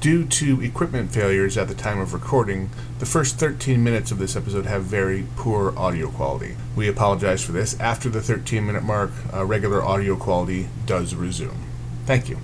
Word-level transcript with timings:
Due 0.00 0.24
to 0.24 0.62
equipment 0.62 1.10
failures 1.10 1.58
at 1.58 1.66
the 1.66 1.74
time 1.74 1.98
of 1.98 2.14
recording, 2.14 2.70
the 3.00 3.06
first 3.06 3.36
13 3.40 3.82
minutes 3.82 4.12
of 4.12 4.18
this 4.18 4.36
episode 4.36 4.64
have 4.64 4.84
very 4.84 5.26
poor 5.34 5.76
audio 5.76 6.08
quality. 6.08 6.54
We 6.76 6.86
apologize 6.86 7.44
for 7.44 7.50
this. 7.50 7.78
After 7.80 8.08
the 8.08 8.20
13 8.20 8.64
minute 8.64 8.84
mark, 8.84 9.10
uh, 9.34 9.44
regular 9.44 9.82
audio 9.82 10.14
quality 10.14 10.68
does 10.86 11.16
resume. 11.16 11.56
Thank 12.06 12.28
you. 12.28 12.38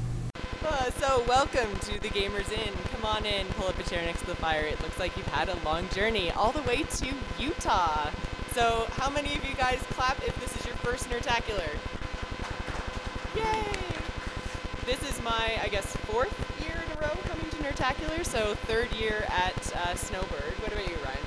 Uh, 0.67 0.90
so, 0.98 1.22
welcome 1.29 1.79
to 1.82 2.01
the 2.01 2.09
Gamers 2.09 2.51
Inn. 2.51 2.75
Come 2.93 3.04
on 3.04 3.25
in, 3.25 3.46
pull 3.51 3.68
up 3.68 3.79
a 3.79 3.89
chair 3.89 4.02
next 4.02 4.23
to 4.23 4.27
the 4.27 4.34
fire. 4.34 4.64
It 4.64 4.82
looks 4.82 4.98
like 4.98 5.16
you've 5.16 5.29
had 5.29 5.48
a 5.48 5.57
long 5.64 5.89
journey 5.91 6.32
all 6.32 6.50
the 6.50 6.62
way 6.62 6.82
to 6.82 7.14
Utah. 7.39 8.11
So, 8.52 8.89
how 8.95 9.11
many 9.11 9.32
of 9.36 9.48
you 9.48 9.55
guys 9.55 9.79
clap 9.91 10.21
if 10.27 10.34
this 10.41 10.57
is 10.59 10.66
your 10.66 10.75
first 10.79 11.09
Nerdtacular? 11.09 11.71
Yay! 13.36 13.84
This 14.86 15.09
is 15.09 15.23
my, 15.23 15.61
I 15.62 15.68
guess, 15.68 15.86
fourth 15.98 16.43
row 17.65 17.71
coming 17.73 17.95
to 17.96 18.05
Nerdtacular, 18.05 18.25
so 18.25 18.55
third 18.55 18.93
year 18.93 19.25
at 19.29 19.72
uh, 19.77 19.95
Snowbird. 19.95 20.55
What 20.61 20.72
about 20.72 20.89
you, 20.89 20.96
Ryan? 21.05 21.18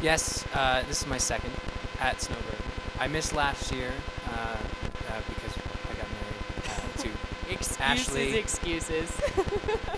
Yes, 0.00 0.44
uh, 0.54 0.82
this 0.88 1.02
is 1.02 1.06
my 1.06 1.18
second 1.18 1.52
at 2.00 2.20
Snowbird. 2.20 2.60
I 2.98 3.08
missed 3.08 3.34
last 3.34 3.72
year 3.72 3.92
uh, 4.28 4.36
uh, 4.36 5.20
because 5.28 5.56
I 5.56 5.94
got 5.94 6.08
married 6.12 6.66
uh, 6.66 7.02
to 7.02 7.10
Excuses, 7.52 7.80
Ashley. 7.80 8.36
excuses. 8.36 9.20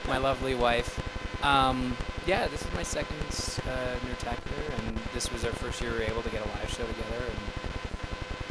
my 0.07 0.19
lovely 0.19 0.55
wife. 0.55 1.01
Um, 1.45 1.97
yeah, 2.27 2.47
this 2.49 2.63
is 2.63 2.73
my 2.75 2.83
second 2.83 3.17
uh, 3.17 3.97
Nerdtacular, 4.07 4.79
and 4.79 4.97
this 5.15 5.33
was 5.33 5.45
our 5.45 5.53
first 5.53 5.81
year 5.81 5.93
we 5.93 5.99
were 5.99 6.05
able 6.05 6.23
to 6.23 6.31
get 6.31 6.45
a 6.45 6.49
live 6.49 6.71
show 6.71 6.87
together. 6.87 7.25
And 7.25 7.39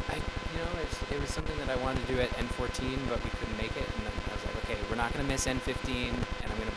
I, 0.08 0.14
you 0.16 0.58
know, 0.58 0.82
it's, 0.82 1.12
it 1.12 1.20
was 1.20 1.30
something 1.30 1.56
that 1.58 1.68
I 1.68 1.76
wanted 1.76 2.06
to 2.06 2.12
do 2.12 2.20
at 2.20 2.30
N14, 2.30 3.08
but 3.08 3.22
we 3.22 3.30
couldn't 3.30 3.56
make 3.56 3.76
it. 3.76 3.86
And 3.96 4.06
then 4.06 4.12
I 4.30 4.34
was 4.34 4.44
like, 4.44 4.64
okay, 4.64 4.76
we're 4.90 4.96
not 4.96 5.12
going 5.12 5.24
to 5.24 5.30
miss 5.30 5.46
N15, 5.46 6.12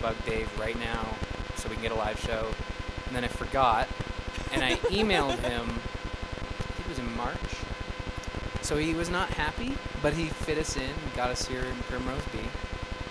and 0.01 0.09
I'm 0.09 0.13
going 0.13 0.15
to 0.15 0.21
bug 0.21 0.25
Dave 0.25 0.59
right 0.59 0.79
now 0.79 1.15
so 1.55 1.69
we 1.69 1.75
can 1.75 1.83
get 1.83 1.91
a 1.91 1.95
live 1.95 2.19
show. 2.19 2.51
And 3.07 3.15
then 3.15 3.23
I 3.23 3.27
forgot, 3.27 3.87
and 4.53 4.63
I 4.63 4.75
emailed 4.89 5.39
him. 5.43 5.69
I 5.69 6.73
think 6.73 6.79
it 6.79 6.89
was 6.89 6.99
in 6.99 7.15
March. 7.15 7.37
So 8.61 8.77
he 8.77 8.93
was 8.93 9.09
not 9.09 9.29
happy, 9.31 9.75
but 10.01 10.13
he 10.13 10.27
fit 10.27 10.57
us 10.57 10.77
in, 10.77 10.91
got 11.15 11.29
us 11.29 11.47
here 11.47 11.63
in 11.63 11.75
Primrose 11.83 12.23
B. 12.31 12.39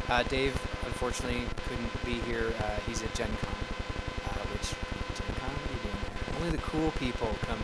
Uh, 0.09 0.23
Dave, 0.25 0.55
unfortunately, 0.85 1.43
couldn't 1.69 2.05
be 2.05 2.15
here. 2.31 2.53
Uh, 2.59 2.77
he's 2.87 3.03
at 3.03 3.15
Gen 3.15 3.29
Con. 3.29 3.55
Uh, 4.27 4.45
which, 4.53 4.71
Gen 5.19 5.37
Con? 5.39 5.51
What 5.51 5.71
are 5.71 5.75
you 5.75 5.83
doing 5.83 5.97
there? 6.03 6.41
Only 6.41 6.51
the 6.51 6.63
cool 6.63 6.91
people 6.93 7.29
come, 7.43 7.59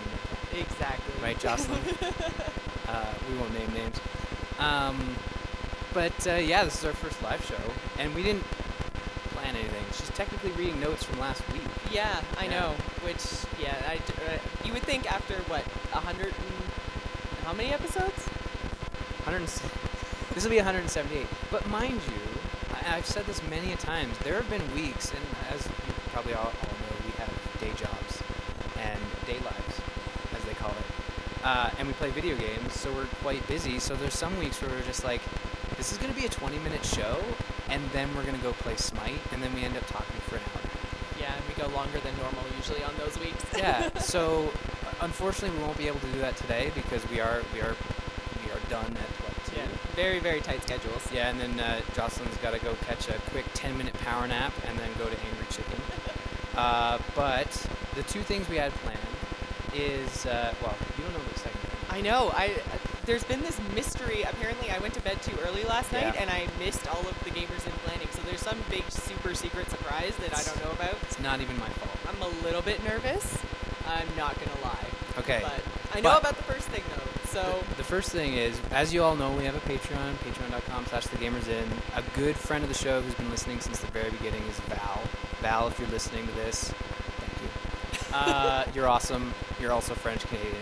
exactly. 0.52 1.14
right, 1.22 1.38
Jocelyn? 1.38 1.80
uh, 2.88 3.14
we 3.30 3.38
won't 3.38 3.52
name 3.54 3.72
names. 3.72 4.00
Um, 4.58 5.16
but 5.94 6.26
uh, 6.26 6.34
yeah, 6.34 6.64
this 6.64 6.78
is 6.78 6.84
our 6.84 6.92
first 6.92 7.22
live 7.22 7.44
show, 7.44 7.54
and 7.98 8.14
we 8.14 8.22
didn't 8.22 8.42
plan 8.42 8.44
anything. 8.44 8.56
She's 8.56 8.65
technically 10.16 10.50
reading 10.52 10.80
notes 10.80 11.04
from 11.04 11.18
last 11.20 11.42
week. 11.52 11.62
Yeah, 11.92 12.20
I 12.38 12.44
Yeah. 12.44 12.50
know. 12.50 12.70
Which, 13.04 13.22
yeah, 13.60 13.76
I, 13.86 13.96
uh, 13.96 14.38
you 14.64 14.72
would 14.72 14.82
think 14.82 15.10
after 15.12 15.34
what 15.52 15.62
a 15.92 16.00
hundred 16.00 16.32
and 16.32 17.44
how 17.44 17.52
many 17.52 17.70
episodes? 17.72 18.24
100 19.24 19.42
this 20.34 20.42
will 20.44 20.50
be 20.50 20.56
178. 20.56 21.26
But 21.50 21.68
mind 21.68 22.00
you, 22.08 22.22
I, 22.74 22.96
I've 22.96 23.04
said 23.06 23.26
this 23.26 23.42
many 23.50 23.72
a 23.72 23.76
times. 23.76 24.16
There 24.18 24.34
have 24.34 24.48
been 24.48 24.64
weeks, 24.74 25.12
and 25.12 25.22
as 25.54 25.66
you 25.66 25.92
probably 26.12 26.32
all, 26.34 26.46
all 26.46 26.76
know, 26.80 26.96
we 27.04 27.12
have 27.20 27.30
day 27.60 27.72
jobs 27.76 28.22
and 28.80 28.98
day 29.26 29.38
lives, 29.44 29.80
as 30.34 30.42
they 30.44 30.54
call 30.54 30.70
it. 30.70 31.44
Uh, 31.44 31.70
and 31.78 31.86
we 31.86 31.92
play 31.94 32.10
video 32.10 32.36
games, 32.36 32.72
so 32.72 32.90
we're 32.92 33.06
quite 33.22 33.46
busy. 33.48 33.78
So 33.78 33.94
there's 33.94 34.14
some 34.14 34.36
weeks 34.38 34.60
where 34.62 34.70
we're 34.70 34.82
just 34.82 35.04
like, 35.04 35.20
this 35.76 35.92
is 35.92 35.98
going 35.98 36.12
to 36.12 36.18
be 36.18 36.24
a 36.26 36.30
20 36.30 36.58
minute 36.60 36.84
show, 36.84 37.22
and 37.68 37.82
then 37.90 38.14
we're 38.14 38.24
going 38.24 38.36
to 38.36 38.42
go 38.42 38.52
play 38.52 38.76
Smite, 38.76 39.20
and 39.32 39.42
then 39.42 39.52
we 39.54 39.62
end 39.64 39.76
up 39.76 39.86
talking 39.86 40.20
for 40.28 40.36
an 40.36 40.42
hour. 40.54 40.62
Yeah, 41.20 41.32
and 41.34 41.44
we 41.48 41.54
go 41.60 41.68
longer 41.74 41.98
than 42.00 42.16
normal 42.18 42.42
usually 42.56 42.82
on 42.84 42.92
those 42.98 43.18
weeks. 43.18 43.44
yeah. 43.56 43.90
So 44.00 44.52
unfortunately, 45.00 45.56
we 45.58 45.64
won't 45.64 45.78
be 45.78 45.88
able 45.88 46.00
to 46.00 46.12
do 46.12 46.18
that 46.20 46.36
today 46.36 46.70
because 46.74 47.08
we 47.10 47.20
are 47.20 47.42
we 47.52 47.60
are 47.60 47.74
we 48.44 48.50
are 48.52 48.60
done 48.68 48.86
at 48.86 49.10
what 49.24 49.34
two? 49.46 49.56
yeah, 49.56 49.66
very 49.94 50.18
very 50.20 50.40
tight 50.40 50.62
schedules. 50.62 51.06
Yeah, 51.12 51.30
and 51.30 51.40
then 51.40 51.58
uh, 51.60 51.80
Jocelyn's 51.94 52.36
got 52.38 52.52
to 52.54 52.60
go 52.60 52.74
catch 52.86 53.08
a 53.08 53.18
quick 53.30 53.46
10 53.54 53.76
minute 53.76 53.94
power 54.00 54.26
nap 54.26 54.52
and 54.68 54.78
then 54.78 54.90
go 54.98 55.04
to 55.06 55.16
Angry 55.28 55.46
Chicken. 55.50 55.80
Uh, 56.56 56.98
but 57.14 57.50
the 57.96 58.02
two 58.04 58.22
things 58.22 58.48
we 58.48 58.56
had 58.56 58.72
planned 58.76 58.98
is, 59.74 60.24
uh, 60.24 60.54
well, 60.62 60.74
you 60.96 61.04
don't 61.04 61.12
know 61.12 61.18
the 61.30 61.38
second 61.38 61.60
thing. 61.60 61.98
I 61.98 62.00
know. 62.00 62.30
I 62.34 62.56
there's 63.06 63.24
been 63.24 63.40
this 63.40 63.58
mystery. 63.74 64.22
Apparently, 64.22 64.70
I 64.70 64.78
went 64.78 64.94
to 64.94 65.00
bed 65.00 65.22
too 65.22 65.36
early 65.46 65.64
last 65.64 65.92
night, 65.92 66.14
Yeah. 66.14 66.22
and 66.22 66.30
I 66.30 66.46
missed 66.58 66.86
all 66.88 67.00
of 67.00 67.18
the 67.24 67.30
Gamers 67.30 67.66
Inn 67.66 67.72
planning. 67.84 68.08
So 68.12 68.20
there's 68.22 68.40
some 68.42 68.58
big 68.68 68.84
super 68.90 69.34
secret 69.34 69.70
surprise 69.70 70.14
that 70.16 70.36
I 70.36 70.42
don't 70.42 70.64
know 70.64 70.72
about. 70.72 70.94
It's 71.02 71.18
not 71.20 71.40
even 71.40 71.58
my 71.58 71.68
fault. 71.68 71.96
I'm 72.08 72.20
a 72.22 72.28
little 72.44 72.62
bit 72.62 72.82
nervous. 72.84 73.38
I'm 73.86 74.08
not 74.16 74.34
gonna 74.38 74.60
lie. 74.62 74.86
Okay. 75.18 75.40
But 75.42 75.62
I 75.96 76.00
know 76.00 76.10
But- 76.10 76.20
about 76.20 76.36
the 76.36 76.42
first 76.44 76.68
thing 76.68 76.82
though. 76.94 77.02
So 77.30 77.62
The, 77.70 77.76
the 77.76 77.84
first 77.84 78.10
thing 78.10 78.34
is, 78.34 78.58
as 78.72 78.92
you 78.94 79.02
all 79.02 79.14
know, 79.14 79.30
we 79.32 79.44
have 79.44 79.54
a 79.54 79.60
Patreon, 79.60 80.14
patreon.com 80.24 80.86
slash 80.86 81.06
the 81.06 81.16
gamers 81.18 81.48
in. 81.48 81.68
A 81.94 82.02
good 82.18 82.34
friend 82.36 82.62
of 82.64 82.68
the 82.70 82.76
show 82.78 83.00
who's 83.02 83.14
been 83.14 83.30
listening 83.30 83.60
since 83.60 83.78
the 83.80 83.88
very 83.88 84.10
beginning 84.10 84.42
is 84.48 84.58
Val. 84.60 85.02
Val, 85.42 85.68
if 85.68 85.78
you're 85.78 85.88
listening 85.88 86.26
to 86.26 86.32
this, 86.34 86.72
thank 87.18 87.42
you. 87.42 87.48
Uh, 88.16 88.64
you're 88.74 88.88
awesome. 88.88 89.34
You're 89.60 89.72
also 89.72 89.94
French 89.94 90.22
Canadian. 90.28 90.54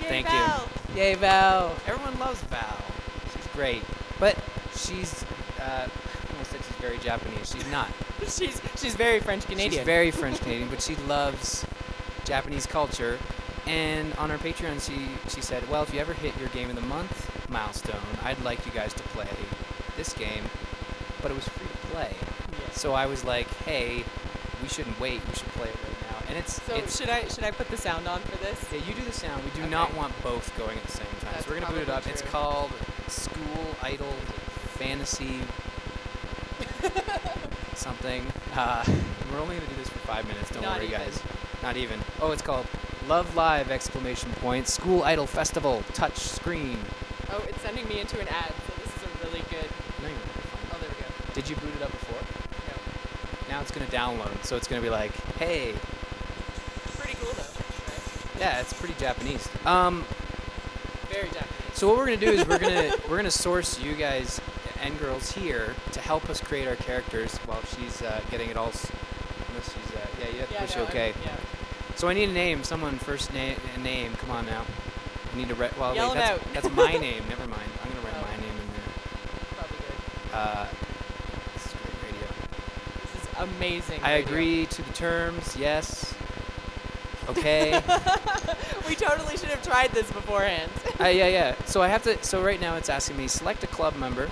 Yay, 0.00 0.08
Thank 0.08 0.26
Val. 0.28 0.60
you. 0.60 0.81
Yay, 0.94 1.14
Val! 1.14 1.74
Everyone 1.86 2.18
loves 2.18 2.42
Val. 2.42 2.84
She's 3.32 3.46
great, 3.54 3.82
but 4.20 4.36
she's 4.76 5.24
uh, 5.58 5.88
I 5.88 6.32
almost 6.32 6.50
said 6.50 6.60
she's 6.64 6.76
very 6.76 6.98
Japanese. 6.98 7.50
She's 7.50 7.70
not. 7.70 7.88
she's 8.22 8.60
she's 8.76 8.94
very 8.94 9.20
French 9.20 9.46
Canadian. 9.46 9.72
She's 9.72 9.80
very 9.80 10.10
French 10.10 10.38
Canadian, 10.40 10.68
but 10.68 10.82
she 10.82 10.96
loves 10.96 11.64
Japanese 12.24 12.66
culture. 12.66 13.18
And 13.66 14.12
on 14.14 14.30
our 14.30 14.38
Patreon, 14.38 14.84
she 14.86 15.08
she 15.30 15.40
said, 15.40 15.68
"Well, 15.70 15.82
if 15.82 15.94
you 15.94 16.00
ever 16.00 16.12
hit 16.12 16.38
your 16.38 16.48
game 16.48 16.68
of 16.68 16.76
the 16.76 16.82
month 16.82 17.48
milestone, 17.48 18.02
I'd 18.22 18.42
like 18.42 18.66
you 18.66 18.72
guys 18.72 18.92
to 18.94 19.02
play 19.04 19.30
this 19.96 20.12
game, 20.12 20.44
but 21.22 21.30
it 21.30 21.34
was 21.34 21.48
free 21.48 21.68
to 21.68 21.86
play." 21.88 22.14
Yes. 22.66 22.80
So 22.80 22.92
I 22.92 23.06
was 23.06 23.24
like, 23.24 23.48
"Hey, 23.64 24.04
we 24.60 24.68
shouldn't 24.68 25.00
wait. 25.00 25.26
We 25.26 25.34
should 25.34 25.48
play 25.48 25.68
it 25.68 25.76
right 25.84 25.91
now." 25.91 25.91
And 26.32 26.38
it's 26.40 26.62
So 26.62 26.74
it's 26.74 26.96
should 26.98 27.10
I 27.10 27.28
should 27.28 27.44
I 27.44 27.50
put 27.50 27.68
the 27.68 27.76
sound 27.76 28.08
on 28.08 28.20
for 28.20 28.38
this? 28.38 28.64
yeah, 28.72 28.78
you 28.88 28.94
do 28.94 29.02
the 29.04 29.12
sound. 29.12 29.44
We 29.44 29.50
do 29.50 29.60
Okay. 29.62 29.68
not 29.70 29.92
want 29.94 30.14
both 30.22 30.50
going 30.56 30.78
at 30.78 30.84
the 30.84 30.92
same 30.92 31.06
time. 31.20 31.32
That's 31.34 31.44
so 31.44 31.52
we're 31.52 31.60
gonna 31.60 31.70
boot 31.74 31.82
it 31.82 31.88
up. 31.90 32.04
probably 32.04 32.12
It's 32.12 32.22
called 32.22 32.70
School 33.08 33.76
Idol 33.82 34.14
Fantasy 34.80 35.40
something. 37.74 38.24
Uh, 38.54 38.82
we're 39.30 39.40
only 39.40 39.56
gonna 39.56 39.68
do 39.68 39.74
this 39.76 39.90
for 39.90 39.98
five 40.00 40.26
minutes. 40.26 40.50
Don't 40.50 40.62
Not 40.62 40.76
worry, 40.78 40.86
even. 40.86 41.00
guys. 41.00 41.22
Not 41.62 41.76
even. 41.76 42.00
Oh, 42.22 42.30
it's 42.32 42.40
called 42.40 42.66
Love 43.08 43.36
Live! 43.36 43.70
Exclamation 43.70 44.30
point. 44.40 44.68
School 44.68 45.02
Idol 45.02 45.26
Festival. 45.26 45.82
Touch 45.92 46.16
screen. 46.16 46.78
Oh, 47.30 47.44
it's 47.46 47.60
sending 47.60 47.86
me 47.88 48.00
into 48.00 48.18
an 48.20 48.28
ad. 48.28 48.54
So 48.66 48.72
this 48.82 48.96
is 48.96 49.02
a 49.02 49.26
really 49.26 49.44
good. 49.50 49.68
No. 50.02 50.08
Oh, 50.72 50.78
there 50.80 50.88
we 50.88 50.96
go. 50.96 51.34
Did 51.34 51.50
you 51.50 51.56
boot 51.56 51.74
it 51.76 51.82
up 51.82 51.90
before? 51.90 52.22
No. 52.68 53.54
Now 53.54 53.60
it's 53.60 53.70
gonna 53.70 53.84
download, 53.86 54.42
so 54.44 54.56
it's 54.56 54.66
gonna 54.66 54.80
be 54.80 54.88
like, 54.90 55.12
hey, 55.36 55.74
yeah, 58.42 58.60
it's 58.60 58.72
pretty 58.72 58.94
Japanese. 58.98 59.48
Um, 59.64 60.04
Very 61.10 61.28
Japanese. 61.28 61.48
So 61.74 61.88
what 61.88 61.96
we're 61.96 62.04
gonna 62.06 62.16
do 62.18 62.30
is 62.32 62.46
we're 62.46 62.58
gonna 62.58 62.92
we're 63.08 63.16
gonna 63.16 63.30
source 63.30 63.78
you 63.80 63.94
guys 63.94 64.40
and 64.82 64.98
girls 64.98 65.32
here 65.32 65.74
to 65.92 66.00
help 66.00 66.28
us 66.28 66.40
create 66.40 66.66
our 66.66 66.76
characters 66.76 67.36
while 67.46 67.62
she's 67.76 68.02
uh, 68.02 68.20
getting 68.30 68.50
it 68.50 68.56
all. 68.56 68.68
S- 68.68 68.90
unless 69.48 69.72
she's 69.72 69.94
uh, 69.96 70.06
yeah, 70.20 70.28
you 70.32 70.38
have 70.40 70.48
to 70.48 70.54
yeah, 70.54 70.60
push 70.66 70.76
no, 70.76 70.82
okay. 70.84 71.12
Yeah. 71.24 71.36
So 71.96 72.08
I 72.08 72.14
need 72.14 72.28
a 72.30 72.32
name. 72.32 72.64
Someone 72.64 72.98
first 72.98 73.32
name 73.32 73.56
a 73.76 73.80
name. 73.80 74.12
Come 74.14 74.30
on 74.32 74.46
now. 74.46 74.64
I 75.32 75.36
need 75.36 75.48
to 75.48 75.54
write. 75.54 75.78
Well, 75.78 75.94
Yell 75.94 76.08
wait, 76.10 76.18
'em 76.18 76.18
that's, 76.18 76.42
out. 76.46 76.54
that's 76.54 76.70
my 76.76 76.92
name. 77.06 77.22
Never 77.28 77.46
mind. 77.46 77.70
I'm 77.84 77.90
gonna 77.90 78.02
write 78.04 78.14
Oh. 78.16 78.26
my 78.30 78.36
name 78.36 78.56
in 78.58 78.68
there. 78.74 78.90
Probably 79.56 79.78
good. 79.78 80.34
Uh, 80.34 80.66
this 81.54 81.66
is 81.66 81.72
great 81.72 82.12
radio. 82.12 82.28
This 83.02 83.22
is 83.22 83.28
amazing. 83.56 84.00
I 84.02 84.14
radio. 84.16 84.26
agree 84.28 84.66
to 84.66 84.82
the 84.82 84.92
terms. 84.92 85.56
Yes. 85.56 86.14
Okay. 87.28 87.80
we 88.92 88.96
totally 88.96 89.38
should 89.38 89.48
have 89.48 89.62
tried 89.62 89.90
this 89.92 90.12
beforehand. 90.12 90.70
uh, 91.00 91.06
yeah, 91.06 91.26
yeah. 91.26 91.54
So 91.64 91.80
I 91.80 91.88
have 91.88 92.02
to. 92.02 92.22
So 92.22 92.42
right 92.42 92.60
now 92.60 92.76
it's 92.76 92.90
asking 92.90 93.16
me 93.16 93.26
select 93.26 93.64
a 93.64 93.66
club 93.66 93.96
member. 93.96 94.30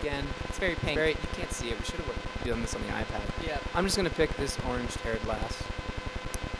Again, 0.00 0.24
it's 0.48 0.58
very 0.58 0.76
pink. 0.76 0.96
very. 0.96 1.10
You 1.10 1.16
can't 1.34 1.52
see 1.52 1.68
it. 1.68 1.78
We 1.78 1.84
should 1.84 2.00
have 2.00 2.44
done 2.46 2.62
this 2.62 2.74
on 2.74 2.80
the 2.80 2.88
iPad. 2.88 3.20
Yeah. 3.46 3.58
I'm 3.74 3.84
just 3.84 3.98
gonna 3.98 4.08
pick 4.08 4.34
this 4.38 4.58
orange-haired 4.66 5.26
lass. 5.26 5.62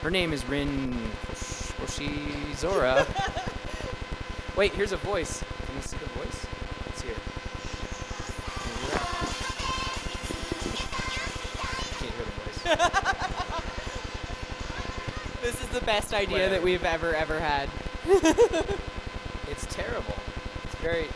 Her 0.02 0.10
name 0.10 0.34
is 0.34 0.46
Rin 0.46 0.92
Hoshizora. 1.80 3.06
Wait, 4.56 4.74
here's 4.74 4.92
a 4.92 4.98
voice. 4.98 5.42
Can 5.64 5.76
you 5.76 5.82
see 5.82 5.96
the 5.96 6.10
voice? 6.10 6.46
Let's 6.84 7.00
hear. 7.00 7.12
it. 7.12 7.18
Can 8.60 8.72
you 8.74 8.80
hear 8.82 8.90
that? 8.90 9.18
Can't 11.98 12.12
hear 12.12 12.26
the 12.26 12.32
voice. 13.22 13.31
This 15.52 15.60
is 15.62 15.68
the 15.68 15.84
best 15.84 16.14
idea 16.14 16.32
Whatever. 16.34 16.54
that 16.54 16.62
we've 16.62 16.84
ever 16.84 17.14
ever 17.14 17.38
had. 17.40 17.68
It's 19.50 19.66
terrible. 19.66 20.14
It's 20.64 20.74
very. 20.76 21.06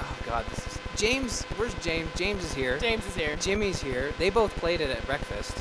Oh 0.00 0.16
God, 0.26 0.44
this 0.46 0.66
is 0.66 0.78
James, 0.96 1.42
where's 1.56 1.72
James? 1.74 2.08
James 2.16 2.44
is 2.44 2.52
here. 2.52 2.78
James 2.80 3.06
is 3.06 3.14
here. 3.14 3.36
Jimmy's 3.36 3.80
here. 3.80 4.12
They 4.18 4.28
both 4.28 4.56
played 4.56 4.80
it 4.80 4.90
at 4.90 5.06
breakfast. 5.06 5.56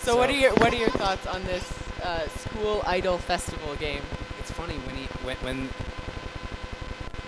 So, 0.00 0.16
what 0.16 0.28
are 0.30 0.32
your 0.32 0.52
what 0.54 0.72
are 0.72 0.76
your 0.76 0.90
thoughts 0.90 1.26
on 1.28 1.44
this 1.44 1.62
uh, 2.02 2.26
school 2.28 2.82
idol 2.86 3.18
festival 3.18 3.76
game? 3.76 4.02
It's 4.40 4.50
funny 4.50 4.74
when 4.74 4.96
he 4.96 5.04
when, 5.22 5.36
when 5.36 5.68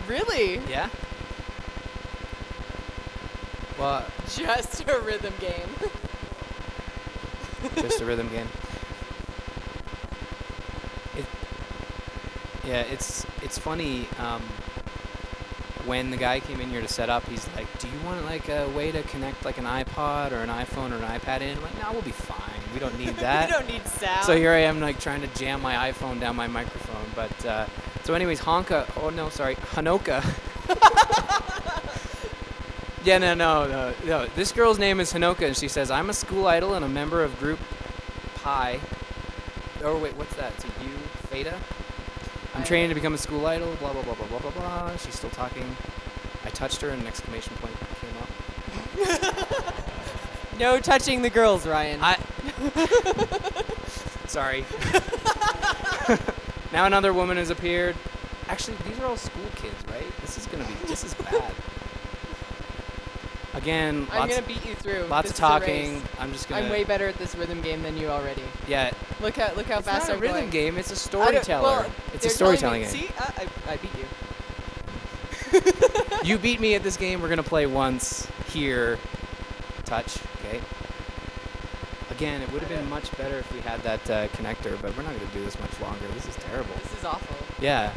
Really? 0.09 0.59
yeah. 0.69 0.89
Well, 3.79 4.05
Just 4.35 4.81
a 4.89 4.99
rhythm 5.01 5.35
game. 5.39 5.69
just 7.77 8.01
a 8.01 8.05
rhythm 8.05 8.29
game. 8.31 8.49
yeah, 12.67 12.81
it's 12.83 13.25
it's 13.43 13.59
funny. 13.59 14.09
Um, 14.19 14.43
when 15.87 16.11
the 16.11 16.17
guy 16.17 16.41
came 16.41 16.61
in 16.61 16.69
here 16.69 16.81
to 16.81 16.89
set 16.89 17.09
up, 17.09 17.29
he's 17.29 17.47
like, 17.55 17.67
"Do 17.79 17.87
you 17.87 17.99
want 18.05 18.25
like 18.25 18.49
a 18.49 18.69
way 18.71 18.91
to 18.91 19.03
connect 19.05 19.45
like 19.45 19.59
an 19.59 19.65
iPod 19.65 20.33
or 20.33 20.39
an 20.39 20.49
iPhone 20.49 20.91
or 20.91 20.97
an 20.97 21.21
iPad 21.21 21.43
in?" 21.43 21.57
I'm 21.57 21.63
like, 21.63 21.81
"No, 21.81 21.93
we'll 21.93 22.03
be 22.03 22.11
fine. 22.11 22.61
We 22.75 22.81
don't 22.81 22.99
need 22.99 23.17
that." 23.17 23.49
you 23.49 23.55
don't 23.55 23.69
need 23.69 23.87
sound. 23.87 24.25
So 24.25 24.37
here 24.37 24.53
I 24.53 24.59
am, 24.59 24.81
like 24.81 24.99
trying 24.99 25.21
to 25.23 25.29
jam 25.29 25.63
my 25.63 25.91
iPhone 25.91 26.21
down 26.21 26.35
my 26.35 26.49
microphone. 26.49 27.07
But 27.15 27.47
uh, 27.47 27.67
so, 28.05 28.15
anyways, 28.15 28.41
Honka. 28.41 28.91
Oh 29.01 29.11
no, 29.11 29.29
sorry, 29.29 29.55
Hanoka. 29.55 30.25
yeah, 33.05 33.19
no, 33.19 33.35
no, 33.35 33.69
no, 33.69 33.95
no. 34.05 34.27
This 34.35 34.51
girl's 34.51 34.79
name 34.79 34.99
is 34.99 35.13
Hanoka, 35.13 35.47
and 35.47 35.57
she 35.57 35.69
says, 35.69 35.91
"I'm 35.91 36.11
a 36.11 36.15
school 36.15 36.49
idol 36.49 36.75
and 36.75 36.85
a 36.85 36.89
member 36.89 37.23
of 37.23 37.39
Group 37.39 37.61
Pi." 38.35 38.81
Or 39.85 39.97
wait, 39.97 40.17
what's 40.17 40.35
that? 40.35 40.53
It's 40.57 40.65
a 40.65 40.85
U 40.85 40.91
Theta. 41.29 41.55
Training 42.67 42.89
to 42.89 42.95
become 42.97 43.15
a 43.15 43.19
school 43.19 43.47
idol. 43.47 43.73
Blah 43.77 43.93
blah 43.93 44.03
blah 44.03 44.15
blah 44.15 44.27
blah 44.27 44.41
blah 44.41 44.51
blah. 44.51 44.97
She's 44.97 45.15
still 45.15 45.31
talking. 45.31 45.77
I 46.45 46.51
touched 46.51 46.81
her, 46.81 46.91
and 46.91 47.01
an 47.01 47.07
exclamation 47.07 47.55
point 47.59 47.77
came 48.01 48.11
up. 48.21 48.29
no 50.59 50.81
touching 50.81 51.23
the 51.23 51.31
girls, 51.31 51.65
Ryan. 51.65 52.01
I. 52.03 52.17
Sorry. 54.27 54.65
now 56.73 56.87
another 56.87 57.13
woman 57.13 57.37
has 57.37 57.51
appeared. 57.51 57.95
Actually, 58.49 58.79
these 58.89 58.99
are 58.99 59.07
all 59.07 59.17
school 59.17 59.49
kids, 59.55 59.77
right? 59.89 60.21
This 60.21 60.37
is 60.37 60.47
gonna 60.47 60.65
be. 60.65 60.75
This 60.89 61.05
is 61.05 61.15
bad. 61.15 61.53
Again, 63.67 64.07
I'm 64.13 64.21
lots, 64.21 64.35
gonna 64.37 64.47
beat 64.47 64.65
you 64.65 64.77
through. 64.77 65.07
lots 65.11 65.25
This 65.29 65.33
of 65.33 65.39
talking. 65.39 66.01
I'm 66.21 66.31
just 66.33 66.49
gonna. 66.49 66.63
I'm 66.65 66.71
way 66.71 66.85
better 66.85 67.09
at 67.09 67.17
this 67.17 67.35
rhythm 67.35 67.63
game 67.63 67.83
than 67.83 67.97
you 67.97 68.07
already. 68.07 68.45
Yeah, 68.69 68.93
Look 69.21 69.35
how 69.35 69.53
look 69.57 69.67
how 69.67 69.79
it's 69.79 69.89
fast 69.89 70.07
not 70.07 70.13
a 70.13 70.15
I'm 70.15 70.21
rhythm 70.21 70.37
going. 70.43 70.51
game. 70.51 70.79
It's 70.79 70.93
a 70.93 70.97
storyteller. 70.97 71.63
well, 71.65 71.91
it's 72.15 72.25
a 72.25 72.31
storytelling 72.31 72.83
game. 72.83 72.91
See, 72.91 73.09
uh, 73.19 73.29
I, 73.37 73.49
I 73.73 73.77
beat 73.79 73.91
you. 73.99 74.07
You 76.29 76.39
beat 76.39 76.61
me 76.61 76.77
at 76.77 76.85
this 76.85 76.97
game. 76.97 77.21
We're 77.21 77.29
gonna 77.29 77.43
play 77.43 77.67
once 77.67 78.29
here. 78.53 79.01
Touch. 79.85 80.17
Okay. 80.45 80.61
Again, 82.13 82.43
it 82.43 82.53
would 82.53 82.63
have 82.63 82.71
been 82.71 82.89
much 82.89 83.11
better 83.19 83.39
if 83.39 83.53
we 83.53 83.59
had 83.63 83.83
that 83.83 84.09
uh, 84.09 84.29
connector, 84.29 84.81
but 84.81 84.97
we're 84.97 85.03
not 85.03 85.13
gonna 85.19 85.33
do 85.35 85.45
this 85.45 85.59
much 85.59 85.81
longer. 85.81 86.07
This 86.15 86.29
is 86.29 86.37
terrible. 86.37 86.73
This 86.85 86.99
is 87.01 87.05
awful. 87.05 87.37
Yeah. 87.61 87.93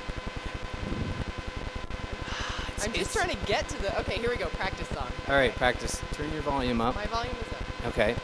I'm 2.89 2.95
just 2.95 3.15
trying 3.15 3.29
to 3.29 3.45
get 3.45 3.69
to 3.69 3.81
the. 3.83 3.99
Okay, 3.99 4.17
here 4.17 4.29
we 4.31 4.35
go. 4.37 4.47
Practice 4.47 4.87
song. 4.89 5.07
All 5.27 5.35
right, 5.35 5.53
practice. 5.55 6.01
Turn 6.13 6.31
your 6.33 6.41
volume 6.41 6.81
up. 6.81 6.95
My 6.95 7.05
volume 7.05 7.35
is 7.35 7.53
up. 7.53 7.87
Okay. 7.89 8.15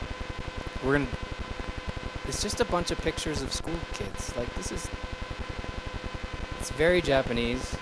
We're 0.84 0.94
gonna. 0.94 1.08
It's 2.28 2.42
just 2.42 2.60
a 2.60 2.66
bunch 2.66 2.90
of 2.90 2.98
pictures 3.00 3.44
of 3.44 3.54
school 3.54 3.76
kids. 3.94 4.36
Like 4.36 4.54
this 4.56 4.72
is. 4.72 4.90
It's 6.60 6.72
very 6.72 7.00
Japanese. 7.02 7.76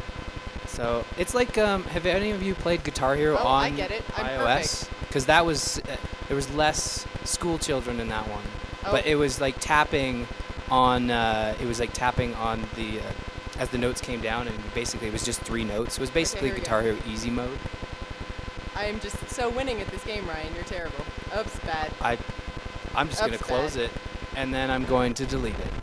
So 0.67 1.05
it's 1.17 1.33
like, 1.33 1.57
um, 1.57 1.83
have 1.85 2.05
any 2.05 2.31
of 2.31 2.43
you 2.43 2.53
played 2.53 2.83
Guitar 2.83 3.15
Hero 3.15 3.37
Oh, 3.39 3.47
on 3.47 3.63
I 3.63 3.69
get 3.69 3.91
it. 3.91 4.03
I'm 4.17 4.25
iOS? 4.25 4.89
Because 5.07 5.27
that 5.27 5.45
was 5.45 5.79
uh, 5.79 5.95
there 6.27 6.35
was 6.35 6.53
less 6.53 7.05
school 7.23 7.57
children 7.59 8.01
in 8.01 8.09
that 8.09 8.27
one, 8.27 8.43
but 8.83 9.05
Oh. 9.05 9.09
it 9.09 9.15
was 9.15 9.39
like 9.39 9.55
tapping 9.61 10.27
on. 10.69 11.09
Uh, 11.11 11.55
it 11.61 11.65
was 11.65 11.79
like 11.79 11.93
tapping 11.93 12.33
on 12.35 12.67
the. 12.75 12.99
Uh, 12.99 13.03
as 13.63 13.69
the 13.69 13.77
notes 13.77 14.01
came 14.01 14.19
down, 14.19 14.47
and 14.47 14.73
basically 14.73 15.07
it 15.07 15.13
was 15.13 15.23
just 15.23 15.39
three 15.41 15.63
notes. 15.63 15.97
It 15.97 16.01
was 16.01 16.09
basically 16.09 16.49
go. 16.49 16.55
Guitar 16.55 16.81
Hero 16.81 16.97
Easy 17.07 17.29
mode. 17.29 17.57
I 18.75 18.85
am 18.85 18.99
just 18.99 19.17
so 19.29 19.49
winning 19.49 19.79
at 19.79 19.87
this 19.87 20.03
game, 20.03 20.27
Ryan. 20.27 20.53
You're 20.53 20.65
terrible. 20.65 21.05
Oops, 21.37 21.59
bad. 21.61 21.91
I, 22.01 22.17
I'm 22.93 23.07
just 23.07 23.21
gonna 23.21 23.37
close 23.37 23.75
bad. 23.77 23.85
it, 23.85 23.91
and 24.35 24.53
then 24.53 24.69
I'm 24.69 24.83
going 24.83 25.13
to 25.15 25.25
delete 25.25 25.55
it. 25.55 25.73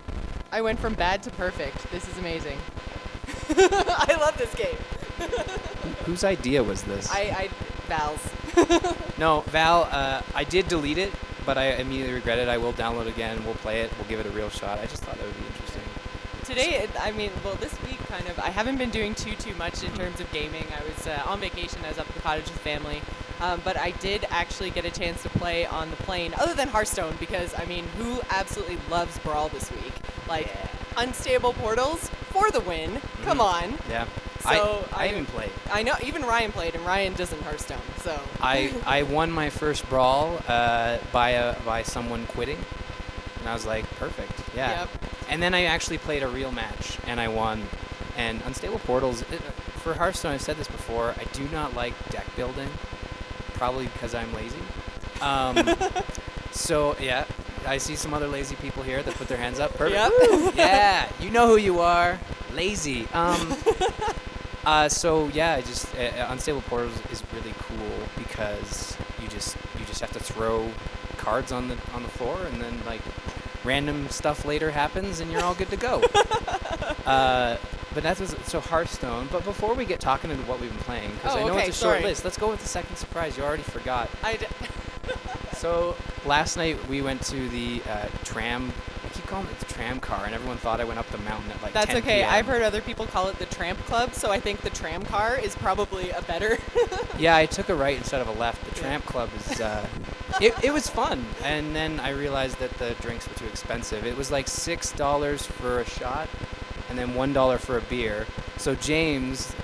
I 0.53 0.61
went 0.61 0.79
from 0.79 0.93
bad 0.93 1.23
to 1.23 1.31
perfect. 1.31 1.91
This 1.91 2.07
is 2.07 2.19
amazing. 2.19 2.59
I 3.57 4.17
love 4.21 4.37
this 4.37 4.55
game. 4.55 4.77
Whose 6.05 6.23
idea 6.23 6.63
was 6.63 6.83
this? 6.83 7.11
I, 7.11 7.21
I 7.21 7.49
Val's. 7.89 9.09
no, 9.19 9.41
Val. 9.47 9.89
Uh, 9.91 10.21
I 10.35 10.45
did 10.45 10.69
delete 10.69 10.99
it, 10.99 11.13
but 11.47 11.57
I 11.57 11.73
immediately 11.75 12.15
regret 12.15 12.39
it. 12.39 12.49
I 12.49 12.59
will 12.59 12.75
download 12.75 13.07
again. 13.07 13.43
We'll 13.45 13.55
play 13.55 13.81
it. 13.81 13.91
We'll 13.97 14.09
give 14.09 14.21
it 14.21 14.27
a 14.27 14.31
real 14.31 14.51
shot. 14.51 14.79
I 14.81 14.87
just 14.87 15.03
thought 15.03 15.17
that 15.17 15.25
would 15.25 15.39
be 15.39 15.47
interesting. 15.47 15.83
Today, 16.51 16.89
I 16.99 17.13
mean, 17.13 17.31
well, 17.45 17.55
this 17.55 17.81
week 17.83 17.99
kind 18.09 18.27
of, 18.27 18.37
I 18.41 18.51
haven't 18.51 18.77
been 18.77 18.91
doing 18.91 19.15
too, 19.15 19.37
too 19.37 19.55
much 19.55 19.85
in 19.85 19.93
terms 19.93 20.19
of 20.19 20.31
gaming. 20.33 20.65
I 20.77 20.83
was 20.83 21.07
uh, 21.07 21.23
on 21.27 21.39
vacation, 21.39 21.79
I 21.85 21.91
was 21.91 21.99
up 21.99 22.09
at 22.09 22.15
the 22.17 22.21
cottage 22.23 22.47
with 22.47 22.59
family. 22.59 23.03
Um, 23.41 23.61
but 23.65 23.79
I 23.79 23.93
did 23.93 24.27
actually 24.31 24.71
get 24.71 24.85
a 24.85 24.91
chance 24.91 25.23
to 25.23 25.29
play 25.29 25.65
on 25.65 25.91
the 25.91 25.97
plane, 25.97 26.35
other 26.41 26.53
than 26.55 26.67
Hearthstone, 26.67 27.15
because, 27.21 27.55
I 27.57 27.67
mean, 27.67 27.85
who 27.97 28.21
absolutely 28.31 28.79
loves 28.91 29.17
Brawl 29.21 29.49
this 29.49 29.71
week? 29.71 29.93
Like, 30.29 30.53
Unstable 30.97 31.53
Portals 31.53 32.09
for 32.33 32.51
the 32.51 32.61
win. 32.61 33.01
Come 33.23 33.39
Mhm. 33.39 33.45
on. 33.45 33.79
Yeah. 33.89 34.07
So, 34.43 34.85
I, 34.93 35.05
I 35.05 35.05
I- 35.05 35.09
even 35.11 35.27
played. 35.27 35.53
I 35.73 35.85
know, 35.85 35.95
even 36.03 36.23
Ryan 36.23 36.51
played, 36.51 36.75
and 36.75 36.85
Ryan 36.85 37.15
doesn't 37.15 37.41
Hearthstone, 37.43 37.79
so. 38.03 38.19
I 38.43 38.75
I 38.87 39.05
won 39.05 39.31
my 39.31 39.51
first 39.51 39.89
brawl 39.89 40.41
uh, 40.49 40.99
by 41.13 41.31
a 41.31 41.55
by 41.61 41.85
someone 41.85 42.27
quitting, 42.27 42.59
and 43.39 43.49
I 43.49 43.55
was 43.55 43.67
like, 43.67 43.89
perfect. 44.01 44.33
Yeah. 44.57 44.81
Yep. 44.81 44.89
And 45.31 45.43
then 45.43 45.55
I 45.55 45.65
actually 45.65 45.99
played 45.99 46.23
a 46.23 46.29
real 46.29 46.53
match, 46.53 46.99
and 47.07 47.21
I 47.21 47.29
won. 47.29 47.63
And 48.17 48.43
Unstable 48.43 48.81
Portals, 48.81 49.23
it, 49.23 49.41
for 49.81 49.95
Hearthstone, 49.95 50.33
I've 50.33 50.43
said 50.43 50.57
this 50.57 50.69
before. 50.69 51.15
I 51.17 51.25
do 51.33 51.49
not 51.49 51.75
like 51.75 51.95
deck 52.11 52.27
building, 52.37 52.69
probably 53.55 53.87
because 53.87 54.15
I'm 54.15 54.35
lazy. 54.35 54.59
Um, 55.23 55.77
so 56.51 56.97
yeah, 57.01 57.25
I 57.67 57.79
see 57.79 57.97
some 57.97 58.13
other 58.13 58.27
lazy 58.27 58.57
people 58.57 58.83
here 58.83 59.03
that 59.03 59.15
put 59.15 59.29
their 59.29 59.39
hands 59.39 59.61
up. 59.61 59.75
Perfect. 59.75 60.13
Yep. 60.21 60.55
yeah, 60.57 61.09
you 61.21 61.31
know 61.31 61.47
who 61.47 61.57
you 61.57 61.81
are. 61.81 62.19
Lazy. 62.55 63.07
Um, 63.13 63.55
uh, 64.65 64.89
so 64.89 65.29
yeah, 65.29 65.55
I 65.55 65.61
just 65.61 65.95
uh, 65.95 66.01
uh, 66.01 66.27
unstable 66.31 66.63
portals 66.63 67.01
is 67.11 67.23
really 67.33 67.55
cool 67.61 68.09
because 68.17 68.97
you 69.23 69.29
just 69.29 69.57
you 69.79 69.85
just 69.85 70.01
have 70.01 70.13
to 70.13 70.21
throw 70.21 70.71
cards 71.17 71.53
on 71.53 71.69
the 71.69 71.77
on 71.95 72.03
the 72.03 72.09
floor 72.09 72.39
and 72.51 72.61
then 72.61 72.81
like 72.87 73.03
random 73.71 74.09
stuff 74.09 74.45
later 74.45 74.73
happens 74.73 75.21
and 75.21 75.31
you're 75.31 75.45
all 75.45 75.55
good 75.55 75.71
to 75.71 75.77
go. 75.77 76.01
uh, 77.07 77.57
but 77.95 78.03
that 78.03 78.19
was 78.19 78.35
so 78.47 78.59
Hearthstone. 78.59 79.29
But 79.31 79.45
before 79.45 79.75
we 79.75 79.85
get 79.85 80.01
talking 80.01 80.29
into 80.33 80.43
what 80.47 80.61
we've 80.61 80.71
been 80.75 80.81
playing, 80.83 81.13
because 81.13 81.37
Oh, 81.37 81.39
I 81.39 81.45
know 81.45 81.55
okay, 81.55 81.69
it's 81.69 81.81
a 81.81 81.85
short 81.85 82.03
list, 82.03 82.25
let's 82.25 82.37
go 82.37 82.51
with 82.51 82.61
the 82.61 82.67
second 82.69 82.97
surprise. 82.97 83.37
You 83.37 83.45
already 83.45 83.63
forgot. 83.63 84.11
I 84.25 84.37
d- 84.37 84.47
So 85.55 85.95
last 86.27 86.57
night 86.57 86.77
we 86.89 87.01
went 87.01 87.23
to 87.27 87.49
the 87.51 87.81
uh, 87.89 88.09
tram. 88.25 88.73
Keep 89.31 89.51
it 89.51 89.59
the 89.61 89.73
tram 89.73 90.01
car, 90.01 90.25
and 90.25 90.35
everyone 90.35 90.57
thought 90.57 90.81
I 90.81 90.85
went 90.85 90.99
up 90.99 91.09
the 91.11 91.19
mountain 91.19 91.51
at 91.53 91.63
like. 91.63 91.73
That's 91.73 91.87
10 91.89 91.97
okay. 91.99 92.19
PM. 92.23 92.31
I've 92.31 92.47
heard 92.47 92.63
other 92.63 92.81
people 92.81 93.07
call 93.07 93.29
it 93.29 93.39
the 93.39 93.47
Tramp 93.47 93.79
Club, 93.87 94.13
so 94.15 94.31
I 94.31 94.41
think 94.41 94.63
the 94.63 94.71
tram 94.71 95.05
car 95.05 95.37
is 95.39 95.55
probably 95.55 96.11
a 96.11 96.23
better. 96.23 96.59
Yeah, 97.19 97.37
I 97.37 97.45
took 97.45 97.69
a 97.69 97.75
right 97.75 97.99
instead 97.99 98.23
of 98.23 98.29
a 98.29 98.33
left. 98.33 98.65
The 98.65 98.77
Yeah. 98.77 98.83
tramp 98.89 99.05
club 99.05 99.29
is. 99.37 99.61
Uh, 99.61 99.87
it, 100.41 100.55
it 100.65 100.73
was 100.73 100.89
fun, 100.89 101.27
and 101.45 101.77
then 101.77 102.01
I 102.01 102.11
realized 102.11 102.59
that 102.61 102.71
the 102.79 102.95
drinks 103.03 103.29
were 103.29 103.35
too 103.35 103.45
expensive. 103.45 104.07
It 104.07 104.17
was 104.17 104.31
like 104.31 104.49
six 104.49 104.93
dollars 104.93 105.45
for 105.45 105.81
a 105.81 105.85
shot, 105.85 106.31
and 106.89 106.99
then 106.99 107.15
one 107.15 107.35
dollar 107.35 107.59
for 107.59 107.77
a 107.77 107.83
beer. 107.83 108.27
So 108.57 108.75
James, 108.75 109.55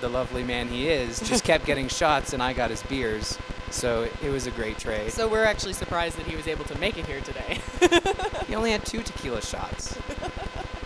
the 0.00 0.08
lovely 0.08 0.44
man 0.44 0.68
he 0.68 0.88
is, 0.88 1.18
just 1.18 1.42
kept 1.50 1.66
getting 1.66 1.88
shots, 1.88 2.32
and 2.32 2.40
I 2.40 2.52
got 2.52 2.70
his 2.70 2.84
beers. 2.84 3.36
So 3.72 4.06
it 4.22 4.30
was 4.30 4.46
a 4.46 4.50
great 4.50 4.78
trade. 4.78 5.10
so 5.12 5.26
we're 5.28 5.44
actually 5.44 5.72
surprised 5.72 6.18
that 6.18 6.26
he 6.26 6.36
was 6.36 6.46
able 6.46 6.64
to 6.66 6.78
make 6.78 6.96
it 6.98 7.06
here 7.06 7.20
today. 7.20 7.58
He 8.46 8.54
only 8.56 8.72
had 8.72 8.84
two 8.84 9.02
tequila 9.02 9.42
shots. 9.42 9.98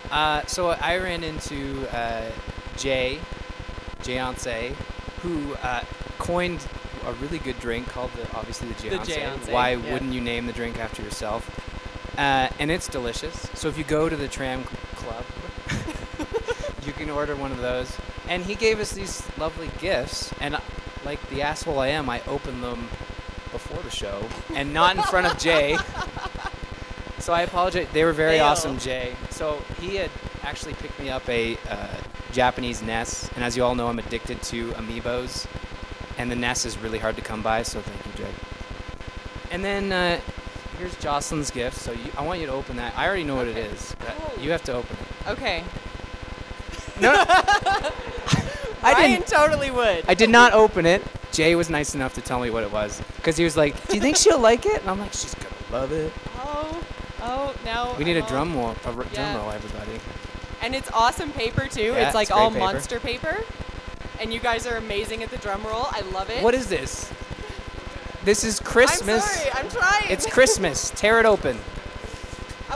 Uh, 0.08 0.46
so 0.46 0.70
I 0.70 0.98
ran 0.98 1.24
into 1.24 1.84
uh, 1.92 2.30
Jay, 2.76 3.18
Jayonce, 4.02 4.72
who 5.22 5.54
uh, 5.56 5.82
coined 6.18 6.64
a 7.04 7.12
really 7.14 7.38
good 7.40 7.58
drink 7.58 7.88
called 7.88 8.12
the 8.12 8.22
obviously 8.36 8.68
the 8.68 8.90
The 8.90 8.96
Jayonce. 8.98 9.06
Jayonce, 9.46 9.52
Why 9.52 9.70
yeah. 9.72 9.92
wouldn't 9.92 10.12
you 10.12 10.20
name 10.20 10.46
the 10.46 10.52
drink 10.52 10.78
after 10.78 11.02
yourself? 11.02 11.42
Uh, 12.16 12.48
and 12.60 12.70
it's 12.70 12.86
delicious. 12.88 13.48
So 13.54 13.66
if 13.68 13.76
you 13.76 13.84
go 13.84 14.08
to 14.08 14.16
the 14.16 14.28
Tram 14.28 14.64
Cl- 14.64 14.78
Club, 14.94 15.24
you 16.86 16.92
can 16.92 17.10
order 17.10 17.34
one 17.34 17.50
of 17.50 17.58
those. 17.58 17.94
And 18.28 18.44
he 18.44 18.54
gave 18.54 18.78
us 18.80 18.92
these 18.92 19.26
lovely 19.36 19.70
gifts, 19.80 20.32
and 20.40 20.56
like 21.06 21.26
the 21.30 21.40
asshole 21.42 21.78
I 21.78 21.88
am, 21.88 22.10
I 22.10 22.20
opened 22.26 22.62
them 22.62 22.88
before 23.52 23.82
the 23.82 23.90
show 23.90 24.28
and 24.54 24.74
not 24.74 24.96
in 24.96 25.02
front 25.04 25.26
of 25.26 25.38
Jay. 25.38 25.78
So 27.18 27.32
I 27.32 27.42
apologize. 27.42 27.86
They 27.92 28.04
were 28.04 28.12
very 28.12 28.36
Fail. 28.38 28.46
awesome, 28.46 28.78
Jay. 28.78 29.14
So 29.30 29.62
he 29.80 29.96
had 29.96 30.10
actually 30.42 30.74
picked 30.74 31.00
me 31.00 31.08
up 31.08 31.26
a 31.28 31.56
uh, 31.68 31.86
Japanese 32.32 32.82
NES, 32.82 33.30
and 33.34 33.42
as 33.42 33.56
you 33.56 33.64
all 33.64 33.74
know, 33.74 33.88
I'm 33.88 33.98
addicted 33.98 34.42
to 34.44 34.70
amiibos. 34.72 35.46
and 36.18 36.30
the 36.30 36.36
NES 36.36 36.66
is 36.66 36.78
really 36.78 36.98
hard 36.98 37.16
to 37.16 37.22
come 37.22 37.42
by. 37.42 37.62
So 37.62 37.80
thank 37.80 38.04
you, 38.18 38.24
Jay. 38.24 38.30
And 39.50 39.64
then 39.64 39.90
uh, 39.92 40.20
here's 40.78 40.94
Jocelyn's 40.98 41.50
gift. 41.50 41.76
So 41.78 41.92
you, 41.92 42.10
I 42.16 42.22
want 42.24 42.40
you 42.40 42.46
to 42.46 42.52
open 42.52 42.76
that. 42.76 42.96
I 42.96 43.06
already 43.06 43.24
know 43.24 43.36
what 43.36 43.48
it 43.48 43.56
is. 43.56 43.94
But 43.98 44.14
Oh. 44.20 44.40
you 44.40 44.50
have 44.50 44.62
to 44.64 44.74
open 44.74 44.96
it. 45.00 45.28
Okay. 45.30 45.64
No, 47.00 47.12
no. 47.12 47.24
I 48.86 48.92
Ryan 48.92 49.10
didn't. 49.20 49.26
totally 49.28 49.70
would. 49.70 50.04
I 50.08 50.14
did 50.14 50.30
not 50.30 50.52
open 50.52 50.86
it. 50.86 51.02
Jay 51.32 51.54
was 51.54 51.68
nice 51.68 51.94
enough 51.94 52.14
to 52.14 52.20
tell 52.20 52.40
me 52.40 52.50
what 52.50 52.62
it 52.62 52.72
was 52.72 53.00
because 53.16 53.36
he 53.36 53.44
was 53.44 53.56
like, 53.56 53.74
"Do 53.88 53.94
you 53.96 54.00
think 54.00 54.16
she'll 54.16 54.38
like 54.38 54.64
it?" 54.66 54.80
And 54.80 54.90
I'm 54.90 54.98
like, 54.98 55.12
"She's 55.12 55.34
gonna 55.34 55.48
love 55.80 55.92
it." 55.92 56.12
Oh, 56.38 56.82
oh, 57.22 57.54
now. 57.64 57.94
We 57.98 58.04
need 58.04 58.16
a 58.16 58.22
drum 58.22 58.56
roll, 58.56 58.74
a 58.84 58.88
r- 58.90 59.04
Yeah. 59.12 59.32
drum 59.32 59.42
roll, 59.42 59.50
everybody. 59.52 60.00
And 60.62 60.74
it's 60.74 60.90
awesome 60.92 61.32
paper 61.32 61.66
too. 61.68 61.92
Yeah, 61.92 62.06
it's 62.06 62.14
like 62.14 62.30
all 62.30 62.50
paper. 62.50 62.60
monster 62.64 63.00
paper. 63.00 63.36
And 64.20 64.32
you 64.32 64.40
guys 64.40 64.66
are 64.66 64.76
amazing 64.76 65.22
at 65.22 65.30
the 65.30 65.36
drum 65.36 65.62
roll. 65.64 65.86
I 65.90 66.00
love 66.12 66.30
it. 66.30 66.42
What 66.42 66.54
is 66.54 66.68
this? 66.68 67.10
This 68.24 68.42
is 68.44 68.58
Christmas. 68.60 69.22
I'm 69.22 69.42
sorry. 69.44 69.50
I'm 69.52 69.68
trying. 69.70 70.10
It's 70.10 70.26
Christmas. 70.26 70.90
Tear 70.96 71.20
it 71.20 71.26
open. 71.26 71.58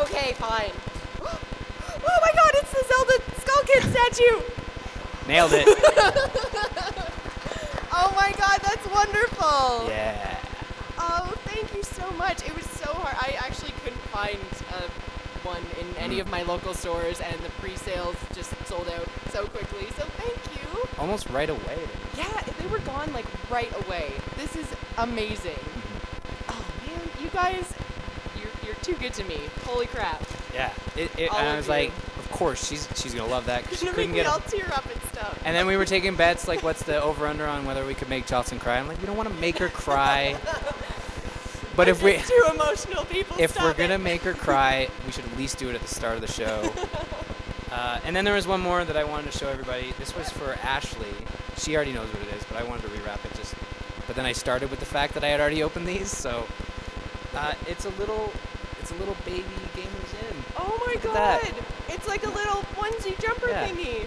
okay, 0.00 0.33
fine. 0.35 0.71
Oh 2.02 2.19
my 2.23 2.33
God! 2.33 2.50
It's 2.55 2.73
the 2.73 2.85
Zelda 2.88 3.40
Skull 3.40 3.62
Kid 3.64 3.83
statue. 3.83 4.43
Nailed 5.29 5.52
it. 5.52 5.67
Oh 7.92 8.12
my 8.16 8.33
God, 8.38 8.59
that's 8.62 8.87
wonderful. 8.88 9.88
yeah. 9.88 10.38
Oh, 10.99 11.33
thank 11.45 11.75
you 11.75 11.83
so 11.83 12.09
much. 12.12 12.42
It 12.47 12.54
was 12.54 12.64
so 12.66 12.87
hard. 12.95 13.16
I 13.21 13.35
actually 13.45 13.73
couldn't 13.83 14.00
find 14.12 14.38
uh, 14.73 14.88
one 15.42 15.62
in 15.80 15.97
any 15.97 16.16
Mm. 16.16 16.21
of 16.23 16.30
my 16.30 16.42
local 16.42 16.73
stores, 16.75 17.21
and 17.21 17.35
the 17.40 17.49
pre-sales 17.61 18.16
just 18.35 18.50
sold 18.66 18.88
out 18.88 19.07
so 19.33 19.47
quickly. 19.47 19.87
So 19.97 20.04
thank 20.16 20.37
you. 20.57 20.88
Almost 20.99 21.28
right 21.30 21.50
away. 21.50 21.78
Yeah, 22.16 22.40
they 22.59 22.66
were 22.69 22.78
gone 22.80 23.12
like 23.12 23.26
right 23.50 23.73
away. 23.87 24.12
This 24.37 24.54
is 24.57 24.66
amazing. 24.99 25.59
Oh 26.49 26.64
man, 26.87 27.00
you 27.21 27.28
guys, 27.30 27.73
you're, 28.38 28.52
you're 28.64 28.76
too 28.83 28.95
good 28.95 29.14
to 29.14 29.25
me. 29.25 29.40
Holy 29.64 29.87
crap. 29.87 30.23
Yeah. 30.54 30.73
It, 30.97 31.11
it, 31.19 31.30
and 31.33 31.49
I 31.49 31.57
was 31.57 31.66
you. 31.66 31.73
like, 31.73 31.88
of 32.19 32.30
course 32.30 32.66
she's 32.69 32.88
she's 32.97 33.14
gonna 33.14 33.30
love 33.30 33.47
that. 33.47 33.64
'cause 33.64 33.78
she 33.80 33.87
You're 33.87 33.95
gonna 33.95 34.07
make 34.09 34.16
me 34.16 34.23
get. 34.23 34.26
all 34.26 34.40
tear 34.40 34.66
up 34.73 34.85
and 34.90 35.00
And 35.45 35.57
then 35.57 35.67
we 35.67 35.77
were 35.77 35.85
taking 35.85 36.17
bets 36.17 36.47
like, 36.49 36.62
what's 36.62 36.83
the 36.83 37.03
over 37.03 37.27
under 37.27 37.47
on 37.47 37.65
whether 37.65 37.85
we 37.87 37.95
could 37.95 38.09
make 38.09 38.27
Jocelyn 38.27 38.61
cry? 38.61 38.79
I'm 38.79 38.89
like, 38.89 39.00
we 39.00 39.07
don't 39.07 39.17
want 39.17 39.29
to 39.29 39.35
make 39.37 39.59
her 39.59 39.69
cry. 39.69 40.37
But 41.77 41.89
I'm 41.89 41.95
if 41.95 42.03
we. 42.03 42.19
Too 42.19 42.47
emotional 42.53 43.05
people. 43.05 43.37
If 43.39 43.57
we're 43.59 43.73
gonna 43.73 43.97
make 43.97 44.23
her 44.23 44.35
cry, 44.35 44.89
we 45.07 45.12
should 45.12 45.25
at 45.25 45.37
least 45.39 45.57
do 45.59 45.71
it 45.71 45.75
at 45.75 45.81
the 45.81 45.89
start 45.89 46.17
of 46.17 46.21
the 46.21 46.27
show. 46.31 46.73
Uh, 47.71 48.00
and 48.05 48.17
then 48.17 48.25
there 48.25 48.35
was 48.35 48.49
one 48.49 48.61
more 48.61 48.85
that 48.85 48.97
I 48.97 49.05
wanted 49.05 49.31
to 49.31 49.39
show 49.39 49.49
everybody. 49.49 49.93
This 49.97 50.15
was 50.17 50.29
for 50.29 50.55
Ashley. 50.62 51.07
She 51.57 51.77
already 51.77 51.93
knows 51.93 52.09
what 52.12 52.23
it 52.27 52.35
is, 52.35 52.43
but 52.45 52.57
I 52.59 52.65
wanted 52.65 52.83
to 52.83 52.89
rewrap 52.89 53.25
it 53.25 53.33
just. 53.37 53.55
But 54.09 54.17
then 54.17 54.27
I 54.27 54.33
started 54.33 54.71
with 54.73 54.81
the 54.81 54.87
fact 54.87 55.15
that 55.15 55.23
I 55.23 55.29
had 55.29 55.41
already 55.41 55.62
opened 55.62 55.87
these, 55.87 56.11
so 56.11 56.49
uh, 57.33 57.55
it's 57.69 57.85
a 57.85 57.91
little, 57.91 58.33
it's 58.81 58.91
a 58.91 58.95
little 58.97 59.17
baby 59.25 59.45
Gamers 59.77 60.31
Inn. 60.31 60.37
Oh 60.59 60.83
my 60.85 60.95
god! 61.00 61.15
that. 61.15 61.53
It's 61.89 62.09
like 62.09 62.25
a 62.25 62.31
little 62.31 62.62
onesie 62.75 63.17
jumper 63.23 63.49
Yeah. 63.50 63.69
thingy. 63.69 64.07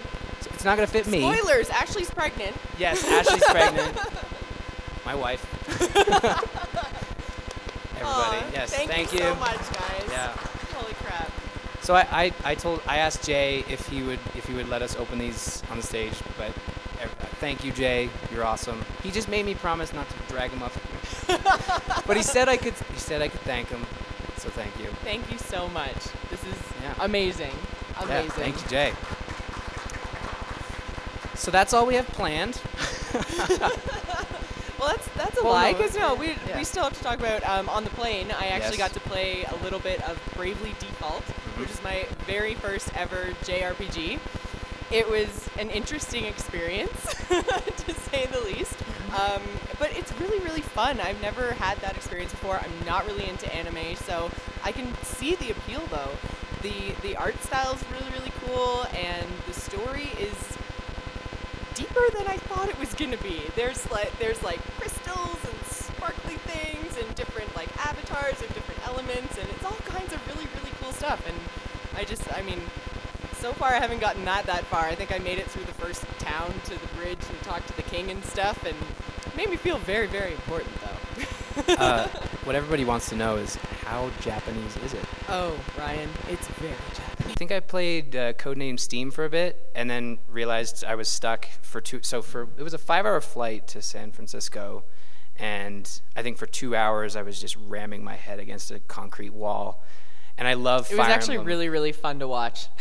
It's 0.63 0.65
not 0.65 0.75
gonna 0.77 0.87
fit 0.87 1.07
me. 1.07 1.19
Spoilers: 1.19 1.69
Ashley's 1.71 2.09
pregnant. 2.09 2.55
Yes, 2.79 3.03
Ashley's 3.03 3.43
pregnant. 3.43 3.99
My 5.05 5.13
wife. 5.13 5.43
Everybody, 7.99 8.05
Aw, 8.05 8.49
yes, 8.53 8.73
Thank, 8.73 8.89
thank 8.89 9.11
you. 9.11 9.19
you. 9.19 9.25
so 9.25 9.35
much, 9.35 9.57
guys. 9.57 10.05
Yeah. 10.09 10.31
Holy 10.73 10.93
crap. 10.93 11.29
So 11.81 11.95
I, 11.95 12.07
I, 12.09 12.31
I 12.45 12.55
told 12.55 12.81
I 12.87 12.99
asked 12.99 13.25
Jay 13.25 13.65
if 13.67 13.89
he 13.89 14.03
would 14.03 14.19
if 14.37 14.45
he 14.45 14.53
would 14.53 14.69
let 14.69 14.81
us 14.81 14.95
open 14.95 15.19
these 15.19 15.61
on 15.69 15.75
the 15.75 15.83
stage, 15.83 16.13
but 16.37 16.47
ev- 17.01 17.13
uh, 17.19 17.25
thank 17.41 17.65
you 17.65 17.73
Jay, 17.73 18.09
you're 18.31 18.45
awesome. 18.45 18.85
He 19.03 19.11
just 19.11 19.27
made 19.27 19.45
me 19.45 19.55
promise 19.55 19.91
not 19.91 20.07
to 20.09 20.15
drag 20.29 20.51
him 20.51 20.63
up. 20.63 20.71
but 22.07 22.15
he 22.15 22.23
said 22.23 22.47
I 22.47 22.55
could 22.55 22.75
he 22.93 22.99
said 22.99 23.21
I 23.21 23.27
could 23.27 23.41
thank 23.41 23.67
him. 23.67 23.81
So 24.37 24.47
thank 24.49 24.79
you. 24.79 24.87
Thank 25.03 25.29
you 25.29 25.37
so 25.39 25.67
much. 25.67 25.93
This 26.29 26.41
is 26.45 26.55
Yeah. 26.81 26.93
amazing. 27.01 27.51
Amazing. 27.99 28.07
Yeah, 28.07 28.29
thank 28.29 28.61
you 28.63 28.69
Jay. 28.69 28.93
So 31.43 31.51
that's 31.51 31.73
all 31.73 31.85
we 31.85 31.95
have 31.95 32.07
planned. 32.07 32.61
Well, 34.79 34.89
that's 34.89 35.07
that's 35.15 35.37
a 35.39 35.43
Well, 35.43 35.53
lie, 35.53 35.71
because 35.73 35.95
no, 35.95 36.13
we, 36.15 36.35
yeah. 36.47 36.57
we 36.57 36.63
still 36.65 36.83
have 36.83 36.97
to 36.97 37.03
talk 37.03 37.17
about 37.19 37.41
um, 37.47 37.69
on 37.69 37.85
the 37.85 37.89
plane. 37.91 38.31
I 38.37 38.47
actually 38.47 38.77
Yes. 38.79 38.91
got 38.91 39.01
to 39.01 39.09
play 39.09 39.43
a 39.45 39.55
little 39.63 39.79
bit 39.79 40.01
of 40.09 40.19
Bravely 40.35 40.73
Default, 40.79 41.23
Mm-hmm. 41.23 41.61
which 41.61 41.69
is 41.69 41.81
my 41.83 42.05
very 42.25 42.53
first 42.55 42.89
ever 42.95 43.31
JRPG. 43.43 44.19
It 44.91 45.09
was 45.09 45.47
an 45.57 45.69
interesting 45.69 46.25
experience, 46.25 47.01
to 47.29 47.93
say 48.09 48.25
the 48.25 48.41
least. 48.41 48.75
Mm-hmm. 48.77 49.15
Um, 49.15 49.41
but 49.79 49.95
it's 49.95 50.11
really, 50.19 50.39
really 50.39 50.61
fun. 50.61 50.99
I've 50.99 51.21
never 51.21 51.53
had 51.53 51.77
that 51.79 51.95
experience 51.95 52.31
before. 52.31 52.57
I'm 52.59 52.85
not 52.85 53.05
really 53.05 53.29
into 53.29 53.53
anime, 53.55 53.95
so 53.95 54.29
I 54.65 54.71
can 54.73 54.93
see 55.03 55.35
the 55.35 55.51
appeal 55.51 55.83
though. 55.91 56.11
The 56.61 56.93
the 57.03 57.15
art 57.15 57.41
style 57.43 57.73
is 57.73 57.83
really, 57.91 58.11
really 58.17 58.33
cool, 58.45 58.85
and 58.93 59.27
the 59.47 59.53
story 59.53 60.09
is 60.19 60.35
deeper 61.75 62.01
than 62.17 62.27
I 62.27 62.37
thought 62.37 62.69
it 62.69 62.79
was 62.79 62.93
gonna 62.93 63.17
be. 63.17 63.41
There's 63.55 63.89
like 63.91 64.17
there's 64.19 64.41
like 64.43 64.59
crystals 64.77 65.37
and 65.43 65.65
sparkly 65.65 66.35
things 66.35 66.97
and 66.97 67.15
different 67.15 67.55
like 67.55 67.69
avatars 67.85 68.41
of 68.41 68.53
different 68.53 68.85
elements 68.87 69.37
and 69.37 69.49
it's 69.49 69.63
all 69.65 69.77
kinds 69.85 70.13
of 70.13 70.25
really 70.27 70.47
really 70.57 70.71
cool 70.81 70.91
stuff. 70.91 71.25
And 71.27 71.35
I 71.99 72.03
just 72.03 72.31
I 72.35 72.41
mean, 72.41 72.59
so 73.33 73.53
far 73.53 73.69
I 73.69 73.79
haven't 73.79 73.99
gotten 73.99 74.25
that 74.25 74.45
that 74.45 74.65
far. 74.65 74.85
I 74.85 74.95
think 74.95 75.11
I 75.11 75.19
made 75.19 75.37
it 75.37 75.47
through 75.49 75.65
the 75.65 75.73
first 75.73 76.03
town 76.19 76.53
to 76.65 76.79
the 76.79 76.87
bridge 76.95 77.19
and 77.29 77.41
talked 77.41 77.67
to 77.67 77.75
the 77.75 77.83
king 77.83 78.09
and 78.11 78.23
stuff, 78.25 78.63
and 78.65 78.75
it 79.25 79.35
made 79.35 79.49
me 79.49 79.57
feel 79.57 79.77
very 79.79 80.07
very 80.07 80.31
important 80.33 80.71
though. 80.81 81.73
Uh, 81.77 82.07
what 82.45 82.55
everybody 82.55 82.83
wants 82.83 83.09
to 83.09 83.15
know 83.15 83.35
is 83.37 83.55
how 83.85 84.09
Japanese 84.21 84.75
is 84.77 84.93
it? 84.93 85.05
oh, 85.29 85.57
Ryan, 85.77 86.09
it's 86.29 86.47
very 86.47 86.73
Japanese. 86.73 87.02
I 87.33 87.35
think 87.35 87.51
I 87.51 87.59
played 87.61 88.15
uh, 88.15 88.33
Codename 88.33 88.79
Steam 88.79 89.09
for 89.09 89.25
a 89.25 89.29
bit, 89.29 89.71
and 89.73 89.89
then 89.89 90.19
realized 90.29 90.83
I 90.85 90.93
was 90.93 91.09
stuck 91.09 91.47
for 91.63 91.81
two. 91.81 91.99
So 92.03 92.21
for 92.21 92.47
it 92.57 92.61
was 92.61 92.75
a 92.75 92.77
five-hour 92.77 93.21
flight 93.21 93.67
to 93.69 93.81
San 93.81 94.11
Francisco, 94.11 94.83
and 95.37 95.89
I 96.15 96.21
think 96.21 96.37
for 96.37 96.45
two 96.45 96.75
hours 96.75 97.15
I 97.15 97.23
was 97.23 97.41
just 97.41 97.57
ramming 97.67 98.03
my 98.03 98.13
head 98.15 98.37
against 98.39 98.69
a 98.69 98.79
concrete 98.81 99.33
wall. 99.33 99.83
And 100.37 100.47
I 100.47 100.53
love. 100.53 100.91
It 100.91 100.97
was 100.97 101.07
Fire 101.07 101.15
actually 101.15 101.37
Emblem. 101.37 101.47
really 101.47 101.69
really 101.69 101.91
fun 101.91 102.19
to 102.19 102.27
watch. 102.27 102.67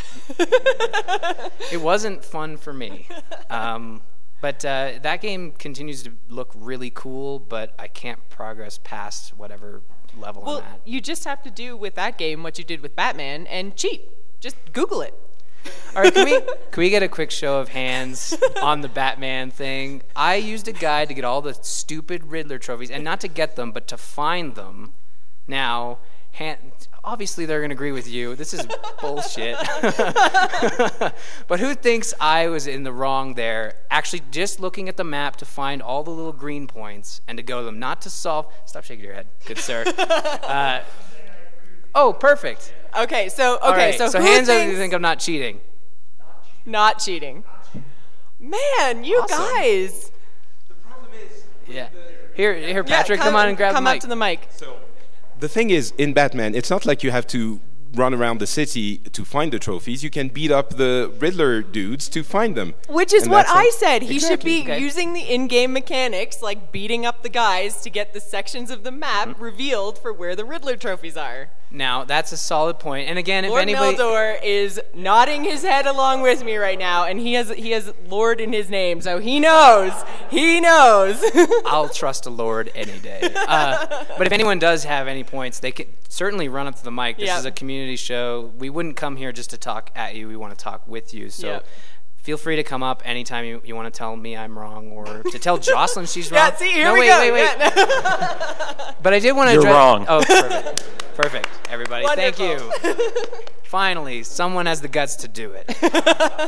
It 1.73 1.81
wasn't 1.81 2.23
fun 2.23 2.59
for 2.59 2.75
me. 2.75 3.09
Um, 3.49 4.03
but 4.43 4.63
uh, 4.67 4.93
that 5.01 5.23
game 5.23 5.53
continues 5.53 6.03
to 6.03 6.13
look 6.29 6.53
really 6.55 6.91
cool, 6.91 7.39
but 7.39 7.75
I 7.79 7.89
can't 7.89 8.29
progress 8.29 8.79
past 8.85 9.31
whatever 9.39 9.81
level 10.19 10.43
Well, 10.43 10.59
I'm 10.59 10.65
at. 10.65 10.81
you 10.85 11.01
just 11.01 11.25
have 11.25 11.43
to 11.45 11.51
do 11.51 11.75
with 11.75 11.95
that 11.95 12.19
game 12.19 12.43
what 12.43 12.59
you 12.59 12.65
did 12.65 12.83
with 12.83 12.95
Batman 12.95 13.47
and 13.47 13.75
cheat. 13.75 14.03
Just 14.43 14.57
Google 14.73 15.03
it. 15.03 15.15
All 15.95 16.03
right, 16.03 16.13
can 16.13 16.25
we 16.25 16.41
can 16.41 16.81
we 16.81 16.91
get 16.91 17.05
a 17.05 17.09
quick 17.09 17.31
show 17.31 17.61
of 17.61 17.69
hands 17.69 18.37
on 18.61 18.81
the 18.81 18.89
Batman 18.89 19.53
thing? 19.53 20.03
I 20.17 20.35
used 20.35 20.67
a 20.67 20.73
guide 20.73 21.07
to 21.09 21.15
get 21.15 21.25
all 21.25 21.41
the 21.41 21.55
stupid 21.55 22.25
Riddler 22.25 22.59
trophies, 22.59 22.91
and 22.91 23.05
not 23.05 23.21
to 23.21 23.29
get 23.29 23.55
them, 23.55 23.71
but 23.71 23.87
to 23.87 23.97
find 23.97 24.57
them. 24.57 24.95
Now, 25.47 25.99
hand, 26.33 26.89
obviously 27.05 27.47
they're 27.47 27.61
gonna 27.61 27.75
agree 27.75 27.93
with 27.93 28.09
you. 28.09 28.35
This 28.35 28.53
is 28.53 28.67
bullshit. 29.01 29.57
but 31.47 31.61
who 31.61 31.75
thinks 31.75 32.13
I 32.21 32.49
was 32.49 32.67
in 32.67 32.83
the 32.83 32.93
wrong 32.93 33.35
there? 33.35 33.75
Actually, 33.93 34.23
just 34.33 34.59
looking 34.59 34.89
at 34.89 34.97
the 34.97 35.05
map 35.05 35.37
to 35.37 35.45
find 35.45 35.81
all 35.81 36.03
the 36.03 36.11
little 36.11 36.33
green 36.33 36.67
points 36.67 37.21
and 37.29 37.37
to 37.37 37.45
go 37.45 37.61
to 37.61 37.65
them, 37.65 37.79
not 37.79 38.03
to 38.03 38.11
solve. 38.11 38.53
Stop 38.65 38.83
shaking 38.83 39.05
your 39.05 39.15
head, 39.15 39.29
good 39.47 39.59
sir. 39.59 39.85
Uh, 40.43 40.83
oh, 41.95 42.13
perfect. 42.13 42.73
Okay, 42.99 43.29
so 43.29 43.57
okay, 43.57 43.65
All 43.67 43.73
right, 43.73 43.95
so, 43.97 44.09
so 44.09 44.21
who 44.21 44.27
hands 44.27 44.49
up 44.49 44.59
if 44.61 44.71
you 44.71 44.77
think 44.77 44.93
I'm 44.93 45.03
not 45.03 45.19
cheating. 45.19 45.61
not 46.67 46.99
cheating? 46.99 47.45
Man, 48.39 49.05
you 49.05 49.19
Awesome. 49.21 49.39
guys. 49.55 50.11
The 50.69 50.75
problem 50.75 51.11
is. 51.15 51.45
Yeah. 51.69 51.89
Here, 52.35 52.55
here, 52.55 52.83
Patrick, 52.85 53.19
yeah, 53.19 53.25
come, 53.27 53.37
on 53.37 53.49
and 53.49 53.57
grab 53.57 53.75
come 53.75 53.85
the 53.85 53.91
up 53.91 53.95
mic. 53.97 54.01
to 54.03 54.07
the 54.09 54.17
mic. 54.17 54.49
So 54.51 54.77
the 55.39 55.49
thing 55.49 55.71
is, 55.71 55.93
in 55.99 56.13
Batman, 56.13 56.55
it's 56.55 56.71
not 56.71 56.85
like 56.87 57.03
you 57.03 57.11
have 57.11 57.27
to 57.29 57.61
run 57.95 58.15
around 58.15 58.39
the 58.39 58.47
city 58.47 58.97
to 58.99 59.23
find 59.25 59.53
the 59.53 59.59
trophies. 59.59 60.03
You 60.03 60.09
can 60.09 60.29
beat 60.29 60.51
up 60.51 60.71
the 60.79 61.13
Riddler 61.19 61.61
dudes 61.61 62.09
to 62.09 62.23
find 62.23 62.57
them. 62.57 62.75
Which 62.89 63.13
is 63.13 63.25
And 63.25 63.33
what 63.33 63.47
I 63.49 63.71
said. 63.77 64.03
He 64.03 64.19
should 64.19 64.43
be 64.43 64.63
Okay. 64.63 64.79
using 64.81 65.13
the 65.13 65.21
in-game 65.21 65.75
mechanics, 65.75 66.41
like 66.41 66.73
beating 66.73 67.05
up 67.05 67.23
the 67.23 67.29
guys, 67.29 67.83
to 67.83 67.91
get 67.91 68.15
the 68.15 68.21
sections 68.21 68.71
of 68.71 68.83
the 68.83 68.91
map 68.91 69.29
Mm-hmm. 69.29 69.43
revealed 69.43 69.99
for 69.99 70.11
where 70.13 70.35
the 70.35 70.45
Riddler 70.47 70.77
trophies 70.77 71.19
are. 71.19 71.51
Now, 71.73 72.05
that's 72.05 72.33
a 72.33 72.37
solid 72.37 72.79
point. 72.79 73.09
And 73.09 73.19
again, 73.19 73.45
if 73.45 73.51
Lord 73.51 73.63
anybody. 73.63 73.97
Meldor 73.97 74.39
is 74.43 74.81
nodding 74.95 75.43
his 75.45 75.63
head 75.63 75.87
along 75.87 76.21
with 76.21 76.45
me 76.45 76.57
right 76.57 76.79
now, 76.79 77.05
and 77.07 77.19
he 77.19 77.33
has 77.35 77.49
he 77.51 77.71
has 77.71 77.93
Lord 78.09 78.41
in 78.41 78.53
his 78.53 78.69
name, 78.69 79.01
so 79.01 79.19
he 79.19 79.41
knows. 79.41 79.93
He 80.31 80.61
knows. 80.61 81.23
I'll 81.67 81.89
trust 81.89 82.27
a 82.27 82.31
lord 82.31 82.71
any 82.75 82.99
day. 82.99 83.21
Uh, 83.35 84.05
but 84.19 84.27
if 84.27 84.33
anyone 84.33 84.59
does 84.59 84.85
have 84.85 85.09
any 85.09 85.25
points, 85.25 85.61
they 85.61 85.73
can 85.73 85.87
certainly 86.09 86.49
run 86.49 86.67
up 86.67 86.77
to 86.77 86.85
the 86.85 86.91
mic. 86.93 87.17
This 87.17 87.29
Yep. 87.29 87.39
is 87.39 87.45
a 87.47 87.51
community 87.51 87.97
show. 87.97 88.53
We 88.59 88.69
wouldn't 88.69 88.97
come 88.97 89.17
here 89.17 89.33
just 89.33 89.51
to 89.51 89.57
talk 89.59 89.91
at 89.97 90.15
you. 90.15 90.29
We 90.29 90.37
want 90.37 90.57
to 90.57 90.63
talk 90.63 90.87
with 90.87 91.15
you. 91.15 91.31
So 91.31 91.47
Yep. 91.49 91.67
Feel 92.23 92.37
free 92.37 92.55
to 92.57 92.63
come 92.63 92.83
up 92.85 93.03
anytime 93.05 93.45
you, 93.45 93.61
you 93.65 93.75
want 93.75 93.93
to 93.93 93.97
tell 93.99 94.15
me 94.17 94.37
I'm 94.37 94.57
wrong 94.57 94.93
or 94.93 95.23
to 95.25 95.39
tell 95.41 95.59
Jocelyn 95.71 96.07
she's 96.07 96.31
wrong. 96.31 96.39
Yeah, 96.51 96.55
see, 96.57 96.71
here 96.71 96.85
no, 96.85 96.95
we 96.95 97.01
wait, 97.01 97.09
go. 97.09 97.19
Wait, 97.21 97.33
wait, 97.33 97.57
Yeah. 97.59 98.95
But 99.03 99.13
I 99.13 99.19
did 99.19 99.33
want 99.33 99.49
to 99.49 99.55
You're 99.55 99.63
address. 99.63 99.75
wrong. 99.75 100.07
Oh, 100.09 100.23
perfect. 100.27 100.85
perfect, 101.17 101.49
everybody. 101.69 102.07
Thank 102.15 102.39
you. 102.39 102.71
Finally, 103.65 104.23
someone 104.23 104.67
has 104.67 104.81
the 104.81 104.87
guts 104.87 105.17
to 105.17 105.29
do 105.29 105.51
it. 105.53 105.67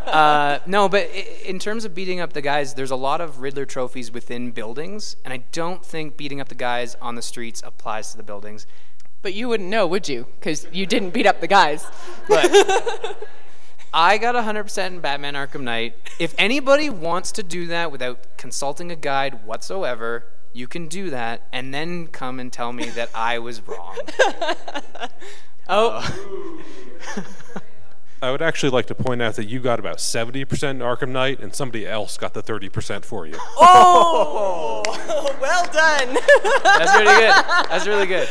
uh, 0.07 0.61
no, 0.67 0.89
but 0.89 1.09
in 1.45 1.59
terms 1.59 1.85
of 1.85 1.95
beating 1.97 2.21
up 2.21 2.33
the 2.33 2.41
guys, 2.43 2.75
there's 2.75 2.93
a 2.93 2.97
lot 2.97 3.21
of 3.21 3.41
Riddler 3.41 3.65
trophies 3.67 4.13
within 4.13 4.53
buildings, 4.53 5.17
and 5.25 5.35
I 5.35 5.39
don't 5.51 5.85
think 5.85 6.17
beating 6.17 6.41
up 6.41 6.49
the 6.49 6.55
guys 6.55 6.95
on 7.03 7.17
the 7.17 7.23
streets 7.23 7.61
applies 7.67 8.13
to 8.13 8.17
the 8.17 8.23
buildings. 8.23 8.67
But 9.23 9.35
you 9.35 9.49
wouldn't 9.49 9.69
know, 9.71 9.87
would 9.89 10.09
you? 10.09 10.27
Because 10.39 10.69
you 10.71 10.87
didn't 10.87 11.11
beat 11.11 11.27
up 11.27 11.41
the 11.41 11.49
guys. 11.49 11.85
But 12.29 12.53
I 13.97 14.19
got 14.19 14.35
100% 14.35 14.87
in 14.89 14.99
Batman 14.99 15.35
Arkham 15.35 15.61
Knight. 15.61 15.95
If 16.19 16.35
anybody 16.37 16.91
wants 16.91 17.31
to 17.33 17.45
do 17.45 17.69
that 17.69 17.93
without 17.93 18.37
consulting 18.37 18.91
a 18.91 18.97
guide 18.97 19.47
whatsoever, 19.47 20.27
you 20.53 20.67
can 20.67 20.89
do 20.89 21.11
that 21.11 21.47
and 21.53 21.73
then 21.73 22.09
come 22.09 22.41
and 22.41 22.53
tell 22.53 22.73
me 22.73 22.87
that 22.91 23.11
I 23.15 23.39
was 23.39 23.67
wrong. 23.67 23.97
Oh, 25.67 26.03
I 28.21 28.31
would 28.31 28.43
actually 28.43 28.69
like 28.69 28.85
to 28.89 28.95
point 28.95 29.23
out 29.23 29.37
that 29.37 29.47
you 29.47 29.61
got 29.61 29.79
about 29.79 29.97
70% 29.97 30.71
in 30.71 30.81
Arkham 30.81 31.09
Knight, 31.09 31.41
and 31.41 31.55
somebody 31.55 31.87
else 31.87 32.19
got 32.19 32.35
the 32.35 32.43
30% 32.43 33.03
for 33.03 33.27
you. 33.27 33.35
oh, 33.57 34.83
well 35.41 35.65
done. 35.73 36.19
That's 36.63 36.95
really 36.99 37.17
good. 37.17 37.45
That's 37.71 37.87
really 37.87 38.07
good. 38.07 38.29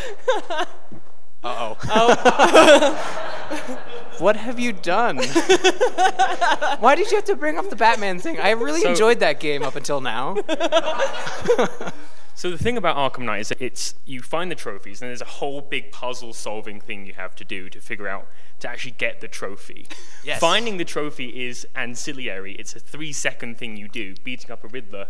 Uh 1.44 1.74
oh. 1.84 3.80
What 4.24 4.36
have 4.38 4.60
you 4.60 4.72
done? 4.74 5.18
Why 6.80 6.96
did 6.96 7.12
you 7.12 7.18
have 7.18 7.26
to 7.26 7.36
bring 7.36 7.58
up 7.58 7.70
the 7.70 7.76
Batman 7.76 8.20
thing? 8.20 8.40
I 8.40 8.52
really 8.52 8.82
So- 8.82 8.90
enjoyed 8.90 9.20
that 9.20 9.40
game 9.40 9.64
up 9.64 9.76
until 9.76 10.02
now. 10.02 10.38
So 12.36 12.50
the 12.50 12.58
thing 12.58 12.78
about 12.78 12.98
Arkham 12.98 13.26
Knight 13.26 13.42
is 13.42 13.50
that 13.50 13.62
it's 13.62 13.94
you 14.06 14.22
find 14.22 14.50
the 14.50 14.56
trophies 14.56 15.02
and 15.04 15.10
there's 15.10 15.22
a 15.22 15.26
whole 15.26 15.62
big 15.62 15.92
puzzle 15.92 16.34
solving 16.34 16.82
thing 16.82 17.06
you 17.06 17.14
have 17.14 17.36
to 17.36 17.46
do 17.46 17.70
to 17.70 17.80
figure 17.80 18.08
out 18.08 18.28
to 18.60 18.68
actually 18.68 18.96
get 18.98 19.22
the 19.22 19.28
trophy. 19.28 19.88
Yes. 20.24 20.40
Finding 20.40 20.78
the 20.78 20.84
trophy 20.84 21.46
is 21.48 21.68
ancillary. 21.76 22.54
It's 22.56 22.76
a 22.76 22.80
three 22.80 23.14
second 23.14 23.60
thing 23.60 23.78
you 23.78 23.88
do. 23.88 24.16
Beating 24.24 24.50
up 24.52 24.64
a 24.64 24.68
Riddler 24.68 25.06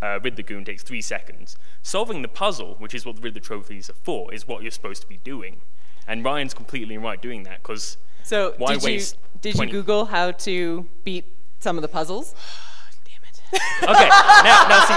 uh, 0.00 0.20
Riddler 0.22 0.44
goon 0.44 0.64
takes 0.64 0.84
three 0.84 1.02
seconds. 1.02 1.56
Solving 1.82 2.22
the 2.22 2.28
puzzle, 2.28 2.76
which 2.78 2.94
is 2.94 3.04
what 3.04 3.16
the 3.16 3.22
Riddler 3.22 3.40
trophies 3.40 3.90
are 3.90 3.94
for, 3.94 4.32
is 4.32 4.46
what 4.46 4.62
you're 4.62 4.70
supposed 4.70 5.02
to 5.02 5.08
be 5.08 5.16
doing. 5.16 5.62
And 6.06 6.24
Ryan's 6.24 6.54
completely 6.54 6.96
right 6.96 7.20
doing 7.20 7.42
that 7.42 7.60
because 7.62 7.96
So 8.28 8.52
Why 8.58 8.76
did 8.76 8.82
you 8.82 9.00
did 9.40 9.54
20 9.54 9.72
you 9.72 9.78
Google 9.78 10.04
how 10.04 10.32
to 10.32 10.86
beat 11.02 11.24
some 11.60 11.78
of 11.78 11.82
the 11.82 11.88
puzzles? 11.88 12.34
Damn 13.06 13.22
it. 13.22 13.62
Okay 13.84 14.08
now 14.44 14.66
now 14.68 14.84
see 14.84 14.94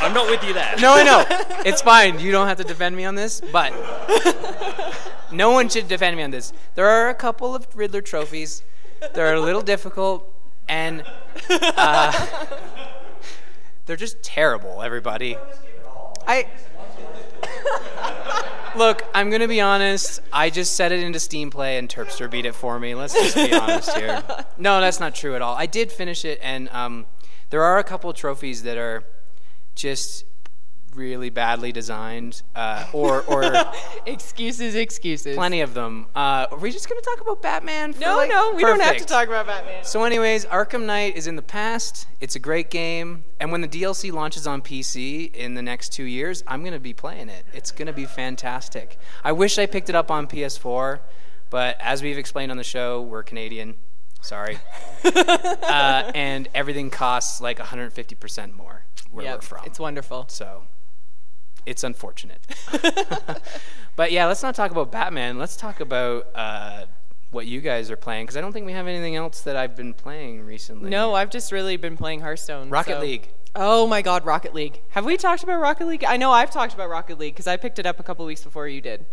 I'm 0.00 0.14
not 0.14 0.30
with 0.30 0.44
you 0.44 0.54
there. 0.54 0.76
No, 0.78 0.94
I 0.94 1.02
know. 1.02 1.24
It's 1.66 1.82
fine. 1.82 2.20
You 2.20 2.30
don't 2.30 2.46
have 2.46 2.58
to 2.58 2.64
defend 2.64 2.94
me 2.94 3.04
on 3.04 3.16
this, 3.16 3.40
but 3.52 3.72
no 5.32 5.50
one 5.50 5.68
should 5.68 5.88
defend 5.88 6.16
me 6.16 6.22
on 6.22 6.30
this. 6.30 6.52
There 6.76 6.86
are 6.86 7.08
a 7.08 7.14
couple 7.14 7.52
of 7.52 7.66
Riddler 7.74 8.00
trophies. 8.00 8.62
They're 9.12 9.34
a 9.34 9.40
little 9.40 9.62
difficult, 9.62 10.32
and 10.68 11.02
uh, 11.50 12.46
they're 13.86 13.96
just 13.96 14.22
terrible. 14.22 14.82
Everybody. 14.82 15.36
I 16.28 16.46
look. 18.76 19.02
I'm 19.14 19.30
gonna 19.30 19.48
be 19.48 19.60
honest. 19.60 20.20
I 20.32 20.50
just 20.50 20.74
set 20.74 20.92
it 20.92 21.00
into 21.00 21.20
Steam 21.20 21.50
Play, 21.50 21.78
and 21.78 21.88
Terpster 21.88 22.30
beat 22.30 22.46
it 22.46 22.54
for 22.54 22.78
me. 22.78 22.94
Let's 22.94 23.14
just 23.14 23.36
be 23.36 23.52
honest 23.52 23.96
here. 23.96 24.22
No, 24.58 24.80
that's 24.80 25.00
not 25.00 25.14
true 25.14 25.34
at 25.34 25.42
all. 25.42 25.54
I 25.54 25.66
did 25.66 25.90
finish 25.90 26.24
it, 26.24 26.38
and 26.42 26.68
um, 26.70 27.06
there 27.50 27.62
are 27.62 27.78
a 27.78 27.84
couple 27.84 28.12
trophies 28.12 28.62
that 28.62 28.76
are 28.76 29.04
just 29.74 30.24
really 30.94 31.30
badly 31.30 31.72
designed, 31.72 32.42
uh, 32.54 32.86
or 32.92 33.22
or 33.22 33.42
excuses, 34.06 34.74
excuses. 34.74 35.36
plenty 35.36 35.60
of 35.60 35.74
them. 35.74 36.06
Uh, 36.14 36.46
are 36.50 36.58
we 36.58 36.70
just 36.70 36.88
gonna 36.88 37.00
talk 37.00 37.20
about 37.20 37.42
Batman? 37.42 37.92
For 37.92 38.00
No, 38.00 38.16
like- 38.16 38.28
no, 38.30 38.52
we 38.54 38.62
don't 38.62 38.80
have 38.80 38.96
to 38.98 39.04
talk 39.04 39.28
about 39.28 39.46
Batman. 39.46 39.84
So, 39.84 40.04
anyways, 40.04 40.46
Arkham 40.46 40.84
Knight 40.84 41.16
is 41.16 41.26
in 41.26 41.36
the 41.36 41.42
past. 41.42 42.06
It's 42.20 42.36
a 42.36 42.38
great 42.38 42.70
game, 42.70 43.24
and 43.40 43.50
when 43.52 43.60
the 43.60 43.68
DLC 43.68 44.12
launches 44.12 44.46
on 44.46 44.62
PC 44.62 45.34
in 45.34 45.54
the 45.54 45.62
next 45.62 45.92
two 45.92 46.04
years, 46.04 46.42
I'm 46.46 46.62
gonna 46.64 46.78
be 46.80 46.94
playing 46.94 47.28
it. 47.28 47.44
It's 47.52 47.70
gonna 47.70 47.92
be 47.92 48.04
fantastic. 48.06 48.98
I 49.22 49.32
wish 49.32 49.58
I 49.58 49.66
picked 49.66 49.88
it 49.88 49.94
up 49.94 50.10
on 50.10 50.26
PS4, 50.26 51.00
but 51.50 51.76
as 51.80 52.02
we've 52.02 52.18
explained 52.18 52.50
on 52.50 52.56
the 52.56 52.64
show, 52.64 53.02
we're 53.02 53.22
Canadian. 53.22 53.74
Sorry, 54.22 54.58
uh, 55.04 56.10
and 56.14 56.48
everything 56.54 56.88
costs 56.88 57.42
like 57.42 57.58
150% 57.58 58.54
more 58.56 58.84
where 59.12 59.24
Yep, 59.26 59.34
we're 59.36 59.40
from. 59.42 59.58
It's 59.66 59.78
wonderful. 59.78 60.24
So 60.28 60.62
it's 61.66 61.84
unfortunate. 61.84 62.40
but 63.96 64.12
yeah, 64.12 64.26
let's 64.26 64.42
not 64.42 64.54
talk 64.54 64.70
about 64.70 64.90
Batman. 64.92 65.38
Let's 65.38 65.56
talk 65.56 65.80
about 65.80 66.26
uh, 66.34 66.86
what 67.30 67.46
you 67.46 67.60
guys 67.60 67.90
are 67.90 67.96
playing 67.96 68.24
because 68.24 68.36
I 68.36 68.40
don't 68.40 68.52
think 68.52 68.66
we 68.66 68.72
have 68.72 68.86
anything 68.86 69.16
else 69.16 69.42
that 69.42 69.56
I've 69.56 69.76
been 69.76 69.94
playing 69.94 70.44
recently. 70.44 70.90
No, 70.90 71.14
I've 71.14 71.30
just 71.30 71.52
really 71.52 71.76
been 71.76 71.96
playing 71.96 72.20
Hearthstone. 72.20 72.70
Rocket 72.70 72.96
so- 72.96 73.00
League. 73.00 73.28
Oh 73.56 73.86
my 73.86 74.02
God, 74.02 74.26
Rocket 74.26 74.52
League. 74.52 74.80
Have 74.90 75.04
we 75.04 75.16
talked 75.16 75.44
about 75.44 75.60
Rocket 75.60 75.86
League? 75.86 76.02
I 76.04 76.16
know 76.16 76.32
I've 76.32 76.50
talked 76.50 76.74
about 76.74 76.88
Rocket 76.88 77.20
League 77.20 77.34
because 77.34 77.46
I 77.46 77.56
picked 77.56 77.78
it 77.78 77.86
up 77.86 78.00
a 78.00 78.02
couple 78.02 78.26
weeks 78.26 78.42
before 78.42 78.66
you 78.66 78.80
did. 78.80 79.06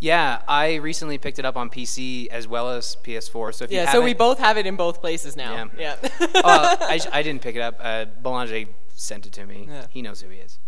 Yeah, 0.00 0.42
I 0.46 0.76
recently 0.76 1.18
picked 1.18 1.38
it 1.38 1.44
up 1.44 1.56
on 1.56 1.70
PC 1.70 2.28
as 2.28 2.46
well 2.46 2.70
as 2.70 2.96
PS4. 3.02 3.54
So 3.54 3.64
if 3.64 3.72
you 3.72 3.78
Yeah, 3.78 3.90
so 3.90 4.02
we 4.02 4.14
both 4.14 4.38
have 4.38 4.56
it 4.56 4.66
in 4.66 4.76
both 4.76 5.00
places 5.00 5.36
now. 5.36 5.70
Yeah. 5.76 5.96
Yeah. 6.00 6.10
oh, 6.20 6.76
I, 6.80 7.00
I 7.12 7.22
didn't 7.22 7.42
pick 7.42 7.56
it 7.56 7.60
up. 7.62 7.76
Uh, 7.80 8.04
Boulanger 8.04 8.66
sent 8.98 9.26
it 9.26 9.32
to 9.32 9.46
me. 9.46 9.66
Yeah. 9.68 9.86
He 9.90 10.02
knows 10.02 10.20
who 10.20 10.28
he 10.28 10.38
is, 10.38 10.58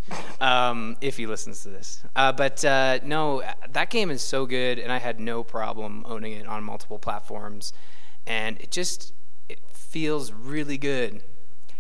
um, 0.41 0.97
if 1.01 1.17
he 1.17 1.27
listens 1.27 1.63
to 1.65 1.69
this. 1.69 2.03
Uh, 2.15 2.33
but 2.33 2.65
uh, 2.65 3.01
no, 3.05 3.43
that 3.73 3.91
game 3.91 4.11
is 4.11 4.23
so 4.23 4.47
good, 4.47 4.79
and 4.79 4.93
I 4.93 4.99
had 4.99 5.21
no 5.21 5.43
problem 5.43 6.05
owning 6.07 6.33
it 6.33 6.47
on 6.47 6.63
multiple 6.65 6.99
platforms, 6.99 7.73
and 8.27 8.61
it 8.61 8.71
just 8.71 9.13
it 9.49 9.61
feels 9.73 10.33
really 10.33 10.79
good. 10.79 11.23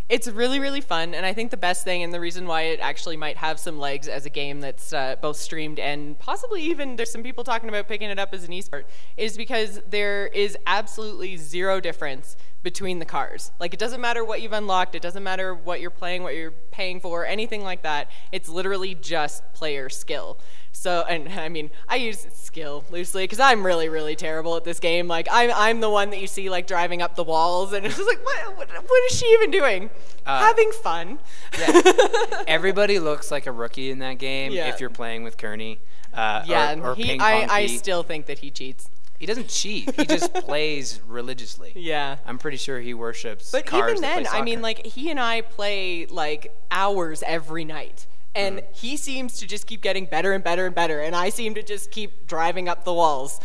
It's 0.09 0.27
really, 0.27 0.59
really 0.59 0.81
fun, 0.81 1.15
and 1.15 1.25
I 1.25 1.33
think 1.33 1.53
the 1.53 1.57
best 1.57 1.85
thing, 1.85 2.03
and 2.03 2.13
the 2.13 2.19
reason 2.19 2.49
why 2.49 2.63
it 2.63 2.81
actually 2.81 3.17
might 3.17 3.37
have 3.37 3.61
some 3.61 3.79
legs 3.79 4.09
as 4.09 4.27
a 4.27 4.31
game 4.31 4.61
that's 4.61 4.93
uh, 4.93 5.15
both 5.23 5.37
streamed 5.37 5.79
and 5.79 6.19
possibly 6.19 6.63
even 6.63 6.97
there's 6.97 7.13
some 7.13 7.23
people 7.23 7.45
talking 7.45 7.69
about 7.69 7.87
picking 7.87 8.11
it 8.11 8.19
up 8.19 8.35
as 8.35 8.43
an 8.43 8.51
esport, 8.51 8.87
is 9.17 9.37
because 9.37 9.81
there 9.89 10.27
is 10.27 10.59
absolutely 10.67 11.37
zero 11.37 11.79
difference 11.79 12.37
between 12.63 12.99
the 12.99 13.05
cars. 13.05 13.53
Like, 13.59 13.73
it 13.73 13.81
doesn't 13.81 14.01
matter 14.01 14.25
what 14.25 14.43
you've 14.43 14.53
unlocked, 14.53 14.95
it 14.95 15.03
doesn't 15.03 15.23
matter 15.23 15.55
what 15.55 15.81
you're 15.81 15.91
playing, 15.91 16.23
what 16.23 16.35
you're 16.35 16.51
paying 16.71 17.01
for, 17.01 17.25
anything 17.25 17.63
like 17.63 17.83
that. 17.83 18.11
It's 18.33 18.49
literally 18.49 18.95
just 18.95 19.43
player 19.55 19.89
skill. 19.89 20.39
So, 20.73 21.05
and 21.09 21.29
I 21.29 21.49
mean, 21.49 21.71
I 21.89 21.97
use 21.97 22.27
skill 22.33 22.85
loosely 22.91 23.25
because 23.25 23.41
I'm 23.41 23.65
really, 23.67 23.89
really 23.89 24.15
terrible 24.15 24.57
at 24.57 24.65
this 24.65 24.79
game. 24.79 25.09
Like, 25.09 25.27
I'm, 25.31 25.51
I'm 25.55 25.81
the 25.81 25.91
one 25.91 26.11
that 26.11 26.21
you 26.21 26.27
see 26.27 26.49
like 26.49 26.67
driving 26.67 27.03
up 27.03 27.17
the 27.17 27.25
walls, 27.25 27.73
and 27.73 27.85
it's 27.85 27.97
just 27.97 28.09
like, 28.09 28.25
what, 28.25 28.57
what, 28.57 28.69
what 28.71 29.11
is 29.11 29.19
she 29.19 29.27
even 29.27 29.51
doing? 29.51 29.91
Uh, 30.27 30.39
Having 30.41 30.73
fun. 30.73 31.19
Everybody 32.47 32.99
looks 32.99 33.31
like 33.31 33.47
a 33.47 33.53
rookie 33.53 33.91
in 33.91 33.99
that 34.01 34.19
game 34.19 34.53
Yeah. 34.53 34.69
if 34.69 34.81
you're 34.81 34.91
playing 34.91 35.25
with 35.25 35.37
Kearney. 35.37 35.81
Uh, 36.13 36.45
yeah, 36.47 36.75
or, 36.79 36.91
or 36.91 36.95
he, 36.95 37.19
I, 37.19 37.47
I 37.51 37.67
still 37.67 38.03
think 38.03 38.27
that 38.27 38.41
he 38.41 38.51
cheats. 38.51 38.91
He 39.21 39.27
doesn't 39.27 39.49
cheat. 39.49 39.95
He 39.95 40.05
just 40.07 40.33
plays 40.49 40.99
religiously. 41.07 41.73
Yeah. 41.77 42.17
I'm 42.27 42.39
pretty 42.39 42.57
sure 42.57 42.81
he 42.81 42.95
worships 42.95 43.53
But 43.53 43.67
cars 43.67 43.91
even 43.91 44.03
that 44.03 44.15
play 44.15 44.23
then, 44.25 44.33
I 44.33 44.43
mean, 44.43 44.61
like 44.63 44.85
he 44.87 45.11
and 45.11 45.21
I 45.21 45.43
play 45.43 46.07
like 46.07 46.53
hours 46.73 47.23
every 47.25 47.65
night. 47.65 48.07
And 48.35 48.59
Mm-hmm. 48.61 48.73
he 48.75 48.97
seems 48.97 49.39
to 49.41 49.47
just 49.47 49.67
keep 49.67 49.83
getting 49.83 50.07
better 50.07 50.33
and 50.33 50.43
better 50.43 50.65
and 50.65 50.75
better, 50.75 51.01
and 51.01 51.15
I 51.17 51.29
seem 51.31 51.55
to 51.55 51.63
just 51.63 51.91
keep 51.91 52.27
driving 52.27 52.69
up 52.69 52.85
the 52.85 52.95
walls. 52.95 53.39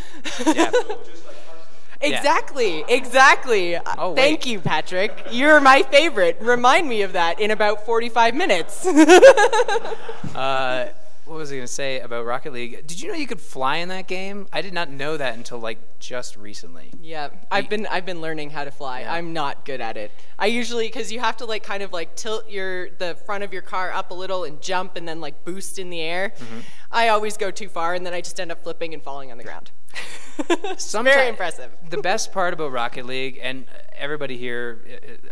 Yeah. 0.46 0.72
Exactly, 2.02 2.84
exactly. 2.88 3.78
Uh, 3.78 3.82
Oh, 3.98 4.16
Thank 4.16 4.42
wait. 4.42 4.46
you, 4.48 4.60
Patrick. 4.60 5.28
You're 5.32 5.60
my 5.62 5.82
favorite. 5.84 6.38
Remind 6.42 6.88
me 6.90 7.02
of 7.04 7.14
that 7.14 7.40
in 7.40 7.52
about 7.52 7.86
45 7.86 8.36
minutes. 8.36 8.86
Uh, 10.36 10.90
what 11.26 11.38
was 11.38 11.52
I 11.52 11.56
going 11.56 11.68
to 11.68 11.74
say 11.74 12.00
about 12.00 12.26
Rocket 12.26 12.54
League? 12.54 12.86
Did 12.86 13.02
you 13.02 13.10
know 13.10 13.16
you 13.16 13.28
could 13.28 13.42
fly 13.42 13.78
in 13.78 13.90
that 13.90 14.08
game? 14.08 14.48
I 14.54 14.62
did 14.62 14.74
not 14.74 14.90
know 14.90 15.18
that 15.18 15.36
until 15.36 15.60
like 15.60 16.00
just 16.00 16.38
recently. 16.38 16.92
Yeah, 17.02 17.30
I've 17.52 17.70
been 17.70 17.88
I've 17.88 18.06
been 18.06 18.22
learning 18.22 18.52
how 18.52 18.64
to 18.64 18.72
fly. 18.72 19.02
Yeah. 19.02 19.14
I'm 19.14 19.34
not 19.34 19.66
good 19.66 19.82
at 19.82 19.98
it. 19.98 20.12
I 20.38 20.48
usually 20.48 20.88
because 20.88 21.12
you 21.12 21.20
have 21.20 21.38
to 21.38 21.46
like 21.46 21.64
kind 21.64 21.82
of 21.82 21.92
like 21.92 22.16
tilt 22.16 22.50
your 22.50 22.90
the 22.92 23.16
front 23.26 23.44
of 23.44 23.52
your 23.52 23.64
car 23.64 23.92
up 23.92 24.12
a 24.12 24.14
little 24.14 24.44
and 24.44 24.62
jump 24.62 24.96
and 24.96 25.08
then 25.08 25.20
like 25.20 25.44
boost 25.44 25.80
in 25.80 25.90
the 25.90 26.02
air. 26.02 26.34
Mm-hmm. 26.38 26.60
I 26.92 27.10
always 27.10 27.38
go 27.38 27.50
too 27.50 27.70
far 27.70 27.96
and 27.96 28.06
then 28.06 28.14
I 28.14 28.22
just 28.22 28.40
end 28.40 28.52
up 28.52 28.64
flipping 28.64 28.94
and 28.94 29.02
falling 29.02 29.32
on 29.32 29.38
the 29.38 29.44
ground. 29.44 29.72
Very 30.92 31.30
impressive. 31.30 31.72
The 31.90 32.02
best 32.02 32.32
part 32.34 32.54
about 32.54 32.72
Rocket 32.72 33.06
League, 33.06 33.40
and 33.42 33.66
everybody 33.94 34.38
here, 34.38 34.82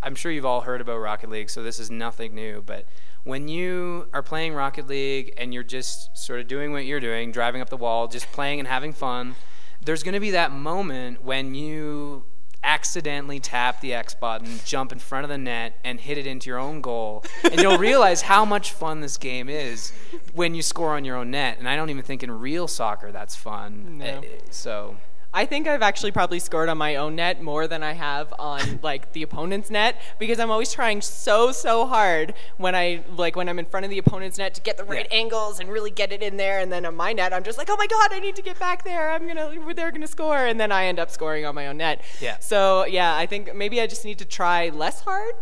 I'm 0.02 0.16
sure 0.16 0.32
you've 0.32 0.46
all 0.46 0.62
heard 0.62 0.82
about 0.82 0.98
Rocket 0.98 1.30
League, 1.30 1.50
so 1.50 1.62
this 1.62 1.80
is 1.80 1.92
nothing 1.92 2.34
new, 2.34 2.64
but 2.66 2.86
when 3.24 3.48
you 3.48 4.08
are 4.14 4.22
playing 4.22 4.54
Rocket 4.54 4.88
League 4.88 5.34
and 5.38 5.54
you're 5.54 5.64
just 5.64 6.18
sort 6.18 6.40
of 6.40 6.48
doing 6.48 6.72
what 6.72 6.86
you're 6.86 7.00
doing, 7.00 7.32
driving 7.32 7.62
up 7.62 7.70
the 7.70 7.78
wall, 7.78 8.08
just 8.08 8.32
playing 8.32 8.60
and 8.60 8.68
having 8.68 8.94
fun, 8.94 9.36
there's 9.84 10.04
going 10.04 10.14
to 10.14 10.20
be 10.20 10.32
that 10.32 10.52
moment 10.52 11.24
when 11.24 11.56
you 11.56 12.26
accidentally 12.66 13.40
tap 13.42 13.82
the 13.82 13.94
X 13.94 14.14
button, 14.14 14.60
jump 14.66 14.92
in 14.94 15.00
front 15.00 15.26
of 15.26 15.30
the 15.30 15.38
net, 15.38 15.78
and 15.84 16.00
hit 16.00 16.18
it 16.18 16.26
into 16.26 16.50
your 16.50 16.58
own 16.60 16.80
goal. 16.80 17.24
And 17.44 17.60
you'll 17.60 17.78
realize 17.92 18.22
how 18.22 18.46
much 18.46 18.72
fun 18.72 19.02
this 19.02 19.18
game 19.18 19.50
is 19.50 19.92
when 20.34 20.56
you 20.56 20.62
score 20.62 20.92
on 20.96 21.04
your 21.04 21.18
own 21.18 21.32
net. 21.32 21.58
And 21.60 21.68
I 21.68 21.76
don't 21.76 21.90
even 21.90 22.04
think 22.04 22.24
in 22.24 22.32
real 22.32 22.68
soccer 22.70 23.12
that's 23.12 23.36
fun. 23.36 23.98
No. 23.98 24.06
Eh, 24.06 24.22
So 24.50 24.96
I 25.36 25.48
think 25.48 25.68
I've 25.68 25.82
actually 25.82 26.12
probably 26.12 26.38
scored 26.38 26.70
on 26.70 26.78
my 26.78 26.96
own 26.96 27.16
net 27.16 27.42
more 27.42 27.68
than 27.68 27.82
I 27.82 27.94
have 27.94 28.32
on 28.38 28.80
like 28.84 29.14
the 29.14 29.24
opponent's 29.24 29.72
net 29.72 30.00
because 30.20 30.40
I'm 30.40 30.52
always 30.52 30.72
trying 30.72 31.02
so 31.02 31.52
so 31.52 31.88
hard 31.88 32.36
when 32.58 32.76
I 32.76 33.04
like 33.18 33.36
when 33.36 33.50
I'm 33.50 33.58
in 33.58 33.66
front 33.66 33.84
of 33.84 33.90
the 33.90 33.98
opponent's 33.98 34.38
net 34.38 34.54
to 34.54 34.62
get 34.62 34.78
the 34.78 34.84
right 34.84 35.08
Yeah. 35.10 35.18
angles 35.18 35.60
and 35.60 35.70
really 35.70 35.90
get 35.90 36.12
it 36.12 36.22
in 36.22 36.38
there 36.38 36.60
and 36.60 36.72
then 36.72 36.86
on 36.86 36.96
my 36.96 37.14
net 37.14 37.34
I'm 37.34 37.44
just 37.44 37.58
like 37.58 37.68
oh 37.72 37.76
my 37.78 37.88
god 37.88 38.14
I 38.14 38.20
need 38.20 38.36
to 38.36 38.44
get 38.44 38.60
back 38.60 38.84
there 38.84 39.10
I'm 39.12 39.28
gonna 39.28 39.74
they're 39.74 39.92
gonna 39.92 40.06
score 40.08 40.38
and 40.46 40.60
then 40.60 40.72
I 40.72 40.86
end 40.86 41.00
up 41.00 41.10
scoring 41.10 41.46
on 41.46 41.56
my 41.56 41.66
own 41.68 41.78
net. 41.78 42.02
Yeah. 42.22 42.38
So 42.40 42.86
yeah 42.86 43.16
I 43.16 43.26
think 43.26 43.56
maybe 43.56 43.82
I 43.82 43.88
just 43.88 44.06
need 44.06 44.20
to 44.20 44.26
try 44.26 44.70
less 44.70 45.02
hard 45.02 45.34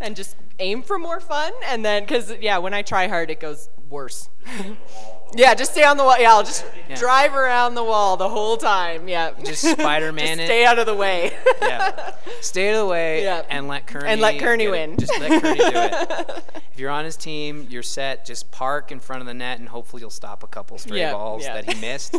and 0.00 0.16
just 0.16 0.34
aim 0.60 0.82
for 0.82 0.98
more 0.98 1.20
fun 1.20 1.52
and 1.66 1.84
then 1.84 2.04
because 2.04 2.32
yeah 2.40 2.56
when 2.56 2.72
I 2.72 2.80
try 2.80 3.06
hard 3.06 3.30
it 3.30 3.38
goes 3.38 3.68
worse. 3.90 4.30
Yeah, 5.34 5.54
just 5.54 5.72
stay 5.72 5.84
on 5.84 5.96
the 5.96 6.02
wall. 6.04 6.18
Yeah, 6.18 6.32
I'll 6.32 6.42
just 6.42 6.64
Yeah. 6.88 6.96
drive 6.96 7.34
around 7.34 7.74
the 7.74 7.84
wall 7.84 8.16
the 8.16 8.28
whole 8.28 8.56
time. 8.56 9.08
Yeah. 9.08 9.30
just 9.44 9.62
Spider-Man 9.72 10.26
Just 10.26 10.40
it. 10.40 10.46
stay 10.46 10.64
out 10.64 10.78
of 10.78 10.86
the 10.86 10.94
way. 10.94 11.32
yeah. 11.62 12.14
Stay 12.40 12.68
out 12.70 12.74
of 12.74 12.80
the 12.80 12.86
way 12.86 13.22
Yeah. 13.22 13.42
and 13.48 13.68
let 13.68 13.86
Kearney 13.86 14.08
And 14.08 14.20
let 14.20 14.38
Kearney 14.40 14.64
it. 14.64 14.70
win. 14.70 14.96
Just 14.98 15.18
let 15.20 15.42
Kearney 15.42 15.58
do 15.58 15.70
it. 15.74 16.44
If 16.72 16.78
you're 16.78 16.90
on 16.90 17.04
his 17.04 17.16
team, 17.16 17.66
you're 17.68 17.82
set. 17.82 18.24
Just 18.24 18.50
park 18.50 18.90
in 18.90 19.00
front 19.00 19.20
of 19.20 19.26
the 19.26 19.34
net, 19.34 19.58
and 19.58 19.68
hopefully 19.68 20.00
you'll 20.00 20.08
stop 20.08 20.42
a 20.42 20.46
couple 20.46 20.78
stray 20.78 21.00
Yeah, 21.00 21.12
balls 21.12 21.42
yeah. 21.44 21.54
that 21.60 21.70
he 21.70 21.78
missed, 21.80 22.16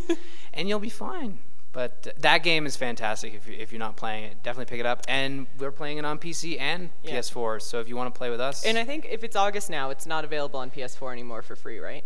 and 0.54 0.70
you'll 0.70 0.78
be 0.80 0.90
fine. 0.90 1.40
But 1.72 2.14
that 2.20 2.44
game 2.44 2.66
is 2.68 2.76
fantastic. 2.76 3.34
If, 3.34 3.48
you, 3.48 3.56
if 3.58 3.72
you're 3.72 3.80
not 3.80 3.96
playing 3.96 4.26
it, 4.26 4.44
definitely 4.44 4.70
pick 4.70 4.80
it 4.82 4.86
up. 4.86 5.02
And 5.08 5.48
we're 5.58 5.72
playing 5.72 5.98
it 5.98 6.06
on 6.06 6.20
PC 6.20 6.60
and 6.60 6.90
Yeah. 7.02 7.14
PS4. 7.20 7.62
So 7.62 7.80
if 7.80 7.88
you 7.88 7.96
want 7.96 8.14
to 8.14 8.18
play 8.18 8.30
with 8.30 8.42
us, 8.42 8.64
and 8.66 8.78
I 8.78 8.84
think 8.84 9.08
if 9.10 9.24
it's 9.24 9.36
August 9.38 9.70
now, 9.70 9.90
it's 9.90 10.06
not 10.06 10.26
available 10.26 10.60
on 10.60 10.70
PS4 10.70 11.12
anymore 11.12 11.42
for 11.42 11.56
free, 11.56 11.80
right? 11.80 12.04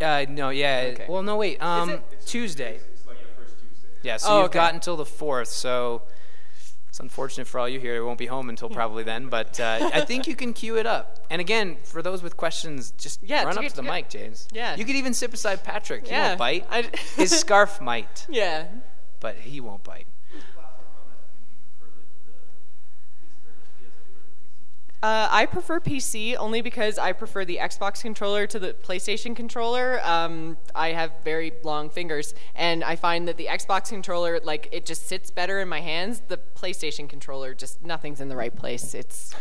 Uh, 0.00 0.26
no, 0.28 0.50
yeah. 0.50 0.90
Okay. 0.94 1.06
Well, 1.08 1.22
no, 1.22 1.36
wait. 1.36 1.62
Um, 1.62 1.90
it- 1.90 2.02
Tuesday. 2.26 2.80
Yeah, 4.02 4.16
so 4.16 4.28
Oh, 4.30 4.36
you've 4.38 4.44
okay. 4.46 4.58
got 4.58 4.72
until 4.74 4.96
the 4.96 5.04
fourth. 5.04 5.48
So 5.48 6.02
it's 6.88 7.00
unfortunate 7.00 7.46
for 7.46 7.58
all 7.60 7.68
you 7.68 7.78
here. 7.78 7.96
It 7.96 8.04
won't 8.04 8.18
be 8.18 8.24
home 8.26 8.48
until 8.48 8.70
probably 8.70 9.02
then. 9.04 9.28
But 9.28 9.60
uh, 9.60 9.90
I 9.92 10.00
think 10.02 10.26
you 10.26 10.34
can 10.34 10.54
queue 10.54 10.78
it 10.78 10.86
up. 10.86 11.18
And 11.28 11.38
again, 11.38 11.76
for 11.84 12.00
those 12.00 12.22
with 12.22 12.34
questions, 12.36 12.92
just 12.96 13.22
Yeah, 13.22 13.44
run 13.44 13.58
up 13.58 13.64
to 13.66 13.76
the 13.76 13.82
mic, 13.82 14.08
James. 14.08 14.48
Yeah. 14.52 14.74
You 14.74 14.86
could 14.86 14.96
even 14.96 15.12
sit 15.12 15.30
beside 15.30 15.62
Patrick. 15.64 16.06
He 16.06 16.12
Yeah, 16.12 16.28
won't 16.28 16.38
bite. 16.38 16.66
I- 16.70 16.90
His 17.16 17.30
scarf 17.38 17.80
might, 17.82 18.26
Yeah. 18.30 18.68
but 19.20 19.36
he 19.36 19.60
won't 19.60 19.84
bite. 19.84 20.06
Uh, 25.02 25.28
I 25.30 25.46
prefer 25.46 25.80
PC 25.80 26.36
only 26.36 26.60
because 26.60 26.98
I 26.98 27.12
prefer 27.12 27.46
the 27.46 27.56
Xbox 27.56 28.02
controller 28.02 28.46
to 28.46 28.58
the 28.58 28.74
PlayStation 28.74 29.34
controller. 29.34 29.98
Um, 30.04 30.58
I 30.74 30.88
have 30.88 31.12
very 31.24 31.52
long 31.62 31.88
fingers, 31.88 32.34
and 32.54 32.84
I 32.84 32.96
find 32.96 33.26
that 33.26 33.38
the 33.38 33.46
Xbox 33.46 33.88
controller, 33.88 34.40
like, 34.44 34.68
it 34.72 34.84
just 34.84 35.06
sits 35.08 35.30
better 35.30 35.58
in 35.60 35.68
my 35.68 35.80
hands. 35.80 36.20
The 36.28 36.38
PlayStation 36.54 37.08
controller, 37.08 37.54
just 37.54 37.82
nothing's 37.82 38.20
in 38.20 38.28
the 38.28 38.36
right 38.36 38.54
place. 38.54 38.92
It's, 38.92 39.34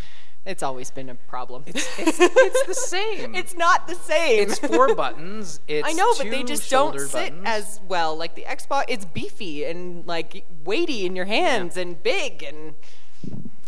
it's 0.45 0.63
always 0.63 0.91
been 0.91 1.09
a 1.09 1.15
problem. 1.15 1.63
It's, 1.67 1.85
it's 1.99 2.65
the 2.65 2.73
same. 2.73 3.35
It's 3.35 3.53
not 3.57 3.85
the 3.85 3.95
same. 3.95 4.49
It's 4.49 4.59
four 4.59 4.95
buttons. 4.95 5.59
It's 5.67 5.85
I 5.85 5.91
know, 5.91 6.09
but 6.17 6.29
they 6.29 6.43
just 6.43 6.69
don't 6.69 6.93
shoulder 6.93 7.05
sit 7.05 7.31
buttons. 7.31 7.43
as 7.45 7.81
well. 7.85 8.15
Like 8.15 8.35
the 8.35 8.43
Xbox, 8.43 8.85
it's 8.87 9.03
beefy 9.03 9.65
and 9.65 10.07
like 10.07 10.45
weighty 10.63 11.05
in 11.05 11.17
your 11.17 11.25
hands 11.25 11.75
and 11.75 12.01
big, 12.01 12.43
and 12.43 12.75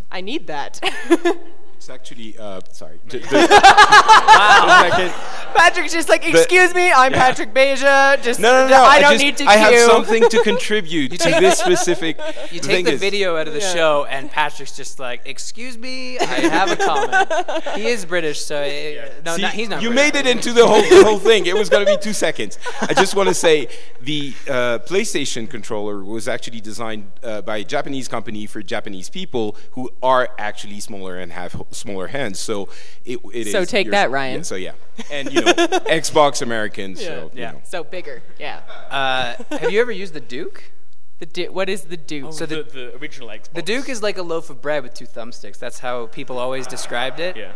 I 0.09 0.21
need 0.21 0.47
that. 0.47 0.79
It's 1.81 1.89
actually, 1.89 2.37
uh, 2.37 2.61
sorry. 2.71 2.99
J- 3.07 3.17
the- 3.17 3.25
wow. 3.27 5.51
Patrick's 5.55 5.91
just 5.91 6.09
like, 6.09 6.27
excuse 6.27 6.75
me, 6.75 6.91
I'm 6.91 7.11
Patrick 7.11 7.55
Beja. 7.55 8.21
Just 8.21 8.39
No, 8.39 8.51
no, 8.51 8.69
no. 8.69 8.83
I 8.83 9.01
don't 9.01 9.13
just, 9.13 9.23
need 9.23 9.37
to 9.37 9.45
I 9.45 9.55
have 9.55 9.89
something 9.89 10.29
to 10.29 10.39
contribute 10.43 11.09
to 11.19 11.29
this 11.39 11.57
specific. 11.57 12.19
You 12.51 12.59
the 12.61 12.67
take 12.67 12.75
thing 12.75 12.85
the 12.85 12.91
is- 12.93 12.99
video 13.01 13.35
out 13.35 13.47
of 13.47 13.55
the 13.55 13.61
Yeah. 13.61 13.73
show, 13.73 14.05
and 14.05 14.29
Patrick's 14.29 14.77
just 14.77 14.99
like, 14.99 15.21
"Excuse 15.25 15.75
me, 15.75 16.19
I 16.19 16.23
have 16.25 16.69
a 16.71 16.75
comment." 16.75 17.63
he 17.75 17.87
is 17.87 18.05
British, 18.05 18.41
so 18.41 18.57
uh, 18.61 19.09
no, 19.25 19.35
See, 19.35 19.41
not, 19.41 19.53
he's 19.53 19.69
not. 19.69 19.81
You 19.81 19.89
British. 19.89 20.13
made 20.13 20.19
it 20.19 20.27
into 20.27 20.53
the 20.53 20.67
whole 20.67 20.81
the 20.83 21.03
whole 21.03 21.17
thing. 21.19 21.47
It 21.47 21.55
was 21.55 21.67
going 21.67 21.83
to 21.85 21.91
be 21.91 21.97
two 21.99 22.13
seconds. 22.13 22.59
I 22.81 22.93
just 22.93 23.15
want 23.15 23.27
to 23.27 23.33
say 23.35 23.67
the 24.01 24.33
uh, 24.47 24.79
PlayStation 24.85 25.49
controller 25.49 26.03
was 26.03 26.27
actually 26.27 26.61
designed 26.61 27.11
uh, 27.23 27.41
by 27.41 27.57
a 27.57 27.63
Japanese 27.63 28.07
company 28.07 28.45
for 28.45 28.61
Japanese 28.61 29.09
people 29.09 29.55
who 29.71 29.89
are 30.03 30.29
actually 30.37 30.79
smaller 30.79 31.17
and 31.17 31.31
have 31.31 31.55
h- 31.55 31.61
smaller 31.71 32.07
hands. 32.07 32.39
So 32.39 32.69
it, 33.05 33.19
it 33.33 33.47
is. 33.47 33.51
So 33.51 33.65
take 33.65 33.85
you're- 33.87 33.95
that, 33.95 34.11
Ryan. 34.11 34.37
yeah, 34.37 34.41
so 34.43 34.55
yeah, 34.55 34.71
and 35.11 35.31
you 35.31 35.41
know, 35.41 35.51
Xbox 35.53 36.41
Americans. 36.41 36.99
So 37.03 37.31
you 37.33 37.41
Yeah. 37.41 37.51
know. 37.51 37.61
So 37.63 37.83
bigger, 37.83 38.21
yeah. 38.39 38.61
Uh, 38.89 39.35
have 39.57 39.71
you 39.71 39.81
ever 39.81 39.91
used 39.91 40.13
the 40.13 40.19
Duke? 40.21 40.71
The 41.19 41.25
du- 41.27 41.49
what 41.51 41.69
is 41.69 41.83
the 41.83 41.97
Duke? 41.97 42.33
So 42.33 42.45
the, 42.45 42.63
the- 42.63 42.71
the 42.71 42.95
original 42.97 43.29
Xbox. 43.29 43.53
The 43.53 43.61
Duke 43.61 43.89
is 43.89 44.01
like 44.01 44.17
a 44.17 44.23
loaf 44.23 44.49
of 44.49 44.61
bread 44.61 44.83
with 44.83 44.93
two 44.93 45.05
thumbsticks. 45.05 45.59
That's 45.59 45.79
how 45.79 46.07
people 46.07 46.37
always 46.39 46.65
described 46.67 47.19
it. 47.19 47.37
Yeah. 47.37 47.51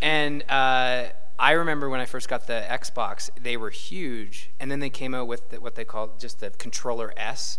And 0.00 0.44
uh, 0.48 1.06
I 1.38 1.52
remember 1.52 1.88
when 1.88 1.98
I 2.00 2.04
first 2.04 2.28
got 2.28 2.46
the 2.46 2.64
Xbox, 2.70 3.30
they 3.42 3.56
were 3.56 3.70
huge, 3.70 4.50
and 4.60 4.70
then 4.70 4.78
they 4.78 4.90
came 4.90 5.14
out 5.14 5.26
with 5.26 5.50
the, 5.50 5.60
what 5.60 5.74
they 5.74 5.84
call 5.84 6.10
just 6.18 6.38
the 6.40 6.50
controller 6.50 7.12
S, 7.16 7.58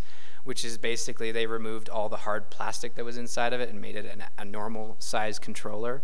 which 0.49 0.65
is 0.65 0.79
basically 0.79 1.31
they 1.31 1.45
removed 1.45 1.89
all 1.89 2.09
the 2.09 2.17
hard 2.17 2.49
plastic 2.49 2.95
that 2.95 3.05
was 3.05 3.17
inside 3.17 3.53
of 3.53 3.61
it 3.61 3.69
and 3.69 3.79
made 3.79 3.95
it 3.95 4.03
an, 4.11 4.23
a 4.35 4.43
normal 4.43 4.95
size 4.97 5.37
controller. 5.37 6.01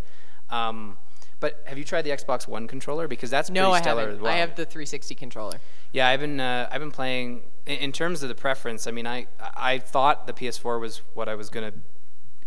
Um, 0.51 0.97
but 1.39 1.63
have 1.65 1.79
you 1.79 1.83
tried 1.83 2.03
the 2.03 2.11
Xbox 2.11 2.47
One 2.47 2.67
controller? 2.67 3.07
Because 3.07 3.31
that's 3.31 3.49
no, 3.49 3.71
pretty 3.71 3.77
I 3.77 3.81
stellar 3.81 4.01
haven't. 4.01 4.15
as 4.17 4.21
well. 4.21 4.31
I 4.31 4.37
have 4.37 4.55
the 4.55 4.63
360 4.63 5.15
controller. 5.15 5.57
Yeah, 5.93 6.07
I've 6.09 6.19
been 6.19 6.39
uh, 6.39 6.69
I've 6.71 6.79
been 6.79 6.91
playing 6.91 7.41
in, 7.65 7.77
in 7.77 7.91
terms 7.91 8.21
of 8.21 8.29
the 8.29 8.35
preference. 8.35 8.85
I 8.85 8.91
mean, 8.91 9.07
I 9.07 9.25
I 9.39 9.79
thought 9.79 10.27
the 10.27 10.33
PS4 10.33 10.79
was 10.79 11.01
what 11.15 11.27
I 11.27 11.33
was 11.33 11.49
gonna 11.49 11.73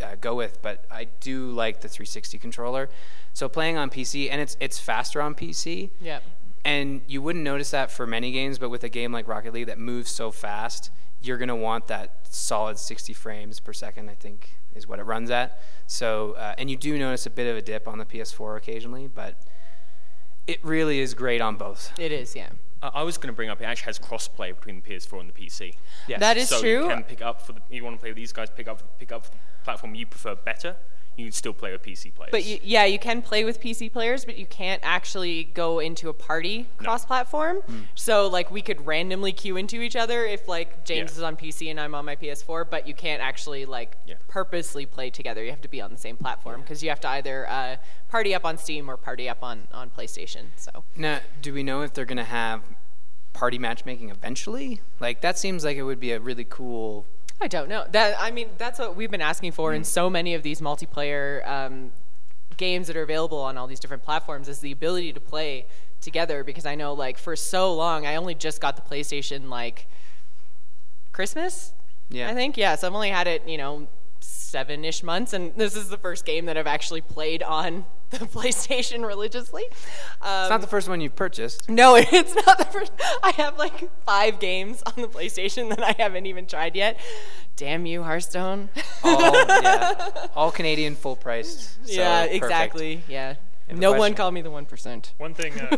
uh, 0.00 0.14
go 0.20 0.36
with, 0.36 0.62
but 0.62 0.84
I 0.92 1.08
do 1.18 1.50
like 1.50 1.80
the 1.80 1.88
360 1.88 2.38
controller. 2.38 2.88
So 3.32 3.48
playing 3.48 3.76
on 3.76 3.90
PC, 3.90 4.28
and 4.30 4.40
it's 4.40 4.56
it's 4.60 4.78
faster 4.78 5.20
on 5.20 5.34
PC. 5.34 5.90
Yeah. 6.00 6.20
And 6.64 7.00
you 7.08 7.22
wouldn't 7.22 7.44
notice 7.44 7.72
that 7.72 7.90
for 7.90 8.06
many 8.06 8.30
games, 8.30 8.60
but 8.60 8.68
with 8.68 8.84
a 8.84 8.88
game 8.88 9.10
like 9.10 9.26
Rocket 9.26 9.52
League 9.52 9.66
that 9.66 9.80
moves 9.80 10.12
so 10.12 10.30
fast, 10.30 10.92
you're 11.20 11.38
gonna 11.38 11.56
want 11.56 11.88
that 11.88 12.26
solid 12.28 12.78
60 12.78 13.12
frames 13.12 13.60
per 13.60 13.72
second. 13.72 14.08
I 14.08 14.14
think 14.14 14.56
is 14.74 14.86
what 14.86 14.98
it 14.98 15.04
runs 15.04 15.30
at. 15.30 15.60
So 15.86 16.32
uh, 16.32 16.54
and 16.58 16.70
you 16.70 16.76
do 16.76 16.98
notice 16.98 17.26
a 17.26 17.30
bit 17.30 17.48
of 17.48 17.56
a 17.56 17.62
dip 17.62 17.88
on 17.88 17.98
the 17.98 18.04
PS4 18.04 18.56
occasionally, 18.56 19.08
but 19.08 19.36
it 20.46 20.64
really 20.64 21.00
is 21.00 21.14
great 21.14 21.40
on 21.40 21.56
both. 21.56 21.92
It 21.98 22.12
is, 22.12 22.34
yeah. 22.34 22.48
I 22.82 22.88
I 22.94 23.02
was 23.02 23.18
going 23.18 23.28
to 23.28 23.36
bring 23.36 23.50
up 23.50 23.60
it 23.60 23.64
actually 23.64 23.86
has 23.86 23.98
crossplay 23.98 24.54
between 24.54 24.80
the 24.80 24.90
PS4 24.90 25.20
and 25.20 25.28
the 25.28 25.32
PC. 25.32 25.74
Yes. 26.06 26.20
That 26.20 26.36
is 26.36 26.48
so 26.48 26.60
true. 26.60 26.70
you 26.84 26.88
can 26.88 27.02
pick 27.04 27.22
up 27.22 27.42
for 27.42 27.52
the 27.52 27.60
you 27.70 27.84
want 27.84 27.96
to 27.96 28.00
play 28.00 28.10
with 28.10 28.16
these 28.16 28.32
guys, 28.32 28.48
pick 28.50 28.68
up 28.68 28.98
pick 28.98 29.12
up 29.12 29.24
the 29.24 29.30
platform 29.64 29.94
you 29.94 30.06
prefer 30.06 30.34
better. 30.34 30.76
You 31.18 31.24
can 31.24 31.32
still 31.32 31.52
play 31.52 31.72
with 31.72 31.82
PC 31.82 32.14
players. 32.14 32.30
But 32.30 32.44
you, 32.44 32.60
yeah, 32.62 32.84
you 32.84 32.96
can 32.98 33.22
play 33.22 33.44
with 33.44 33.60
PC 33.60 33.92
players, 33.92 34.24
but 34.24 34.38
you 34.38 34.46
can't 34.46 34.80
actually 34.84 35.44
go 35.52 35.80
into 35.80 36.08
a 36.08 36.12
party 36.14 36.66
cross-platform. 36.76 37.62
So 37.96 38.28
like 38.28 38.52
we 38.52 38.62
could 38.62 38.86
randomly 38.86 39.32
queue 39.32 39.56
into 39.56 39.80
each 39.82 39.96
other 39.96 40.24
if 40.24 40.46
like 40.46 40.84
James 40.84 41.10
Yeah. 41.10 41.16
is 41.16 41.22
on 41.24 41.36
PC 41.36 41.70
and 41.72 41.80
I'm 41.80 41.92
on 41.96 42.04
my 42.04 42.14
PS4, 42.14 42.70
but 42.70 42.86
you 42.86 42.94
can't 42.94 43.20
actually 43.20 43.66
like 43.66 43.96
Yeah. 44.06 44.14
purposely 44.28 44.86
play 44.86 45.10
together. 45.10 45.42
You 45.42 45.50
have 45.50 45.60
to 45.62 45.68
be 45.68 45.80
on 45.80 45.90
the 45.90 45.98
same 45.98 46.16
platform 46.16 46.60
because 46.60 46.84
you 46.84 46.88
have 46.88 47.00
to 47.00 47.08
either 47.08 47.48
uh, 47.48 47.76
party 48.08 48.32
up 48.32 48.44
on 48.44 48.56
Steam 48.56 48.88
or 48.88 48.96
party 48.96 49.28
up 49.28 49.42
on 49.42 49.66
on 49.74 49.90
PlayStation. 49.90 50.46
So 50.56 50.84
Now, 50.96 51.18
do 51.42 51.52
we 51.52 51.64
know 51.64 51.82
if 51.82 51.92
they're 51.94 52.04
going 52.04 52.18
to 52.18 52.22
have 52.24 52.62
party 53.32 53.58
matchmaking 53.58 54.10
eventually? 54.10 54.80
Like, 55.00 55.20
that 55.22 55.36
seems 55.36 55.64
like 55.64 55.76
it 55.76 55.82
would 55.82 55.98
be 56.00 56.12
a 56.12 56.20
really 56.20 56.46
cool. 56.48 57.06
I 57.40 57.48
don't 57.48 57.68
know. 57.68 57.86
That 57.90 58.16
I 58.18 58.30
mean, 58.30 58.48
that's 58.58 58.78
what 58.78 58.96
we've 58.96 59.10
been 59.10 59.20
asking 59.20 59.52
for 59.52 59.72
in 59.72 59.84
so 59.84 60.10
many 60.10 60.34
of 60.34 60.42
these 60.42 60.60
multiplayer 60.60 61.46
um, 61.48 61.92
games 62.56 62.88
that 62.88 62.96
are 62.96 63.02
available 63.02 63.38
on 63.38 63.56
all 63.56 63.66
these 63.66 63.80
different 63.80 64.02
platforms 64.02 64.48
is 64.48 64.58
the 64.58 64.72
ability 64.72 65.12
to 65.12 65.20
play 65.20 65.66
together. 66.00 66.42
Because 66.42 66.66
I 66.66 66.74
know, 66.74 66.92
like, 66.94 67.16
for 67.18 67.36
so 67.36 67.72
long, 67.74 68.06
I 68.06 68.16
only 68.16 68.34
just 68.34 68.60
got 68.60 68.76
the 68.76 68.82
PlayStation 68.82 69.48
like 69.48 69.86
Christmas. 71.12 71.72
Yeah. 72.10 72.30
I 72.30 72.34
think 72.34 72.56
yeah. 72.56 72.74
So 72.74 72.86
I've 72.88 72.94
only 72.94 73.10
had 73.10 73.28
it, 73.28 73.46
you 73.46 73.58
know, 73.58 73.86
seven-ish 74.20 75.02
months, 75.02 75.32
and 75.32 75.54
this 75.56 75.76
is 75.76 75.90
the 75.90 75.98
first 75.98 76.24
game 76.24 76.46
that 76.46 76.56
I've 76.56 76.66
actually 76.66 77.02
played 77.02 77.42
on 77.42 77.84
the 78.18 78.18
PlayStation 78.26 79.06
religiously. 79.06 79.64
Um, 80.22 80.42
It's 80.42 80.50
not 80.50 80.60
the 80.62 80.66
first 80.66 80.88
one 80.88 81.00
you've 81.00 81.16
purchased. 81.16 81.68
no, 81.68 81.94
it's 81.96 82.34
not 82.34 82.58
the 82.58 82.64
first. 82.64 82.92
I 83.22 83.32
have 83.32 83.58
like 83.58 83.90
five 84.06 84.40
games 84.40 84.82
on 84.86 84.94
the 84.96 85.08
PlayStation 85.08 85.68
that 85.70 85.82
I 85.82 85.94
haven't 85.98 86.26
even 86.26 86.46
tried 86.46 86.74
yet. 86.74 86.98
Damn 87.56 87.84
you, 87.86 88.02
Hearthstone. 88.02 88.70
All, 89.02 89.20
yeah, 89.20 90.10
all 90.36 90.50
Canadian 90.50 90.94
full 90.94 91.16
priced. 91.16 91.86
So 91.86 91.92
yeah, 91.92 92.22
perfect. 92.22 92.44
exactly. 92.44 93.02
Yeah. 93.08 93.30
You 93.30 93.36
have 93.74 93.78
a 93.78 93.80
No 93.80 93.92
one 93.92 94.14
called 94.14 94.32
me 94.32 94.40
the 94.40 94.50
one 94.50 94.64
percent. 94.64 95.12
One 95.18 95.34
thing, 95.34 95.60
uh, 95.60 95.76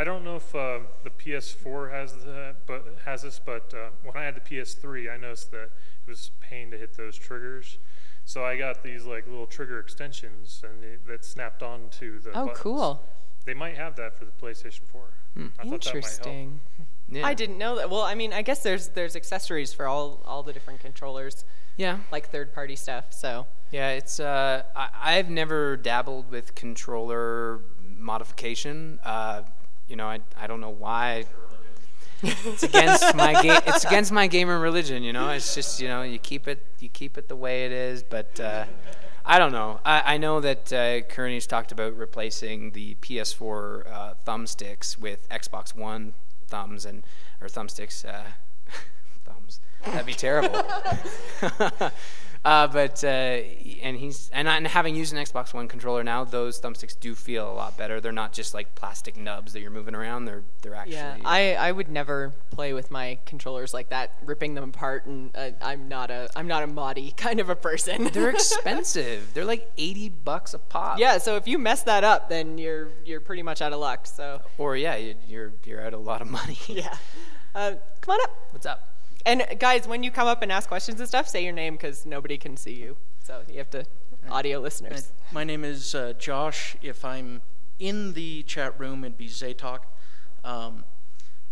I 0.00 0.04
don't 0.04 0.24
know 0.24 0.36
if 0.36 0.52
uh, 0.54 0.80
the 1.04 1.10
PS4 1.10 1.92
has 1.92 2.12
the, 2.14 2.56
but 2.66 2.84
has 3.04 3.22
this, 3.22 3.38
but 3.44 3.72
uh, 3.72 3.90
when 4.02 4.16
I 4.16 4.24
had 4.24 4.34
the 4.34 4.40
PS3, 4.40 5.12
I 5.12 5.16
noticed 5.18 5.52
that 5.52 5.64
it 5.64 6.08
was 6.08 6.32
a 6.36 6.44
pain 6.44 6.72
to 6.72 6.76
hit 6.78 6.96
those 6.96 7.16
triggers. 7.16 7.78
So 8.24 8.44
I 8.44 8.56
got 8.56 8.82
these 8.82 9.04
like 9.04 9.26
little 9.26 9.46
trigger 9.46 9.78
extensions, 9.78 10.62
and 10.68 10.82
it, 10.82 11.06
that 11.06 11.24
snapped 11.24 11.62
onto 11.62 12.18
the. 12.20 12.30
Oh, 12.30 12.46
buttons. 12.46 12.58
cool. 12.58 13.02
They 13.44 13.54
might 13.54 13.76
have 13.76 13.96
that 13.96 14.16
for 14.18 14.24
the 14.24 14.30
PlayStation 14.32 14.80
4. 14.90 15.02
I 15.02 15.40
thought 15.40 15.50
that 15.56 15.64
might 15.64 15.70
help. 15.84 15.84
Interesting. 15.94 16.60
Yeah. 17.10 17.26
I 17.26 17.34
didn't 17.34 17.58
know 17.58 17.76
that. 17.76 17.90
Well, 17.90 18.00
I 18.00 18.14
mean, 18.14 18.32
I 18.32 18.40
guess 18.40 18.62
there's 18.62 18.88
there's 18.88 19.14
accessories 19.14 19.74
for 19.74 19.86
all 19.86 20.22
all 20.24 20.42
the 20.42 20.54
different 20.54 20.80
controllers, 20.80 21.44
Yeah. 21.76 21.98
like 22.10 22.30
third 22.30 22.54
party 22.54 22.76
stuff. 22.76 23.12
So 23.12 23.46
Yeah, 23.70 23.90
it's 23.90 24.18
uh, 24.18 24.62
I, 24.74 24.88
I've 25.18 25.28
never 25.28 25.76
dabbled 25.76 26.30
with 26.30 26.54
controller 26.54 27.60
modification. 27.98 28.98
Uh, 29.04 29.42
you 29.86 29.96
know, 29.96 30.06
I, 30.06 30.20
I 30.40 30.46
don't 30.46 30.60
know 30.62 30.70
why. 30.70 31.26
It's 32.24 32.62
against 32.62 33.14
my 33.14 33.40
game. 33.42 33.60
It's 33.66 33.84
against 33.84 34.12
my 34.12 34.26
gamer 34.26 34.58
religion. 34.58 35.02
You 35.02 35.12
know, 35.12 35.30
it's 35.30 35.54
just 35.54 35.80
you 35.80 35.88
know 35.88 36.02
you 36.02 36.18
keep 36.18 36.48
it 36.48 36.64
you 36.80 36.88
keep 36.88 37.18
it 37.18 37.28
the 37.28 37.36
way 37.36 37.66
it 37.66 37.72
is. 37.72 38.02
But 38.02 38.38
uh, 38.40 38.64
I 39.24 39.38
don't 39.38 39.52
know. 39.52 39.80
I, 39.84 40.14
I 40.14 40.16
know 40.18 40.40
that 40.40 40.72
uh, 40.72 41.02
Kearney's 41.02 41.46
talked 41.46 41.72
about 41.72 41.96
replacing 41.96 42.72
the 42.72 42.94
PS4 42.96 43.90
uh, 43.90 44.14
thumbsticks 44.26 44.98
with 44.98 45.28
Xbox 45.28 45.74
One 45.74 46.14
thumbs 46.46 46.84
and 46.84 47.04
or 47.40 47.48
thumbsticks. 47.48 48.04
Uh, 48.04 48.22
thumbs. 49.24 49.60
That'd 49.84 50.06
be 50.06 50.14
terrible. 50.14 50.64
uh, 52.44 52.66
but 52.66 53.02
uh, 53.04 53.06
and 53.06 53.96
he's 53.96 54.28
and, 54.32 54.48
I- 54.48 54.56
and 54.56 54.66
having 54.66 54.94
used 54.94 55.12
an 55.14 55.18
Xbox 55.18 55.54
One 55.54 55.66
controller 55.68 56.04
now, 56.04 56.24
those 56.24 56.60
thumbsticks 56.60 56.98
do 56.98 57.14
feel 57.14 57.50
a 57.50 57.54
lot 57.54 57.76
better. 57.78 58.00
They're 58.00 58.12
not 58.12 58.32
just 58.32 58.52
like 58.54 58.74
plastic 58.74 59.16
nubs 59.16 59.52
that 59.54 59.60
you're 59.60 59.70
moving 59.70 59.94
around. 59.94 60.26
They're 60.26 60.42
they're 60.62 60.74
actually. 60.74 60.94
yeah, 60.94 61.16
I, 61.24 61.54
I 61.54 61.72
would 61.72 61.88
never 61.88 62.32
play 62.50 62.72
with 62.74 62.90
my 62.90 63.18
controllers 63.26 63.72
like 63.72 63.88
that, 63.90 64.12
ripping 64.24 64.54
them 64.54 64.64
apart. 64.70 65.06
And 65.06 65.30
uh, 65.34 65.50
I'm 65.62 65.88
not 65.88 66.10
a 66.10 66.28
I'm 66.36 66.46
not 66.46 66.62
a 66.62 66.66
moddy 66.66 67.16
kind 67.16 67.40
of 67.40 67.48
a 67.50 67.56
person. 67.56 68.04
they're 68.12 68.30
expensive. 68.68 69.32
They're 69.34 69.44
like 69.44 69.70
eighty 69.78 70.08
bucks 70.08 70.54
a 70.54 70.58
pop. 70.58 70.98
yeah, 70.98 71.18
so 71.18 71.36
if 71.36 71.48
you 71.48 71.58
mess 71.58 71.82
that 71.84 72.04
up, 72.04 72.28
then 72.28 72.58
you're 72.58 72.90
you're 73.04 73.20
pretty 73.20 73.42
much 73.42 73.62
out 73.62 73.72
of 73.72 73.80
luck. 73.80 74.06
So 74.06 74.40
Or 74.58 74.76
yeah, 74.76 74.96
you, 74.96 75.14
you're 75.26 75.52
you're 75.64 75.84
out 75.84 75.94
a 75.94 75.98
lot 75.98 76.20
of 76.20 76.28
money. 76.28 76.58
yeah, 76.68 76.94
uh, 77.54 77.72
come 78.00 78.14
on 78.14 78.20
up. 78.22 78.30
What's 78.50 78.66
up? 78.66 78.90
And 79.26 79.44
guys, 79.58 79.88
when 79.88 80.02
you 80.02 80.10
come 80.10 80.28
up 80.28 80.42
and 80.42 80.52
ask 80.52 80.68
questions 80.68 81.00
and 81.00 81.08
stuff, 81.08 81.28
say 81.28 81.42
your 81.42 81.52
name 81.52 81.74
because 81.74 82.04
nobody 82.04 82.36
can 82.36 82.56
see 82.56 82.74
you. 82.74 82.96
So 83.22 83.42
you 83.48 83.58
have 83.58 83.70
to 83.70 83.84
audio 84.30 84.58
listeners. 84.58 85.12
My 85.32 85.44
name 85.44 85.64
is 85.64 85.94
uh, 85.94 86.12
Josh. 86.18 86.76
If 86.82 87.04
I'm 87.04 87.40
in 87.78 88.12
the 88.12 88.42
chat 88.42 88.78
room, 88.78 89.04
it'd 89.04 89.16
be 89.16 89.28
Zaytalk. 89.28 89.80
Um, 90.44 90.84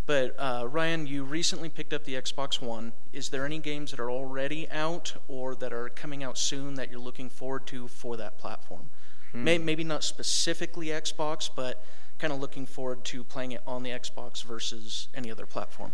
but 0.05 0.35
uh, 0.37 0.67
Ryan, 0.69 1.07
you 1.07 1.23
recently 1.23 1.69
picked 1.69 1.93
up 1.93 2.03
the 2.03 2.13
Xbox 2.13 2.61
One. 2.61 2.93
Is 3.11 3.29
there 3.29 3.45
any 3.45 3.57
games 3.57 3.91
that 3.91 3.99
are 3.99 4.11
already 4.11 4.69
out 4.69 5.15
or 5.27 5.55
that 5.55 5.73
are 5.73 5.89
coming 5.89 6.23
out 6.23 6.37
soon 6.37 6.75
that 6.75 6.91
you're 6.91 6.99
looking 6.99 7.29
forward 7.29 7.65
to 7.67 7.87
for 7.87 8.17
that 8.17 8.37
platform? 8.37 8.89
May, 9.33 9.57
maybe 9.57 9.83
not 9.83 10.03
specifically 10.03 10.87
Xbox, 10.87 11.49
but 11.53 11.83
kind 12.19 12.31
of 12.31 12.39
looking 12.39 12.67
forward 12.67 13.03
to 13.05 13.23
playing 13.23 13.53
it 13.53 13.61
on 13.65 13.81
the 13.81 13.89
Xbox 13.89 14.43
versus 14.43 15.07
any 15.15 15.31
other 15.31 15.47
platform. 15.47 15.91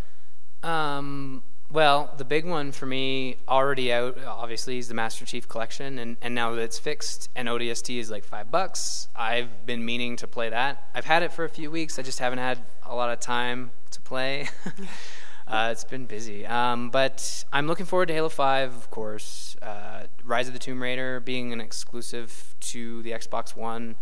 Um, 0.61 1.43
well, 1.71 2.13
the 2.17 2.25
big 2.25 2.45
one 2.45 2.71
for 2.71 2.87
me 2.87 3.37
already 3.47 3.93
out, 3.93 4.17
obviously, 4.25 4.79
is 4.79 4.87
the 4.87 4.95
Master 4.95 5.23
Chief 5.23 5.47
Collection, 5.47 5.99
and, 5.99 6.17
and 6.21 6.33
now 6.33 6.55
that 6.55 6.61
it's 6.61 6.79
fixed 6.79 7.29
and 7.35 7.47
ODST 7.47 7.99
is 7.99 8.09
like 8.09 8.23
five 8.23 8.49
bucks, 8.49 9.07
I've 9.15 9.67
been 9.67 9.85
meaning 9.85 10.15
to 10.17 10.27
play 10.27 10.49
that. 10.49 10.83
I've 10.95 11.05
had 11.05 11.21
it 11.21 11.31
for 11.31 11.45
a 11.45 11.49
few 11.49 11.69
weeks. 11.69 11.99
I 11.99 12.01
just 12.01 12.17
haven't 12.17 12.39
had 12.39 12.59
a 12.85 12.95
lot 12.95 13.11
of 13.11 13.19
time 13.19 13.69
to 13.91 14.01
play. 14.01 14.49
uh, 15.47 15.69
it's 15.71 15.83
been 15.83 16.05
busy, 16.05 16.43
um, 16.47 16.89
but 16.89 17.45
I'm 17.53 17.67
looking 17.67 17.85
forward 17.85 18.07
to 18.07 18.15
Halo 18.15 18.29
Five, 18.29 18.75
of 18.75 18.89
course. 18.89 19.55
Uh, 19.61 20.07
Rise 20.23 20.47
of 20.47 20.53
the 20.53 20.59
Tomb 20.59 20.81
Raider 20.81 21.19
being 21.19 21.53
an 21.53 21.61
exclusive 21.61 22.55
to 22.61 23.03
the 23.03 23.11
Xbox 23.11 23.55
One 23.55 23.95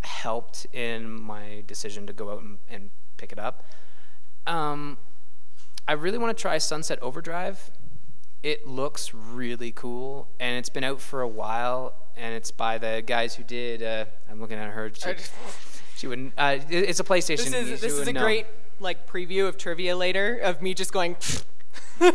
helped 0.00 0.66
in 0.72 1.10
my 1.20 1.64
decision 1.66 2.06
to 2.06 2.12
go 2.12 2.30
out 2.30 2.42
and, 2.42 2.58
and 2.70 2.90
pick 3.16 3.32
it 3.32 3.40
up. 3.40 3.64
Um, 4.46 4.98
I 5.88 5.92
really 5.92 6.18
want 6.18 6.36
to 6.36 6.40
try 6.40 6.58
Sunset 6.58 6.98
Overdrive. 7.00 7.70
It 8.42 8.66
looks 8.66 9.14
really 9.14 9.72
cool, 9.72 10.28
and 10.38 10.58
it's 10.58 10.68
been 10.68 10.84
out 10.84 11.00
for 11.00 11.22
a 11.22 11.28
while, 11.28 11.94
and 12.14 12.34
it's 12.34 12.50
by 12.50 12.76
the 12.76 13.02
guys 13.04 13.34
who 13.34 13.42
did. 13.42 13.82
Uh, 13.82 14.04
I'm 14.30 14.38
looking 14.38 14.58
at 14.58 14.70
her. 14.70 14.92
She, 14.92 15.14
she 15.96 16.06
wouldn't. 16.06 16.34
Uh, 16.36 16.58
it's 16.68 17.00
a 17.00 17.04
PlayStation. 17.04 17.50
This 17.50 17.68
is 17.68 17.80
this 17.80 17.92
is 17.94 18.06
a 18.06 18.12
know. 18.12 18.20
great 18.20 18.46
like 18.80 19.08
preview 19.08 19.48
of 19.48 19.56
trivia 19.56 19.96
later 19.96 20.36
of 20.36 20.60
me 20.60 20.74
just 20.74 20.92
going. 20.92 21.16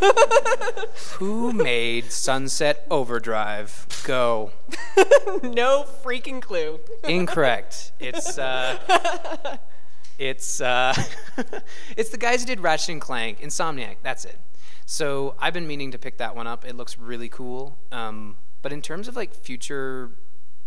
Who 1.14 1.52
made 1.52 2.12
Sunset 2.12 2.86
Overdrive? 2.90 3.86
Go. 4.04 4.52
no 5.42 5.84
freaking 6.04 6.40
clue. 6.40 6.78
Incorrect. 7.02 7.90
It's 7.98 8.38
uh, 8.38 9.58
it's 10.18 10.60
uh, 10.60 10.94
it's 11.96 12.10
the 12.10 12.18
guys 12.18 12.40
who 12.40 12.46
did 12.46 12.60
Ratchet 12.60 12.90
and 12.90 13.00
Clank, 13.00 13.40
Insomniac. 13.40 13.96
That's 14.02 14.24
it. 14.24 14.38
So 14.86 15.34
I've 15.38 15.54
been 15.54 15.66
meaning 15.66 15.90
to 15.92 15.98
pick 15.98 16.18
that 16.18 16.36
one 16.36 16.46
up. 16.46 16.64
It 16.64 16.76
looks 16.76 16.98
really 16.98 17.28
cool. 17.28 17.78
Um, 17.90 18.36
but 18.62 18.72
in 18.72 18.82
terms 18.82 19.08
of 19.08 19.16
like 19.16 19.34
future 19.34 20.10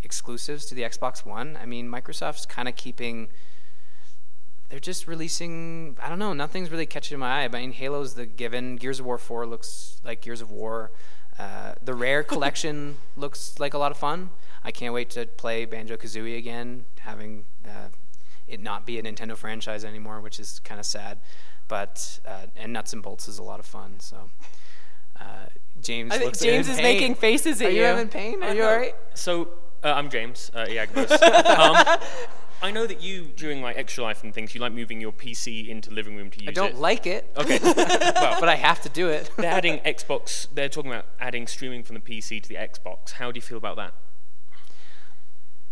exclusives 0.04 0.66
to 0.68 0.76
the 0.76 0.82
Xbox 0.82 1.26
One, 1.26 1.58
I 1.62 1.66
mean, 1.66 1.88
Microsoft's 1.90 2.46
kind 2.46 2.68
of 2.68 2.76
keeping. 2.76 3.30
They're 4.70 4.80
just 4.80 5.08
releasing. 5.08 5.98
I 6.02 6.10
don't 6.10 6.20
know. 6.20 6.34
Nothing's 6.34 6.72
really 6.72 6.86
catching 6.86 7.18
my 7.20 7.42
eye. 7.42 7.44
I 7.46 7.48
mean, 7.48 7.72
Halo's 7.72 8.16
the 8.16 8.26
given. 8.26 8.76
Gears 8.76 9.00
of 9.00 9.06
War 9.06 9.18
4 9.18 9.46
looks 9.46 10.02
like 10.04 10.22
Gears 10.22 10.42
of 10.42 10.52
War. 10.52 10.92
Uh, 11.40 11.76
the 11.82 11.94
Rare 11.94 12.24
collection 12.34 12.98
looks 13.16 13.60
like 13.60 13.74
a 13.74 13.78
lot 13.78 13.92
of 13.92 13.98
fun. 13.98 14.32
I 14.64 14.72
can't 14.72 14.94
wait 14.94 15.10
to 15.12 15.26
play 15.26 15.66
Banjo 15.66 15.96
Kazooie 15.96 16.38
again, 16.38 16.86
having 17.00 17.46
uh, 17.66 17.90
it 18.48 18.62
not 18.62 18.86
be 18.86 18.98
a 19.00 19.04
Nintendo 19.04 19.36
franchise 19.36 19.84
anymore, 19.86 20.22
which 20.22 20.40
is 20.40 20.60
kind 20.60 20.80
of 20.80 20.86
sad. 20.86 21.20
But 21.68 22.20
uh, 22.26 22.48
and 22.56 22.72
Nuts 22.74 22.94
and 22.94 23.04
Bolts 23.04 23.28
is 23.28 23.40
a 23.40 23.44
lot 23.44 23.60
of 23.60 23.66
fun. 23.66 24.00
So 24.00 24.30
uh, 25.20 25.24
James, 25.82 26.12
I 26.12 26.16
think 26.18 26.26
looks 26.28 26.40
James 26.40 26.68
in 26.68 26.74
is 26.76 26.80
pain. 26.80 26.84
making 26.96 27.16
faces 27.16 27.62
at 27.62 27.68
Are 27.68 27.72
you 27.72 27.78
you. 27.80 27.84
having 27.84 28.08
pain? 28.08 28.42
Are 28.44 28.54
you 28.56 28.64
all 28.64 28.76
right? 28.78 28.96
So 29.16 29.50
uh, 29.84 29.92
I'm 29.94 30.10
James 30.10 30.50
uh, 30.54 30.66
Iagbos. 30.70 31.12
um, 31.58 32.00
I 32.60 32.72
know 32.72 32.88
that 32.88 33.02
you, 33.04 33.26
during 33.36 33.62
like 33.62 33.78
extra 33.78 34.04
life 34.04 34.24
and 34.24 34.34
things, 34.34 34.56
you 34.56 34.62
like 34.62 34.72
moving 34.74 35.00
your 35.00 35.12
PC 35.12 35.68
into 35.68 35.92
living 35.92 36.16
room 36.16 36.32
to 36.32 36.40
use 36.40 36.48
it. 36.48 36.52
I 36.52 36.54
don't 36.54 36.72
it. 36.76 36.78
like 36.78 37.06
it, 37.06 37.30
Okay. 37.38 37.60
well, 37.64 38.40
but 38.40 38.50
I 38.50 38.56
have 38.56 38.82
to 38.82 38.90
do 38.90 39.10
it. 39.10 39.30
they're 39.38 39.52
adding 39.52 39.78
Xbox. 39.80 40.48
They're 40.52 40.68
talking 40.70 40.92
about 40.92 41.06
adding 41.20 41.46
streaming 41.46 41.84
from 41.84 41.94
the 41.96 42.00
PC 42.02 42.42
to 42.42 42.50
the 42.50 42.56
Xbox. 42.56 43.12
How 43.12 43.32
do 43.32 43.38
you 43.38 43.44
feel 43.44 43.60
about 43.60 43.76
that? 43.76 43.94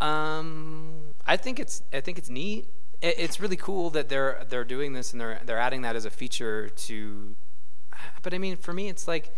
Um, 0.05 1.14
I 1.25 1.37
think 1.37 1.59
it's 1.59 1.83
I 1.93 2.01
think 2.01 2.17
it's 2.17 2.29
neat. 2.29 2.67
It's 3.01 3.39
really 3.39 3.57
cool 3.57 3.89
that 3.91 4.09
they're 4.09 4.45
they're 4.49 4.63
doing 4.63 4.93
this 4.93 5.11
and 5.11 5.19
they're 5.19 5.39
they're 5.45 5.59
adding 5.59 5.81
that 5.81 5.95
as 5.95 6.05
a 6.05 6.09
feature 6.09 6.69
to. 6.69 7.35
But 8.21 8.33
I 8.33 8.37
mean, 8.37 8.57
for 8.57 8.73
me, 8.73 8.89
it's 8.89 9.07
like 9.07 9.33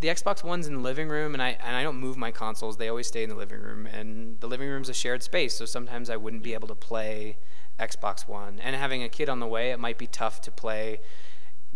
the 0.00 0.08
Xbox 0.08 0.44
One's 0.44 0.66
in 0.66 0.74
the 0.74 0.80
living 0.80 1.08
room, 1.08 1.34
and 1.34 1.42
I 1.42 1.56
and 1.62 1.76
I 1.76 1.82
don't 1.82 1.96
move 1.96 2.16
my 2.16 2.30
consoles. 2.30 2.76
They 2.76 2.88
always 2.88 3.06
stay 3.06 3.22
in 3.22 3.28
the 3.28 3.34
living 3.34 3.60
room, 3.60 3.86
and 3.86 4.38
the 4.40 4.46
living 4.46 4.68
room's 4.68 4.88
a 4.88 4.94
shared 4.94 5.22
space. 5.22 5.54
So 5.54 5.64
sometimes 5.64 6.10
I 6.10 6.16
wouldn't 6.16 6.42
be 6.42 6.54
able 6.54 6.68
to 6.68 6.74
play 6.74 7.38
Xbox 7.78 8.28
One, 8.28 8.58
and 8.60 8.76
having 8.76 9.02
a 9.02 9.08
kid 9.08 9.28
on 9.28 9.40
the 9.40 9.46
way, 9.46 9.70
it 9.70 9.78
might 9.78 9.98
be 9.98 10.06
tough 10.06 10.40
to 10.42 10.50
play 10.50 11.00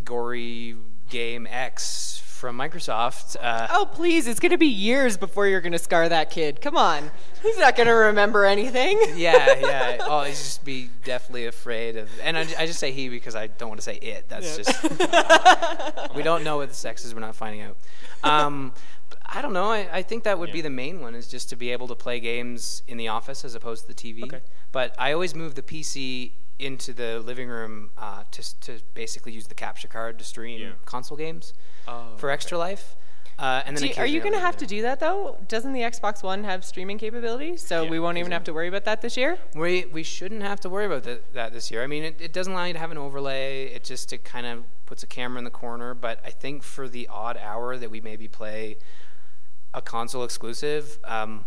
gory 0.04 0.76
game 1.08 1.46
X 1.48 2.20
from 2.36 2.58
Microsoft. 2.58 3.36
Uh, 3.40 3.66
Oh 3.70 3.86
please! 3.86 4.26
It's 4.26 4.38
gonna 4.38 4.58
be 4.58 4.66
years 4.66 5.16
before 5.16 5.46
you're 5.46 5.60
gonna 5.62 5.78
scar 5.78 6.08
that 6.08 6.30
kid. 6.30 6.60
Come 6.60 6.76
on, 6.76 7.10
he's 7.42 7.58
not 7.58 7.76
gonna 7.76 7.94
remember 7.94 8.44
anything. 8.44 9.00
yeah, 9.16 9.58
yeah. 9.58 9.96
Oh, 10.08 10.22
he's 10.22 10.38
just 10.38 10.64
be 10.64 10.90
definitely 11.04 11.46
afraid 11.46 11.96
of. 11.96 12.08
And 12.22 12.36
I, 12.36 12.46
I 12.58 12.66
just 12.66 12.78
say 12.78 12.92
he 12.92 13.08
because 13.08 13.34
I 13.34 13.46
don't 13.48 13.68
want 13.68 13.80
to 13.80 13.84
say 13.84 13.96
it. 13.96 14.28
That's 14.28 14.56
just. 14.56 14.82
we 16.14 16.22
don't 16.22 16.44
know 16.44 16.58
what 16.58 16.68
the 16.68 16.74
sex 16.74 17.04
is. 17.04 17.14
We're 17.14 17.20
not 17.20 17.34
finding 17.34 17.62
out. 17.62 17.76
Um, 18.22 18.72
I 19.24 19.42
don't 19.42 19.52
know. 19.52 19.70
I, 19.70 19.88
I 19.92 20.02
think 20.02 20.24
that 20.24 20.38
would 20.38 20.52
be 20.52 20.60
the 20.60 20.70
main 20.70 21.00
one 21.00 21.14
is 21.14 21.26
just 21.28 21.48
to 21.50 21.56
be 21.56 21.72
able 21.72 21.88
to 21.88 21.94
play 21.94 22.20
games 22.20 22.82
in 22.86 22.96
the 22.96 23.08
office 23.08 23.44
as 23.44 23.54
opposed 23.54 23.86
to 23.86 23.88
the 23.88 23.94
TV. 23.94 24.24
Okay. 24.24 24.40
But 24.72 24.94
I 24.98 25.12
always 25.12 25.34
move 25.34 25.54
the 25.54 25.62
PC 25.62 26.32
into 26.58 26.92
the 26.92 27.20
living 27.20 27.48
room 27.48 27.90
uh, 27.98 28.24
to 28.30 28.60
to 28.60 28.80
basically 28.94 29.32
use 29.32 29.46
the 29.46 29.54
capture 29.54 29.88
card 29.88 30.18
to 30.18 30.24
stream 30.24 30.60
Yeah. 30.60 30.70
console 30.84 31.16
games 31.18 31.52
Oh, 31.88 32.16
for 32.16 32.30
Extra 32.30 32.56
Life. 32.58 32.96
Uh, 33.38 33.62
and 33.66 33.76
then 33.76 33.88
you- 33.88 33.94
are 33.98 34.06
you 34.06 34.20
gonna 34.22 34.40
have 34.40 34.56
to 34.56 34.66
do 34.66 34.80
that 34.80 34.98
though? 34.98 35.36
Doesn't 35.46 35.74
the 35.74 35.82
Xbox 35.82 36.22
One 36.22 36.44
have 36.44 36.64
streaming 36.64 36.96
capabilities? 36.96 37.60
So 37.66 37.82
Yeah, 37.82 37.90
we 37.90 38.00
won't 38.00 38.16
even 38.16 38.32
have 38.32 38.44
to 38.44 38.54
worry 38.54 38.66
about 38.68 38.84
that 38.86 39.02
this 39.02 39.14
year. 39.18 39.38
We 39.54 39.84
we 39.84 40.02
shouldn't 40.02 40.42
have 40.42 40.58
to 40.60 40.70
worry 40.70 40.86
about 40.86 41.04
th- 41.04 41.20
that 41.34 41.52
this 41.52 41.70
year. 41.70 41.82
I 41.82 41.86
mean, 41.86 42.02
it, 42.04 42.16
it 42.18 42.32
doesn't 42.32 42.54
allow 42.54 42.64
you 42.64 42.72
to 42.72 42.78
have 42.78 42.90
an 42.90 42.96
overlay. 42.98 43.66
It 43.66 43.84
just 43.84 44.10
it 44.14 44.24
kind 44.24 44.46
of 44.46 44.64
puts 44.86 45.02
a 45.02 45.06
camera 45.06 45.36
in 45.38 45.44
the 45.44 45.50
corner. 45.50 45.92
But 45.92 46.20
I 46.24 46.30
think 46.30 46.62
for 46.62 46.88
the 46.88 47.06
odd 47.08 47.36
hour 47.36 47.76
that 47.76 47.90
we 47.90 48.00
maybe 48.00 48.26
play 48.28 48.78
a 49.74 49.82
console 49.82 50.24
exclusive, 50.24 50.98
um, 51.04 51.44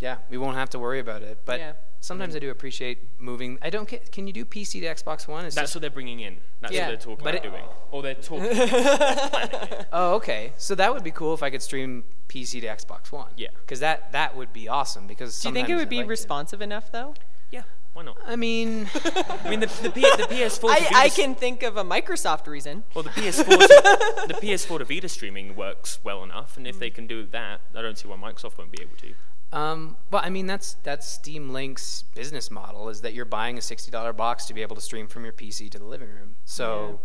yeah, 0.00 0.16
we 0.30 0.36
won't 0.36 0.56
have 0.56 0.70
to 0.70 0.80
worry 0.80 0.98
about 0.98 1.22
it. 1.22 1.42
But 1.44 1.60
Yeah. 1.60 1.72
Sometimes 2.00 2.34
I 2.34 2.38
do 2.38 2.50
appreciate 2.50 2.98
moving. 3.20 3.58
I 3.62 3.70
don't 3.70 3.88
get. 3.88 4.10
Can 4.12 4.26
you 4.26 4.32
do 4.32 4.44
PC 4.44 4.80
to 4.80 4.86
Xbox 4.86 5.28
One? 5.28 5.44
It's 5.44 5.54
That's 5.54 5.66
just- 5.68 5.76
what 5.76 5.80
they're 5.82 5.90
bringing 5.90 6.20
in. 6.20 6.38
That's 6.60 6.72
Yeah. 6.72 6.82
what 6.82 6.88
they're 6.88 6.96
talking 6.96 7.24
But 7.24 7.34
about 7.36 7.46
it- 7.46 7.50
doing. 7.50 7.64
Or 7.90 8.02
they're 8.02 8.14
talking. 8.14 9.86
Oh, 9.92 10.14
okay. 10.16 10.52
So 10.56 10.74
that 10.76 10.92
would 10.92 11.02
be 11.04 11.10
cool 11.10 11.34
if 11.34 11.42
I 11.42 11.50
could 11.50 11.62
stream 11.62 12.04
PC 12.28 12.60
to 12.60 12.66
Xbox 12.68 13.10
One. 13.12 13.30
Yeah. 13.36 13.48
Because 13.60 13.80
that 13.80 14.12
that 14.12 14.36
would 14.36 14.52
be 14.52 14.68
awesome. 14.68 15.06
Because 15.06 15.40
Do 15.40 15.48
you 15.48 15.54
think 15.54 15.64
it 15.68 15.72
sometimes 15.72 15.80
would 15.80 15.86
I 15.88 15.90
be 15.90 15.96
like 15.98 16.06
to- 16.06 16.10
responsive 16.10 16.62
enough 16.62 16.92
though? 16.92 17.14
yeah, 17.50 17.62
why 17.94 18.02
not? 18.04 18.16
I 18.24 18.36
mean, 18.36 18.88
I 19.04 19.50
mean, 19.50 19.58
the, 19.60 19.66
the, 19.82 19.90
P, 19.90 20.00
the 20.02 20.28
PS4. 20.30 20.60
to 20.60 20.66
I, 20.68 20.80
Vita 20.80 20.96
I 20.96 21.06
s- 21.06 21.16
can 21.16 21.34
think 21.34 21.62
of 21.64 21.76
a 21.76 21.82
Microsoft 21.84 22.46
reason. 22.46 22.84
Well, 22.94 23.02
the 23.02 23.10
PS4, 23.10 23.44
to, 23.44 24.24
the 24.28 24.34
PS4 24.34 24.78
to 24.78 24.84
Vita 24.84 25.08
streaming 25.08 25.56
works 25.56 25.98
well 26.04 26.22
enough, 26.22 26.56
and 26.56 26.66
if 26.68 26.76
Mm. 26.76 26.78
they 26.78 26.90
can 26.90 27.06
do 27.08 27.26
that, 27.26 27.60
I 27.74 27.82
don't 27.82 27.98
see 27.98 28.06
why 28.06 28.16
Microsoft 28.16 28.56
won't 28.58 28.70
be 28.70 28.80
able 28.82 28.96
to. 28.98 29.14
Um, 29.52 29.96
well, 30.10 30.22
I 30.24 30.30
mean 30.30 30.46
that's 30.46 30.74
that's 30.82 31.06
Steam 31.06 31.50
Link's 31.50 32.02
business 32.14 32.50
model 32.50 32.88
is 32.88 33.00
that 33.00 33.14
you're 33.14 33.24
buying 33.24 33.58
a 33.58 33.60
sixty 33.60 33.90
dollar 33.90 34.12
box 34.12 34.46
to 34.46 34.54
be 34.54 34.62
able 34.62 34.76
to 34.76 34.82
stream 34.82 35.08
from 35.08 35.24
your 35.24 35.32
PC 35.32 35.70
to 35.70 35.78
the 35.78 35.84
living 35.84 36.08
room. 36.08 36.36
So, 36.44 37.00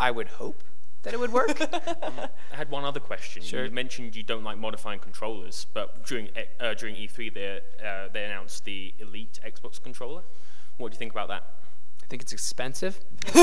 I 0.00 0.10
would 0.10 0.28
hope 0.28 0.64
that 1.02 1.14
it 1.14 1.20
would 1.20 1.32
work. 1.32 1.60
I 1.72 2.28
had 2.56 2.70
one 2.70 2.84
other 2.84 2.98
question. 3.00 3.42
Sure. 3.42 3.64
You 3.66 3.70
mentioned 3.70 4.16
you 4.16 4.22
don't 4.22 4.42
like 4.42 4.58
modifying 4.58 4.98
controllers, 4.98 5.66
but 5.72 6.04
during 6.06 6.26
E- 6.28 6.48
uh, 6.58 6.74
during 6.74 6.96
E3 6.96 7.32
they 7.32 7.60
uh, 7.84 8.08
they 8.12 8.24
announced 8.24 8.64
the 8.64 8.92
Elite 8.98 9.38
Xbox 9.46 9.80
controller. 9.82 10.22
What 10.78 10.90
do 10.90 10.94
you 10.94 10.98
think 10.98 11.12
about 11.12 11.28
that? 11.28 11.44
I 12.04 12.06
think 12.06 12.20
it's 12.20 12.34
expensive. 12.34 13.00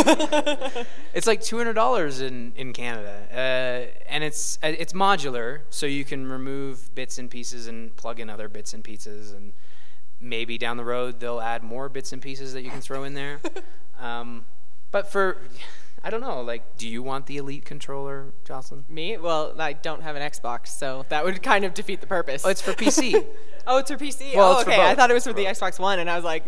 it's 1.14 1.26
like 1.26 1.42
two 1.42 1.58
hundred 1.58 1.74
dollars 1.74 2.22
in 2.22 2.54
in 2.56 2.74
Canada, 2.74 3.28
uh, 3.32 4.00
and 4.08 4.24
it's 4.24 4.60
uh, 4.62 4.68
it's 4.68 4.94
modular, 4.94 5.62
so 5.72 5.88
you 5.88 6.06
can 6.06 6.30
remove 6.30 6.94
bits 6.94 7.18
and 7.18 7.30
pieces 7.30 7.66
and 7.66 7.96
plug 7.96 8.20
in 8.20 8.30
other 8.30 8.48
bits 8.48 8.76
and 8.76 8.84
pieces, 8.84 9.32
and 9.32 9.54
maybe 10.20 10.60
down 10.60 10.78
the 10.78 10.86
road 10.86 11.20
they'll 11.20 11.42
add 11.42 11.64
more 11.64 11.90
bits 11.90 12.14
and 12.14 12.22
pieces 12.22 12.54
that 12.54 12.62
you 12.62 12.70
can 12.70 12.82
throw 12.82 13.04
in 13.04 13.16
there. 13.16 13.40
um, 14.00 14.46
but 14.92 15.12
for 15.12 15.38
I 16.04 16.10
don't 16.10 16.22
know, 16.22 16.42
like, 16.42 16.78
do 16.78 16.88
you 16.88 17.02
want 17.02 17.26
the 17.26 17.38
Elite 17.38 17.66
controller, 17.66 18.34
Jocelyn? 18.44 18.86
Me? 18.90 19.18
Well, 19.18 19.60
I 19.60 19.74
don't 19.74 20.02
have 20.02 20.16
an 20.16 20.22
Xbox, 20.22 20.68
so 20.68 21.06
that 21.10 21.24
would 21.24 21.42
kind 21.44 21.64
of 21.64 21.74
defeat 21.74 22.02
the 22.02 22.08
purpose. 22.08 22.44
Oh, 22.46 22.50
it's 22.50 22.62
for 22.62 22.74
PC. 22.74 23.26
oh, 23.68 23.78
it's 23.78 23.90
for 23.90 23.98
PC. 23.98 24.36
Well, 24.36 24.58
oh, 24.58 24.64
for 24.64 24.72
okay. 24.72 24.82
I 24.82 24.96
thought 24.96 25.12
it 25.12 25.14
was 25.14 25.26
for 25.26 25.34
the 25.34 25.46
Xbox 25.46 25.80
One, 25.80 26.00
and 26.00 26.10
I 26.10 26.16
was 26.16 26.26
like, 26.26 26.46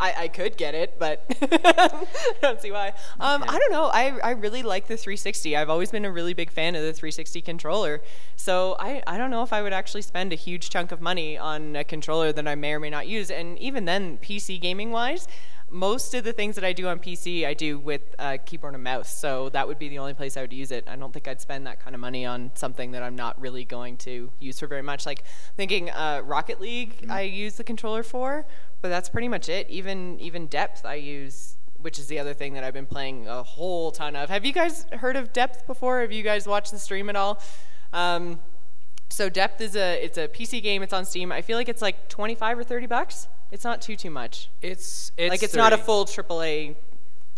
I, 0.00 0.14
I 0.16 0.28
could 0.28 0.56
get 0.56 0.74
it, 0.74 0.98
but 0.98 1.24
I 1.42 2.06
don't 2.40 2.60
see 2.60 2.72
why. 2.72 2.88
Um, 3.20 3.44
I 3.46 3.58
don't 3.58 3.70
know. 3.70 3.84
I, 3.84 4.18
I 4.24 4.30
really 4.30 4.62
like 4.62 4.86
the 4.86 4.96
360. 4.96 5.56
I've 5.56 5.68
always 5.68 5.90
been 5.90 6.04
a 6.04 6.10
really 6.10 6.32
big 6.32 6.50
fan 6.50 6.74
of 6.74 6.82
the 6.82 6.92
360 6.92 7.42
controller. 7.42 8.02
So 8.36 8.76
I, 8.80 9.02
I 9.06 9.18
don't 9.18 9.30
know 9.30 9.42
if 9.42 9.52
I 9.52 9.62
would 9.62 9.74
actually 9.74 10.02
spend 10.02 10.32
a 10.32 10.36
huge 10.36 10.70
chunk 10.70 10.90
of 10.90 11.00
money 11.00 11.36
on 11.36 11.76
a 11.76 11.84
controller 11.84 12.32
that 12.32 12.48
I 12.48 12.54
may 12.54 12.72
or 12.72 12.80
may 12.80 12.90
not 12.90 13.06
use. 13.06 13.30
And 13.30 13.58
even 13.58 13.84
then, 13.84 14.18
PC 14.18 14.60
gaming 14.60 14.90
wise, 14.90 15.28
most 15.70 16.14
of 16.14 16.24
the 16.24 16.32
things 16.32 16.56
that 16.56 16.64
I 16.64 16.72
do 16.72 16.88
on 16.88 16.98
PC, 16.98 17.46
I 17.46 17.54
do 17.54 17.78
with 17.78 18.02
uh, 18.18 18.38
keyboard 18.44 18.74
and 18.74 18.82
mouse. 18.82 19.14
So 19.14 19.50
that 19.50 19.68
would 19.68 19.78
be 19.78 19.88
the 19.88 19.98
only 19.98 20.14
place 20.14 20.36
I 20.36 20.40
would 20.40 20.52
use 20.52 20.72
it. 20.72 20.84
I 20.88 20.96
don't 20.96 21.12
think 21.12 21.28
I'd 21.28 21.40
spend 21.40 21.66
that 21.66 21.80
kind 21.80 21.94
of 21.94 22.00
money 22.00 22.26
on 22.26 22.50
something 22.54 22.90
that 22.92 23.02
I'm 23.02 23.14
not 23.14 23.40
really 23.40 23.64
going 23.64 23.96
to 23.98 24.32
use 24.40 24.58
for 24.58 24.66
very 24.66 24.82
much. 24.82 25.06
Like 25.06 25.24
thinking 25.56 25.90
uh, 25.90 26.22
Rocket 26.24 26.60
League, 26.60 27.06
I 27.08 27.22
use 27.22 27.54
the 27.54 27.64
controller 27.64 28.02
for, 28.02 28.46
but 28.80 28.88
that's 28.88 29.08
pretty 29.08 29.28
much 29.28 29.48
it. 29.48 29.68
Even 29.70 30.18
even 30.20 30.46
depth, 30.46 30.84
I 30.84 30.94
use. 30.94 31.56
Which 31.78 31.98
is 31.98 32.08
the 32.08 32.18
other 32.18 32.34
thing 32.34 32.52
that 32.54 32.64
I've 32.64 32.74
been 32.74 32.84
playing 32.84 33.26
a 33.26 33.42
whole 33.42 33.90
ton 33.90 34.14
of. 34.14 34.28
Have 34.28 34.44
you 34.44 34.52
guys 34.52 34.84
heard 34.92 35.16
of 35.16 35.32
Depth 35.32 35.66
before? 35.66 36.02
Have 36.02 36.12
you 36.12 36.22
guys 36.22 36.46
watched 36.46 36.72
the 36.72 36.78
stream 36.78 37.08
at 37.08 37.16
all? 37.16 37.40
Um, 37.94 38.38
so 39.08 39.30
Depth 39.30 39.62
is 39.62 39.76
a 39.76 40.04
it's 40.04 40.18
a 40.18 40.28
PC 40.28 40.62
game. 40.62 40.82
It's 40.82 40.92
on 40.92 41.06
Steam. 41.06 41.32
I 41.32 41.40
feel 41.40 41.56
like 41.56 41.70
it's 41.70 41.80
like 41.80 42.10
25 42.10 42.58
or 42.58 42.64
30 42.64 42.86
bucks. 42.86 43.28
It's 43.50 43.64
not 43.64 43.80
too 43.80 43.96
too 43.96 44.10
much. 44.10 44.50
It's 44.60 45.10
it's 45.16 45.30
like 45.30 45.42
it's 45.42 45.54
not 45.54 45.72
a 45.72 45.78
full 45.78 46.04
AAA 46.04 46.76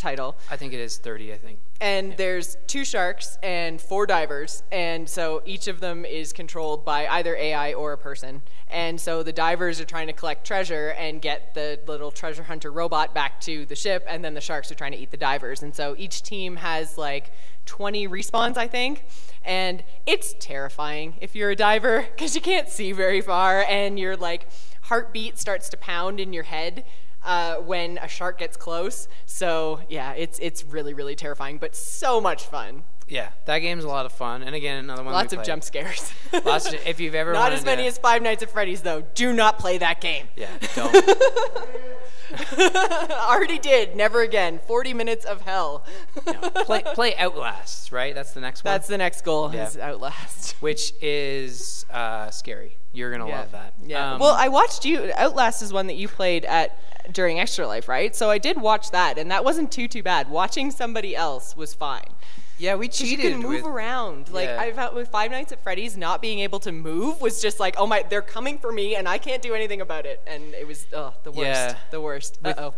title. 0.03 0.35
I 0.51 0.57
think 0.57 0.73
it 0.73 0.81
is 0.81 0.97
thirty. 0.97 1.33
I 1.33 1.37
think. 1.37 1.59
And 1.79 2.15
there's 2.17 2.57
two 2.67 2.85
sharks 2.85 3.37
and 3.41 3.81
four 3.81 4.05
divers, 4.05 4.63
and 4.71 5.09
so 5.09 5.41
each 5.45 5.67
of 5.67 5.79
them 5.79 6.05
is 6.05 6.31
controlled 6.33 6.85
by 6.85 7.07
either 7.07 7.35
AI 7.35 7.73
or 7.73 7.93
a 7.93 7.97
person. 7.97 8.41
And 8.69 8.99
so 8.99 9.23
the 9.23 9.33
divers 9.33 9.79
are 9.79 9.85
trying 9.85 10.07
to 10.07 10.13
collect 10.13 10.45
treasure 10.45 10.89
and 10.97 11.21
get 11.21 11.53
the 11.53 11.79
little 11.87 12.11
treasure 12.11 12.43
hunter 12.43 12.71
robot 12.71 13.13
back 13.13 13.39
to 13.41 13.65
the 13.65 13.75
ship, 13.75 14.05
and 14.07 14.23
then 14.23 14.33
the 14.33 14.41
sharks 14.41 14.71
are 14.71 14.75
trying 14.75 14.91
to 14.91 14.97
eat 14.97 15.11
the 15.11 15.17
divers. 15.17 15.63
And 15.63 15.73
so 15.75 15.95
each 15.97 16.21
team 16.23 16.57
has 16.57 16.97
like 16.97 17.31
20 17.65 18.07
respawns, 18.07 18.57
I 18.57 18.67
think. 18.67 19.05
And 19.43 19.83
it's 20.05 20.35
terrifying 20.39 21.15
if 21.21 21.35
you're 21.35 21.51
a 21.51 21.55
diver 21.55 22.07
because 22.11 22.35
you 22.35 22.41
can't 22.41 22.69
see 22.69 22.91
very 22.91 23.21
far, 23.21 23.63
and 23.63 23.99
your 23.99 24.15
like 24.15 24.47
heartbeat 24.83 25.37
starts 25.37 25.69
to 25.69 25.77
pound 25.77 26.19
in 26.19 26.33
your 26.33 26.43
head 26.43 26.83
uh, 27.23 27.55
when 27.57 27.97
a 27.97 28.07
shark 28.07 28.37
gets 28.39 28.57
close. 28.57 29.07
So 29.25 29.81
yeah, 29.89 30.13
it's 30.13 30.39
it's 30.39 30.63
really 30.65 30.93
really 30.93 31.15
terrifying, 31.15 31.57
but 31.57 31.75
so 31.75 32.19
much 32.21 32.45
fun. 32.45 32.83
Yeah, 33.07 33.29
that 33.45 33.59
game's 33.59 33.83
a 33.83 33.87
lot 33.87 34.05
of 34.05 34.13
fun. 34.13 34.43
And 34.43 34.55
again, 34.55 34.77
another 34.77 35.03
one. 35.03 35.13
Lots 35.13 35.33
of 35.33 35.43
jump 35.43 35.63
scares. 35.63 36.11
Lots 36.45 36.67
of, 36.67 36.75
if 36.87 36.99
you've 36.99 37.15
ever 37.15 37.33
Not 37.33 37.51
as 37.51 37.65
many 37.65 37.83
to- 37.83 37.87
as 37.89 37.97
Five 37.97 38.21
Nights 38.21 38.43
at 38.43 38.49
Freddy's 38.49 38.81
though. 38.81 39.01
Do 39.13 39.33
not 39.33 39.59
play 39.59 39.77
that 39.77 39.99
game. 40.01 40.27
Yeah, 40.35 40.49
don't. 40.75 40.93
Already 43.11 43.59
did. 43.59 43.95
Never 43.95 44.21
again. 44.21 44.59
40 44.67 44.93
minutes 44.93 45.25
of 45.25 45.41
hell. 45.41 45.85
no. 46.25 46.33
Play 46.65 46.83
play 46.83 47.15
Outlast, 47.17 47.91
right? 47.91 48.13
That's 48.15 48.33
the 48.33 48.41
next 48.41 48.63
one. 48.63 48.73
That's 48.73 48.87
the 48.87 48.97
next 48.97 49.23
goal. 49.23 49.53
Yeah. 49.53 49.67
Is 49.67 49.77
Outlast. 49.77 50.55
which 50.61 50.93
is 51.01 51.85
uh, 51.91 52.29
scary. 52.31 52.77
You're 52.91 53.11
gonna 53.11 53.27
Yeah. 53.27 53.39
love 53.39 53.51
that. 53.51 53.73
Yeah. 53.85 54.13
Um, 54.13 54.19
well, 54.19 54.35
I 54.35 54.47
watched 54.49 54.85
you. 54.85 55.11
Outlast 55.15 55.61
is 55.61 55.73
one 55.73 55.87
that 55.87 55.95
you 55.95 56.07
played 56.07 56.45
at 56.45 56.77
during 57.11 57.39
Extra 57.39 57.67
Life, 57.67 57.87
right? 57.89 58.15
So 58.15 58.29
I 58.29 58.37
did 58.37 58.61
watch 58.61 58.91
that, 58.91 59.17
and 59.17 59.29
that 59.31 59.43
wasn't 59.43 59.71
too 59.71 59.87
too 59.87 60.03
bad. 60.03 60.29
Watching 60.29 60.71
somebody 60.71 61.15
else 61.15 61.55
was 61.57 61.73
fine. 61.73 62.12
Yeah, 62.57 62.75
we 62.75 62.87
'Cause 62.87 63.01
You 63.01 63.17
can 63.17 63.39
move 63.39 63.63
with. 63.63 63.65
around. 63.65 64.29
Like 64.29 64.45
Yeah. 64.47 64.59
I 64.61 64.71
felt 64.73 64.93
with 64.93 65.09
Five 65.09 65.31
Nights 65.31 65.51
at 65.51 65.61
Freddy's, 65.63 65.97
not 65.97 66.21
being 66.21 66.39
able 66.39 66.59
to 66.61 66.71
move 66.71 67.19
was 67.21 67.41
just 67.41 67.59
like, 67.59 67.75
oh 67.77 67.87
my, 67.87 68.03
they're 68.09 68.21
coming 68.21 68.57
for 68.59 68.71
me, 68.71 68.95
and 68.95 69.07
I 69.07 69.17
can't 69.17 69.41
do 69.41 69.53
anything 69.53 69.81
about 69.81 70.05
it. 70.05 70.21
And 70.27 70.53
it 70.53 70.67
was 70.67 70.85
oh, 70.93 71.13
the 71.23 71.31
worst. 71.31 71.41
Yeah. 71.47 71.75
The 71.91 72.01
worst. 72.01 72.39
Uh 72.43 72.47
With- 72.47 72.59
oh. 72.59 72.73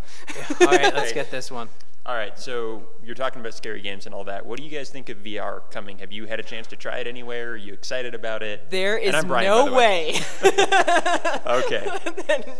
All 0.65 0.67
right, 0.67 0.93
let's 0.95 1.13
get 1.13 1.29
this 1.31 1.51
one. 1.51 1.69
All 2.07 2.13
right, 2.13 2.37
so 2.37 2.83
you're 3.03 3.15
talking 3.15 3.39
about 3.41 3.55
scary 3.55 3.81
games 3.81 4.05
and 4.05 4.13
all 4.13 4.25
that. 4.25 4.45
What 4.45 4.59
do 4.59 4.63
you 4.63 4.69
guys 4.69 4.91
think 4.91 5.09
of 5.09 5.17
VR 5.23 5.61
coming? 5.71 5.97
Have 5.97 6.11
you 6.11 6.27
had 6.27 6.39
a 6.39 6.43
chance 6.43 6.67
to 6.67 6.75
try 6.75 6.99
it 6.99 7.07
anywhere? 7.07 7.53
Are 7.53 7.57
you 7.57 7.73
excited 7.73 8.13
about 8.13 8.43
it? 8.43 8.69
There 8.69 8.95
is 8.95 9.25
Brian, 9.25 9.47
no 9.47 9.65
the 9.65 9.73
way. 9.73 10.19
Okay. 11.47 11.87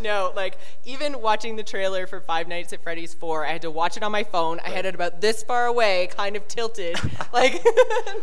no, 0.01 0.31
like 0.35 0.57
even 0.83 1.21
watching 1.21 1.57
the 1.57 1.63
trailer 1.63 2.07
for 2.07 2.21
Five 2.21 2.47
Nights 2.47 2.73
at 2.73 2.81
Freddy's 2.81 3.13
4, 3.13 3.45
I 3.45 3.51
had 3.51 3.61
to 3.61 3.69
watch 3.71 3.97
it 3.97 4.01
on 4.03 4.11
my 4.11 4.23
phone. 4.23 4.59
I 4.65 4.69
had 4.69 4.85
it 4.87 4.95
about 4.95 5.21
this 5.21 5.43
far 5.43 5.67
away, 5.67 6.07
kind 6.15 6.35
of 6.35 6.47
tilted. 6.47 6.95
like 7.33 7.63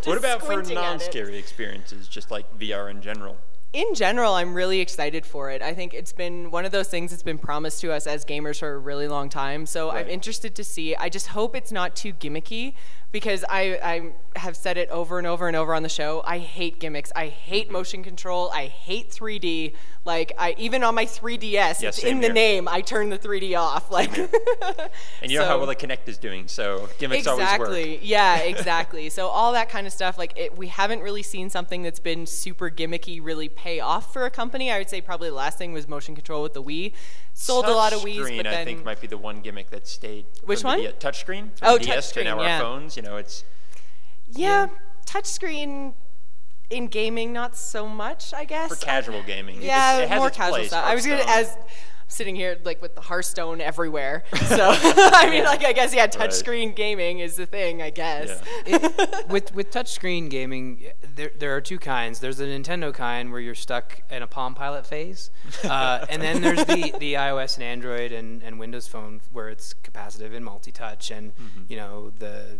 What 0.04 0.18
about 0.18 0.40
for 0.40 0.46
squinting 0.64 0.76
at 0.78 0.82
it. 0.82 0.86
non-scary 0.88 1.38
experiences, 1.38 2.08
just 2.08 2.32
like 2.32 2.58
VR 2.58 2.90
in 2.90 3.00
general? 3.00 3.36
In 3.72 3.94
general, 3.94 4.34
I'm 4.34 4.54
really 4.54 4.80
excited 4.80 5.24
for 5.24 5.50
it. 5.50 5.62
I 5.62 5.72
think 5.72 5.94
it's 5.94 6.12
been 6.12 6.50
one 6.50 6.66
of 6.66 6.72
those 6.72 6.88
things 6.88 7.10
that's 7.10 7.22
been 7.22 7.38
promised 7.38 7.80
to 7.80 7.92
us 7.92 8.06
as 8.06 8.24
gamers 8.24 8.58
for 8.58 8.74
a 8.74 8.78
really 8.78 9.08
long 9.08 9.30
time. 9.30 9.64
So 9.64 9.90
I'm 9.90 10.08
interested 10.08 10.54
to 10.56 10.64
see. 10.64 10.94
I 10.94 11.08
just 11.08 11.28
hope 11.28 11.56
it's 11.56 11.72
not 11.72 11.96
too 11.96 12.12
gimmicky 12.12 12.74
because 13.12 13.44
I, 13.48 13.78
I 13.82 14.12
have 14.38 14.56
said 14.56 14.76
it 14.78 14.88
over 14.88 15.18
and 15.18 15.26
over 15.26 15.46
and 15.46 15.54
over 15.56 15.74
on 15.74 15.82
the 15.82 15.88
show. 15.88 16.22
I 16.26 16.38
hate 16.38 16.80
gimmicks. 16.80 17.12
I 17.14 17.26
hate 17.28 17.64
Mm-hmm. 17.66 17.72
motion 17.74 18.02
control. 18.02 18.50
I 18.50 18.66
hate 18.66 19.10
3D. 19.10 19.74
Like 20.04 20.32
I 20.36 20.54
even 20.58 20.82
on 20.82 20.94
my 20.96 21.04
3DS, 21.06 21.52
Yeah, 21.52 21.88
it's 21.88 22.02
in 22.02 22.18
the 22.20 22.26
here. 22.28 22.32
name. 22.32 22.66
I 22.66 22.80
turn 22.80 23.10
the 23.10 23.18
3D 23.18 23.56
off. 23.56 23.90
Like 23.90 24.16
And 24.18 25.30
you 25.30 25.38
know 25.38 25.44
how 25.46 25.58
well 25.58 25.66
the 25.66 25.76
Kinect 25.76 26.06
is 26.08 26.18
doing, 26.18 26.48
so 26.48 26.88
gimmicks 26.98 27.26
always 27.26 27.44
work. 27.44 27.52
exactly. 27.68 28.00
Yeah, 28.02 28.38
exactly. 28.54 29.10
so 29.10 29.28
all 29.28 29.52
that 29.52 29.68
kind 29.68 29.86
of 29.86 29.92
stuff, 29.92 30.18
like 30.18 30.32
it, 30.36 30.56
we 30.58 30.66
haven't 30.68 31.00
really 31.00 31.22
seen 31.22 31.50
something 31.50 31.82
that's 31.82 32.00
been 32.00 32.26
super 32.26 32.70
gimmicky 32.70 33.22
really 33.22 33.48
pay 33.48 33.78
off 33.80 34.12
for 34.12 34.24
a 34.24 34.30
company. 34.30 34.72
I 34.72 34.78
would 34.78 34.88
say 34.90 35.00
probably 35.00 35.28
the 35.28 35.34
last 35.36 35.58
thing 35.58 35.72
was 35.72 35.86
motion 35.86 36.14
control 36.14 36.42
with 36.42 36.54
the 36.54 36.62
Wii. 36.62 36.92
Sold 37.42 37.66
a 37.66 37.72
lot 37.72 37.92
of 37.92 38.00
Wii's, 38.00 38.18
Touchscreen, 38.18 38.36
but 38.36 38.44
then 38.44 38.54
I 38.54 38.64
think 38.64 38.84
might 38.84 39.00
be 39.00 39.08
the 39.08 39.18
one 39.18 39.40
gimmick 39.40 39.70
that 39.70 39.88
stayed. 39.88 40.26
Which 40.44 40.60
the 40.60 40.66
one? 40.66 40.80
Oh, 40.80 40.82
D- 40.82 40.92
touchscreen. 40.98 41.50
Oh, 41.62 41.76
the 41.78 41.84
DS 41.84 42.12
to 42.12 42.20
touchscreen, 42.20 42.24
now 42.24 42.40
our 42.40 42.60
phones. 42.60 42.96
You 42.96 43.02
know, 43.02 43.16
it's 43.16 43.44
yeah, 44.28 44.68
touchscreen 45.06 45.94
in 46.70 46.86
gaming 46.86 47.32
not 47.32 47.56
so 47.56 47.88
much, 47.88 48.32
I 48.32 48.44
guess. 48.44 48.68
for 48.68 48.76
casual 48.76 49.22
gaming. 49.24 49.60
Yeah, 49.60 49.98
it 49.98 50.08
has 50.08 50.18
more 50.18 50.28
its 50.28 50.36
casual 50.36 50.56
place, 50.56 50.68
stuff. 50.68 50.84
I 50.84 50.94
was 50.94 51.04
gonna 51.04 51.24
as 51.26 51.56
sitting 52.12 52.36
here 52.36 52.58
like 52.64 52.80
with 52.82 52.94
the 52.94 53.00
Hearthstone 53.00 53.60
everywhere. 53.60 54.24
So 54.52 54.58
I 54.74 55.28
mean, 55.30 55.44
like 55.44 55.64
I 55.64 55.72
guess 55.72 55.94
yeah, 55.94 56.06
touchscreen 56.06 56.74
gaming 56.76 57.20
is 57.20 57.36
the 57.36 57.46
thing. 57.46 57.80
I 57.82 57.90
guess. 57.90 58.40
Yeah. 58.66 58.78
It- 58.86 59.28
with 59.28 59.54
with 59.54 59.70
touchscreen 59.70 60.28
gaming, 60.30 60.84
there 61.16 61.30
there 61.38 61.56
are 61.56 61.60
two 61.60 61.78
kinds. 61.78 62.20
There's 62.20 62.36
the 62.36 62.44
Nintendo 62.44 62.92
kind 62.92 63.30
where 63.32 63.40
you're 63.40 63.54
stuck 63.54 64.02
in 64.10 64.22
a 64.22 64.26
Palm 64.26 64.54
Pilot 64.54 64.86
phase, 64.86 65.30
uh, 65.64 66.04
and 66.10 66.20
then 66.20 66.42
there's 66.42 66.64
the, 66.64 66.94
the 66.98 67.14
iOS 67.14 67.54
and 67.56 67.64
Android 67.64 68.12
and, 68.12 68.42
and 68.42 68.58
Windows 68.60 68.86
Phone 68.88 69.20
where 69.32 69.48
it's 69.48 69.74
capacitive 69.82 70.34
and 70.34 70.44
multi-touch, 70.44 71.10
and 71.10 71.32
Mm-hmm. 71.36 71.62
you 71.68 71.76
know 71.76 72.10
the 72.18 72.58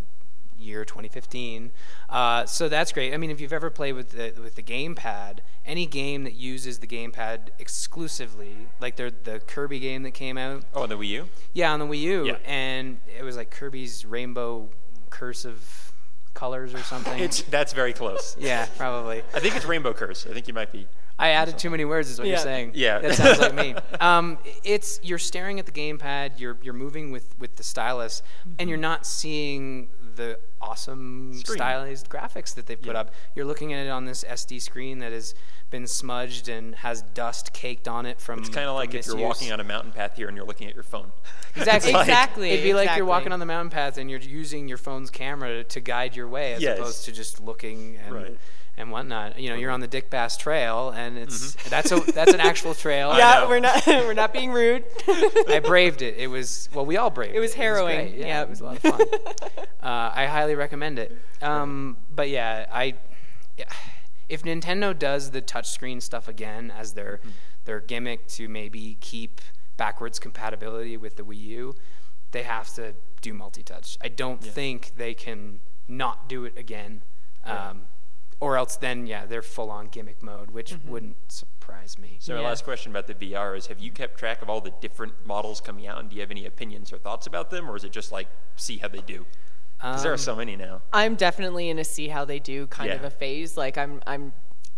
year 0.62 0.84
2015. 0.84 1.70
Uh, 2.08 2.46
so 2.46 2.68
that's 2.68 2.92
great. 2.92 3.12
I 3.12 3.16
mean, 3.16 3.30
if 3.30 3.40
you've 3.40 3.52
ever 3.52 3.70
played 3.70 3.92
with 3.94 4.10
the, 4.10 4.32
with 4.40 4.54
the 4.54 4.62
gamepad, 4.62 5.38
any 5.66 5.86
game 5.86 6.24
that 6.24 6.34
uses 6.34 6.78
the 6.78 6.86
gamepad 6.86 7.50
exclusively, 7.58 8.68
like 8.80 8.96
the 8.96 9.12
the 9.24 9.40
Kirby 9.40 9.80
game 9.80 10.02
that 10.04 10.12
came 10.12 10.38
out. 10.38 10.64
Oh, 10.74 10.82
on 10.82 10.88
the 10.88 10.96
Wii 10.98 11.08
U. 11.08 11.28
Yeah, 11.52 11.72
on 11.72 11.78
the 11.80 11.86
Wii 11.86 12.00
U, 12.00 12.26
Yeah. 12.26 12.36
and 12.44 12.98
it 13.18 13.22
was 13.22 13.36
like 13.36 13.50
Kirby's 13.50 14.04
Rainbow 14.04 14.68
Curse 15.10 15.44
of 15.44 15.92
Colors 16.34 16.72
or 16.74 16.78
something. 16.82 17.18
It's 17.22 17.42
that's 17.42 17.72
very 17.72 17.92
close. 17.92 18.36
yeah, 18.40 18.66
probably. 18.78 19.22
I 19.34 19.40
think 19.40 19.56
it's 19.56 19.66
Rainbow 19.66 19.92
Curse. 19.92 20.26
I 20.26 20.32
think 20.32 20.48
you 20.48 20.54
might 20.54 20.72
be. 20.72 20.86
I 21.18 21.28
added 21.32 21.58
too 21.58 21.70
many 21.70 21.84
words, 21.84 22.10
is 22.10 22.18
what 22.18 22.26
Yeah. 22.26 22.34
you're 22.34 22.42
saying. 22.42 22.72
Yeah. 22.74 22.98
that 22.98 23.14
sounds 23.14 23.38
like 23.38 23.54
me. 23.54 23.74
Um, 24.00 24.38
it's 24.64 24.98
you're 25.04 25.18
staring 25.18 25.60
at 25.60 25.66
the 25.66 25.72
gamepad, 25.72 26.40
you're 26.40 26.56
you're 26.62 26.74
moving 26.74 27.12
with 27.12 27.38
with 27.38 27.54
the 27.56 27.62
stylus, 27.62 28.22
and 28.58 28.68
you're 28.68 28.78
not 28.78 29.06
seeing 29.06 29.88
the 30.16 30.38
awesome 30.60 31.34
Screen. 31.38 31.56
stylized 31.58 32.08
graphics 32.08 32.54
that 32.54 32.66
they've 32.66 32.80
put 32.80 32.92
Yeah. 32.94 33.00
up. 33.00 33.14
You're 33.34 33.44
looking 33.44 33.72
at 33.72 33.86
it 33.86 33.88
on 33.90 34.04
this 34.04 34.24
SD 34.24 34.60
screen 34.60 34.98
that 35.00 35.12
has 35.12 35.34
been 35.70 35.86
smudged 35.86 36.48
and 36.48 36.74
has 36.76 37.02
dust 37.02 37.52
caked 37.52 37.88
on 37.88 38.06
it 38.06 38.20
from. 38.20 38.40
It's 38.40 38.48
kind 38.48 38.68
of 38.68 38.74
like 38.74 38.94
if 38.94 39.06
you're 39.06 39.16
walking 39.16 39.52
on 39.52 39.60
a 39.60 39.64
mountain 39.64 39.90
path 39.92 40.16
here 40.16 40.28
and 40.28 40.36
you're 40.36 40.46
looking 40.46 40.68
at 40.68 40.74
your 40.74 40.84
phone. 40.84 41.12
Exactly. 41.56 41.92
like- 41.92 42.02
Exactly, 42.08 42.50
It'd 42.50 42.62
be 42.64 42.74
like 42.74 42.96
you're 42.96 43.04
walking 43.06 43.32
on 43.32 43.40
the 43.40 43.46
mountain 43.46 43.70
path 43.70 43.96
and 43.98 44.10
you're 44.10 44.20
using 44.20 44.68
your 44.68 44.78
phone's 44.78 45.10
camera 45.10 45.64
to 45.64 45.80
guide 45.80 46.14
your 46.14 46.28
way, 46.28 46.54
as 46.54 46.62
Yes. 46.62 46.78
opposed 46.78 47.04
to 47.06 47.12
just 47.12 47.40
looking 47.40 47.96
and 48.04 48.14
Right. 48.14 48.38
And 48.82 48.90
whatnot. 48.90 49.38
You 49.38 49.50
know, 49.50 49.56
you're 49.56 49.70
on 49.70 49.80
the 49.80 49.86
Dick 49.86 50.10
Bass 50.10 50.36
Trail, 50.36 50.90
and 50.90 51.16
it's 51.16 51.54
that's 51.70 51.90
a 51.90 52.00
that's 52.00 52.34
an 52.34 52.40
actual 52.40 52.74
trail. 52.74 53.14
yeah, 53.16 53.48
we're 53.48 53.60
not 53.60 53.84
we're 53.86 54.12
not 54.12 54.32
being 54.32 54.52
rude. 54.52 54.84
I 55.48 55.60
braved 55.64 56.02
it. 56.02 56.16
It 56.18 56.26
was 56.26 56.68
well, 56.74 56.84
we 56.84 56.98
all 56.98 57.08
braved 57.08 57.34
it. 57.34 57.38
It 57.38 57.40
was 57.40 57.54
harrowing, 57.54 58.10
great. 58.10 58.20
Yeah, 58.20 58.26
yep. 58.26 58.46
it 58.48 58.50
was 58.50 58.60
a 58.60 58.64
lot 58.64 58.76
of 58.76 58.82
fun. 58.82 59.00
uh, 59.82 60.12
I 60.14 60.26
highly 60.26 60.54
recommend 60.54 60.98
it. 60.98 61.16
Um, 61.40 61.96
but 62.14 62.28
yeah, 62.28 62.66
I 62.70 62.94
yeah, 63.56 63.64
if 64.28 64.42
Nintendo 64.42 64.98
does 64.98 65.30
the 65.30 65.40
touchscreen 65.40 66.02
stuff 66.02 66.28
again 66.28 66.70
as 66.76 66.92
their 66.92 67.20
Mm-hmm. 67.22 67.30
their 67.64 67.80
gimmick 67.80 68.26
to 68.26 68.48
maybe 68.48 68.96
keep 69.00 69.40
backwards 69.76 70.18
compatibility 70.18 70.96
with 70.96 71.16
the 71.16 71.22
Wii 71.22 71.38
U, 71.38 71.74
they 72.32 72.42
have 72.42 72.74
to 72.74 72.94
do 73.20 73.32
multi-touch. 73.32 73.96
I 74.02 74.08
don't 74.08 74.42
think 74.42 74.92
they 74.96 75.14
can 75.14 75.60
not 75.86 76.28
do 76.28 76.44
it 76.44 76.58
again. 76.58 77.02
Um, 77.44 77.82
or 78.43 78.57
else 78.57 78.76
then 78.76 79.07
yeah, 79.07 79.24
they're 79.24 79.40
full 79.57 79.70
on 79.70 79.86
gimmick 79.86 80.22
mode, 80.22 80.51
which 80.51 80.72
Mm-hmm. 80.72 80.90
wouldn't 80.90 81.16
surprise 81.32 81.97
me. 81.99 82.16
So 82.18 82.34
my 82.34 82.40
last 82.40 82.64
question 82.64 82.90
about 82.93 83.07
the 83.07 83.14
VR 83.14 83.57
is: 83.57 83.68
Have 83.68 83.78
you 83.80 83.90
kept 83.93 84.18
track 84.18 84.43
of 84.43 84.51
all 84.51 84.61
the 84.61 84.72
different 84.80 85.14
models 85.24 85.61
coming 85.61 85.86
out, 85.86 85.99
and 86.01 86.09
do 86.11 86.16
you 86.16 86.22
have 86.22 86.30
any 86.32 86.45
opinions 86.47 86.93
or 86.93 86.99
thoughts 86.99 87.26
about 87.26 87.51
them, 87.51 87.70
or 87.70 87.76
is 87.76 87.84
it 87.84 87.93
just 87.93 88.11
like 88.12 88.26
see 88.57 88.78
how 88.78 88.88
they 88.88 89.01
do? 89.01 89.24
Because 89.78 90.03
there 90.03 90.12
are 90.12 90.14
Um, 90.14 90.18
so 90.30 90.36
many 90.36 90.57
now. 90.57 90.82
I'm 90.93 91.14
definitely 91.14 91.68
in 91.68 91.78
a 91.78 91.84
see 91.84 92.09
how 92.09 92.24
they 92.24 92.38
do 92.40 92.66
kind 92.66 92.90
of 92.90 93.05
a 93.05 93.11
phase. 93.11 93.57
Like 93.57 93.78
I'm 93.78 94.01
I'm 94.07 94.32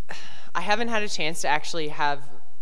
I 0.54 0.60
haven't 0.60 0.88
had 0.88 1.02
a 1.02 1.08
chance 1.08 1.40
to 1.42 1.48
actually 1.48 1.88
have 1.88 2.20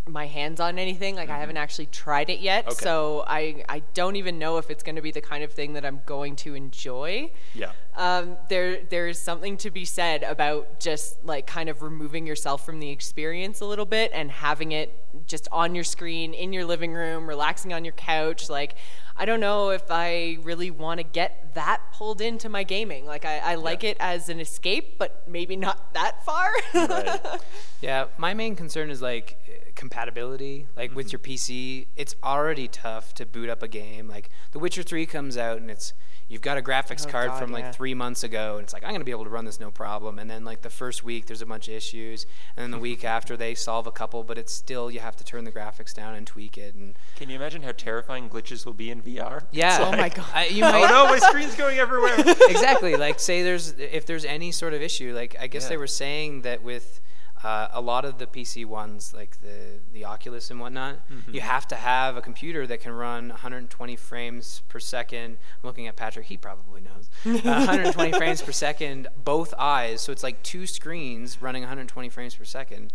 my 0.09 0.27
hands 0.27 0.59
on 0.59 0.79
anything. 0.79 1.15
Like 1.15 1.31
I 1.31 1.39
haven't 1.39 1.57
actually 1.59 1.87
tried 1.87 2.31
it 2.31 2.41
yet. 2.41 2.67
Okay. 2.67 2.75
So 2.85 3.25
I 3.27 3.65
I 3.69 3.83
don't 3.95 4.17
even 4.17 4.39
know 4.39 4.59
if 4.59 4.71
it's 4.71 4.83
going 4.83 4.97
to 4.97 5.03
be 5.03 5.13
the 5.13 5.21
kind 5.21 5.45
of 5.45 5.53
thing 5.53 5.75
that 5.75 5.85
I'm 5.85 6.01
going 6.07 6.37
to 6.37 6.55
enjoy. 6.55 7.31
Yeah. 7.55 7.73
Um, 7.95 8.39
there 8.49 8.83
there 8.89 9.07
is 9.07 9.21
something 9.21 9.59
to 9.59 9.71
be 9.71 9.85
said 9.85 10.23
about 10.23 10.81
just 10.81 11.23
like 11.25 11.47
kind 11.47 11.69
of 11.69 11.83
removing 11.83 12.27
yourself 12.27 12.65
from 12.65 12.81
the 12.81 12.89
experience 12.91 13.61
a 13.61 13.67
little 13.67 13.85
bit 13.85 14.11
and 14.15 14.31
having 14.31 14.73
it 14.73 14.99
just 15.27 15.47
on 15.53 15.75
your 15.75 15.85
screen 15.85 16.33
in 16.33 16.53
your 16.55 16.65
living 16.65 16.95
room, 16.95 17.29
relaxing 17.29 17.73
on 17.73 17.85
your 17.85 17.93
couch. 17.93 18.49
Like 18.49 18.77
I 19.15 19.27
don't 19.27 19.41
know 19.41 19.71
if 19.71 19.91
I 19.91 20.39
really 20.43 20.71
want 20.71 20.99
to 20.99 21.05
get 21.05 21.55
that 21.55 21.83
pulled 21.93 22.23
into 22.23 22.49
my 22.49 22.63
gaming. 22.63 23.05
Like 23.05 23.27
I, 23.27 23.39
I 23.39 23.55
like 23.57 23.85
it 23.85 23.99
as 24.01 24.31
an 24.31 24.41
escape, 24.41 24.99
but 24.99 25.23
maybe 25.29 25.55
not 25.55 25.93
that 25.95 26.25
far. 26.25 26.51
Right. 26.75 27.21
Yeah, 27.83 28.07
my 28.17 28.33
main 28.33 28.55
concern 28.55 28.93
is 28.93 29.03
like 29.03 29.75
compatibility. 29.75 30.69
Like 30.77 30.95
with 30.95 31.13
your 31.13 31.19
PC, 31.19 31.87
it's 31.97 32.15
already 32.23 32.69
tough 32.69 33.13
to 33.15 33.27
boot 33.27 33.49
up 33.49 33.61
a 33.61 33.67
game. 33.67 34.07
Like 34.07 34.31
The 34.53 34.61
Witcher 34.61 34.85
3 34.85 35.05
comes 35.07 35.37
out 35.37 35.59
and 35.59 35.69
it's 35.69 35.93
you've 36.33 36.41
got 36.41 36.57
a 36.57 36.63
graphics 36.63 37.07
Oh, 37.07 37.11
card 37.11 37.29
God, 37.29 37.39
from 37.39 37.53
like 37.53 37.65
yeah. 37.65 37.73
3 37.73 37.95
months 37.95 38.25
ago 38.25 38.57
and 38.57 38.65
it's 38.65 38.73
like 38.73 38.83
I'm 38.83 38.91
going 38.91 39.01
to 39.01 39.05
be 39.05 39.11
able 39.11 39.25
to 39.25 39.31
run 39.31 39.45
this 39.45 39.61
no 39.61 39.71
problem. 39.71 40.19
And 40.19 40.31
then 40.31 40.45
like 40.45 40.63
the 40.63 40.71
first 40.71 41.05
week 41.05 41.27
there's 41.27 41.43
a 41.43 41.47
bunch 41.47 41.69
of 41.69 41.75
issues 41.75 42.25
and 42.57 42.63
then 42.65 42.71
the 42.71 42.79
week 42.89 43.05
after 43.05 43.37
they 43.37 43.55
solve 43.55 43.87
a 43.87 43.93
couple, 43.93 44.25
but 44.25 44.39
it's 44.39 44.53
still 44.55 44.91
you 44.91 45.01
have 45.01 45.15
to 45.17 45.25
turn 45.25 45.45
the 45.45 45.53
graphics 45.53 45.93
down 45.95 46.15
and 46.15 46.27
tweak 46.27 46.57
it 46.57 46.75
and 46.75 46.95
Can 47.17 47.29
you 47.29 47.37
imagine 47.37 47.63
how 47.63 47.73
terrifying 47.73 48.31
glitches 48.31 48.65
will 48.65 48.73
be 48.73 48.91
in 48.91 49.03
VR? 49.03 49.45
yeah. 49.53 49.77
It's 49.77 49.85
Oh 49.85 49.93
my 49.93 50.09
God. 50.09 50.27
I, 50.35 50.47
you 50.47 50.65
Oh 50.65 50.87
no, 50.89 51.05
my 51.07 51.19
screen's 51.19 51.55
going 51.55 51.79
everywhere. 51.79 52.15
exactly. 52.49 52.97
Like, 52.97 53.21
say 53.21 53.43
there's 53.43 53.73
if 53.79 54.07
there's 54.07 54.25
any 54.25 54.53
sort 54.53 54.73
of 54.73 54.81
issue, 54.81 55.13
like 55.15 55.37
I 55.39 55.47
guess 55.49 55.69
they 55.69 55.77
were 55.77 55.87
saying 55.87 56.43
that 56.43 56.63
with 56.63 57.02
uh, 57.45 57.69
a 57.73 57.81
lot 57.81 58.05
of 58.05 58.19
the 58.19 58.27
PC 58.27 58.65
ones, 58.65 59.13
like 59.15 59.41
the 59.41 59.81
the 59.93 60.05
Oculus 60.05 60.51
and 60.51 60.61
whatnot, 60.61 60.97
Mm-hmm. 61.11 61.35
you 61.35 61.41
have 61.41 61.67
to 61.69 61.75
have 61.77 62.17
a 62.17 62.23
computer 62.23 62.67
that 62.67 62.81
can 62.81 62.93
run 62.93 63.29
120 63.31 63.97
frames 63.97 64.63
per 64.69 64.79
second. 64.79 65.39
I'm 65.63 65.67
looking 65.69 65.87
at 65.89 65.97
Patrick; 65.97 66.27
he 66.27 66.37
probably 66.37 66.81
knows. 66.83 67.09
Uh, 67.45 67.67
120 67.67 68.13
frames 68.13 68.43
per 68.43 68.53
second, 68.53 69.09
both 69.25 69.53
eyes. 69.59 70.01
So 70.01 70.13
it's 70.13 70.23
like 70.23 70.43
two 70.43 70.67
screens 70.67 71.43
running 71.43 71.63
120 71.63 72.09
frames 72.09 72.35
per 72.35 72.45
second. 72.45 72.93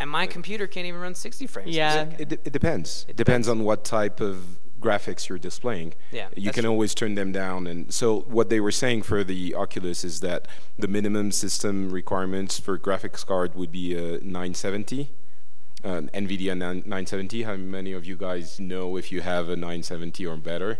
And 0.00 0.08
my 0.08 0.26
computer 0.28 0.68
can't 0.68 0.86
even 0.86 1.00
run 1.00 1.14
60 1.16 1.46
frames 1.48 1.70
Yeah. 1.74 2.04
per 2.04 2.10
second. 2.10 2.20
It, 2.20 2.28
de- 2.28 2.46
it 2.46 2.52
depends. 2.52 3.04
It 3.08 3.16
depends 3.16 3.48
on 3.48 3.64
what 3.64 3.84
type 3.84 4.20
of 4.20 4.44
graphics 4.80 5.28
you're 5.28 5.38
displaying. 5.38 5.94
Yeah, 6.12 6.28
you 6.36 6.52
can 6.52 6.62
true. 6.64 6.70
always 6.70 6.94
turn 6.94 7.14
them 7.14 7.32
down. 7.32 7.66
And 7.66 7.92
so 7.92 8.20
what 8.20 8.48
they 8.48 8.60
were 8.60 8.72
saying 8.72 9.02
for 9.02 9.24
the 9.24 9.54
Oculus 9.54 10.04
is 10.04 10.20
that 10.20 10.46
the 10.78 10.88
minimum 10.88 11.32
system 11.32 11.90
requirements 11.90 12.58
for 12.58 12.78
graphics 12.78 13.24
card 13.26 13.54
would 13.54 13.72
be 13.72 13.94
a 13.94 14.20
970. 14.20 15.10
Uh, 15.84 16.00
NVIDIA 16.12 16.56
970. 16.56 17.42
How 17.44 17.54
many 17.56 17.92
of 17.92 18.04
you 18.04 18.16
guys 18.16 18.58
know 18.58 18.96
if 18.96 19.12
you 19.12 19.20
have 19.20 19.48
a 19.48 19.54
970 19.56 20.26
or 20.26 20.36
better? 20.36 20.78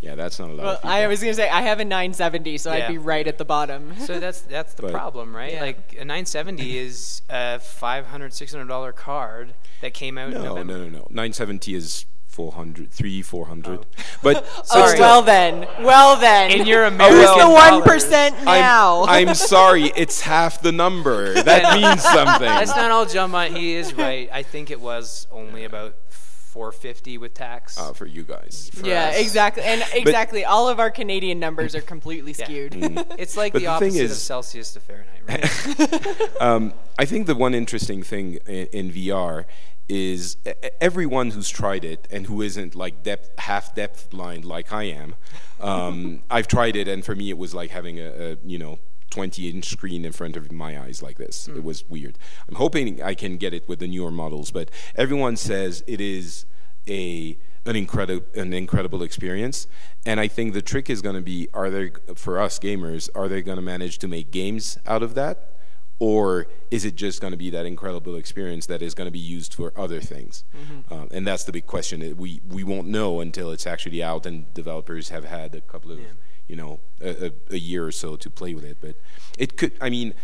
Yeah, 0.00 0.14
that's 0.14 0.38
not 0.38 0.48
a 0.48 0.52
lot. 0.54 0.64
well, 0.64 0.74
of 0.82 0.84
I 0.84 1.06
was 1.08 1.20
gonna 1.20 1.34
say 1.34 1.48
I 1.50 1.60
have 1.60 1.78
a 1.78 1.84
970, 1.84 2.56
so 2.58 2.72
Yeah. 2.72 2.86
I'd 2.86 2.88
be 2.88 2.96
right 2.98 3.26
at 3.28 3.36
the 3.38 3.44
bottom. 3.44 3.92
So 4.06 4.18
that's 4.18 4.40
that's 4.40 4.72
the 4.74 4.82
But- 4.82 4.92
problem, 4.92 5.36
right? 5.36 5.52
Yeah. 5.52 5.60
Like 5.60 5.92
a 5.92 6.04
970 6.06 6.78
is 6.86 7.20
a 7.28 7.58
500 7.60 8.32
600 8.32 8.66
dollar 8.66 8.92
card 8.92 9.52
that 9.82 9.92
came 9.94 10.16
out 10.18 10.28
in 10.32 10.34
No, 10.42 10.42
November. 10.56 10.72
no, 10.78 10.84
no, 10.84 10.88
no. 11.00 11.06
970 11.10 11.74
is 11.74 12.06
400, 12.30 12.90
3, 12.92 13.22
400. 13.22 13.86
But 14.22 14.44
oh, 14.56 14.62
Sorry. 14.64 15.00
well 15.00 15.22
then, 15.22 15.66
well 15.82 16.16
then. 16.16 16.50
In 16.52 16.66
your 16.66 16.88
Who's 16.88 16.98
the 16.98 17.48
one 17.50 17.80
dollars. 17.82 18.08
now? 18.10 19.04
I'm, 19.04 19.28
I'm 19.28 19.34
sorry, 19.34 19.92
it's 19.96 20.20
half 20.20 20.62
the 20.62 20.72
number. 20.72 21.34
That 21.50 21.74
means 21.80 22.02
something. 22.02 22.46
That's 22.46 22.76
not 22.76 22.90
all 22.90 23.06
jump 23.06 23.34
on. 23.34 23.54
He 23.54 23.74
is 23.74 23.94
right. 23.94 24.28
I 24.32 24.42
think 24.42 24.70
it 24.70 24.80
was 24.80 25.26
only 25.32 25.64
about 25.64 25.96
450 26.10 27.18
with 27.18 27.34
tax. 27.34 27.78
uh, 27.78 27.92
for 27.92 28.06
you 28.06 28.22
guys. 28.22 28.70
for 28.74 28.86
yeah, 28.86 29.08
us. 29.08 29.18
exactly, 29.20 29.62
and 29.64 29.82
exactly. 29.94 30.44
All 30.44 30.68
of 30.68 30.78
our 30.80 30.90
Canadian 30.90 31.38
numbers 31.40 31.74
are 31.74 31.80
completely 31.80 32.34
Yeah. 32.38 32.44
skewed. 32.44 32.74
It's 33.18 33.36
like 33.36 33.52
But 33.52 33.62
the, 33.62 33.66
the 33.68 33.78
thing 33.78 33.88
opposite 33.90 34.04
of 34.04 34.10
is- 34.10 34.22
Celsius 34.22 34.72
to 34.74 34.80
Fahrenheit, 34.80 35.22
right? 35.28 36.40
Um, 36.42 36.72
I 36.98 37.04
think 37.04 37.26
the 37.26 37.34
one 37.34 37.54
interesting 37.54 38.02
thing 38.02 38.38
in, 38.46 38.66
in 38.72 38.92
VR 38.92 39.44
is 39.90 40.36
everyone 40.80 41.30
who's 41.30 41.50
tried 41.50 41.84
it 41.84 42.06
and 42.12 42.26
who 42.26 42.40
isn't 42.42 42.76
like 42.76 43.02
depth, 43.02 43.36
half 43.40 43.74
depth 43.74 44.08
blind 44.08 44.44
like 44.44 44.72
I 44.72 44.84
am. 44.84 45.16
Um, 45.60 46.22
I've 46.30 46.46
tried 46.46 46.76
it, 46.76 46.86
and 46.86 47.04
for 47.04 47.16
me, 47.16 47.28
it 47.28 47.36
was 47.36 47.54
like 47.54 47.70
having 47.70 47.98
a, 47.98 48.06
a 48.06 48.36
you 48.44 48.58
know 48.58 48.78
20 49.10 49.50
inch 49.50 49.66
screen 49.66 50.04
in 50.04 50.12
front 50.12 50.36
of 50.36 50.52
my 50.52 50.80
eyes 50.80 51.02
like 51.02 51.18
this. 51.18 51.48
It 51.48 51.64
was 51.64 51.88
weird. 51.88 52.18
I'm 52.48 52.54
hoping 52.54 53.02
I 53.02 53.14
can 53.14 53.36
get 53.36 53.52
it 53.52 53.68
with 53.68 53.80
the 53.80 53.88
newer 53.88 54.12
models, 54.12 54.52
but 54.52 54.70
everyone 54.94 55.36
says 55.36 55.82
it 55.88 56.00
is 56.00 56.46
a 56.88 57.36
an 57.66 57.76
incredible 57.76 58.24
an 58.36 58.52
incredible 58.52 59.02
experience. 59.02 59.66
And 60.06 60.20
I 60.20 60.28
think 60.28 60.54
the 60.54 60.62
trick 60.62 60.88
is 60.88 61.02
going 61.02 61.16
to 61.16 61.20
be: 61.20 61.48
Are 61.52 61.68
they 61.68 61.90
for 62.14 62.38
us 62.38 62.60
gamers? 62.60 63.10
Are 63.16 63.28
they 63.28 63.42
going 63.42 63.56
to 63.56 63.62
manage 63.62 63.98
to 63.98 64.08
make 64.08 64.30
games 64.30 64.78
out 64.86 65.02
of 65.02 65.14
that? 65.14 65.59
Or 66.00 66.46
is 66.70 66.84
it 66.84 66.96
just 66.96 67.20
going 67.20 67.30
to 67.32 67.36
be 67.36 67.50
that 67.50 67.66
incredible 67.66 68.16
experience 68.16 68.66
that 68.66 68.80
is 68.82 68.94
going 68.94 69.06
to 69.06 69.12
be 69.12 69.18
used 69.36 69.54
for 69.54 69.72
other 69.76 70.00
things? 70.00 70.44
Um, 70.90 71.08
and 71.12 71.26
that's 71.26 71.44
the 71.44 71.52
big 71.52 71.66
question. 71.66 72.16
We 72.16 72.40
we 72.48 72.64
won't 72.64 72.88
know 72.88 73.20
until 73.20 73.52
it's 73.52 73.66
actually 73.66 74.02
out 74.02 74.26
and 74.26 74.52
developers 74.54 75.10
have 75.10 75.24
had 75.26 75.54
a 75.54 75.60
couple 75.60 75.92
of 75.92 75.98
Yeah. 76.00 76.06
you 76.48 76.56
know 76.56 76.80
a, 77.00 77.26
a, 77.26 77.30
a 77.50 77.58
year 77.58 77.86
or 77.86 77.92
so 77.92 78.16
to 78.16 78.28
play 78.30 78.54
with 78.54 78.64
it. 78.64 78.78
But 78.80 78.96
it 79.38 79.56
could. 79.58 79.72
I 79.80 79.90
mean, 79.90 80.14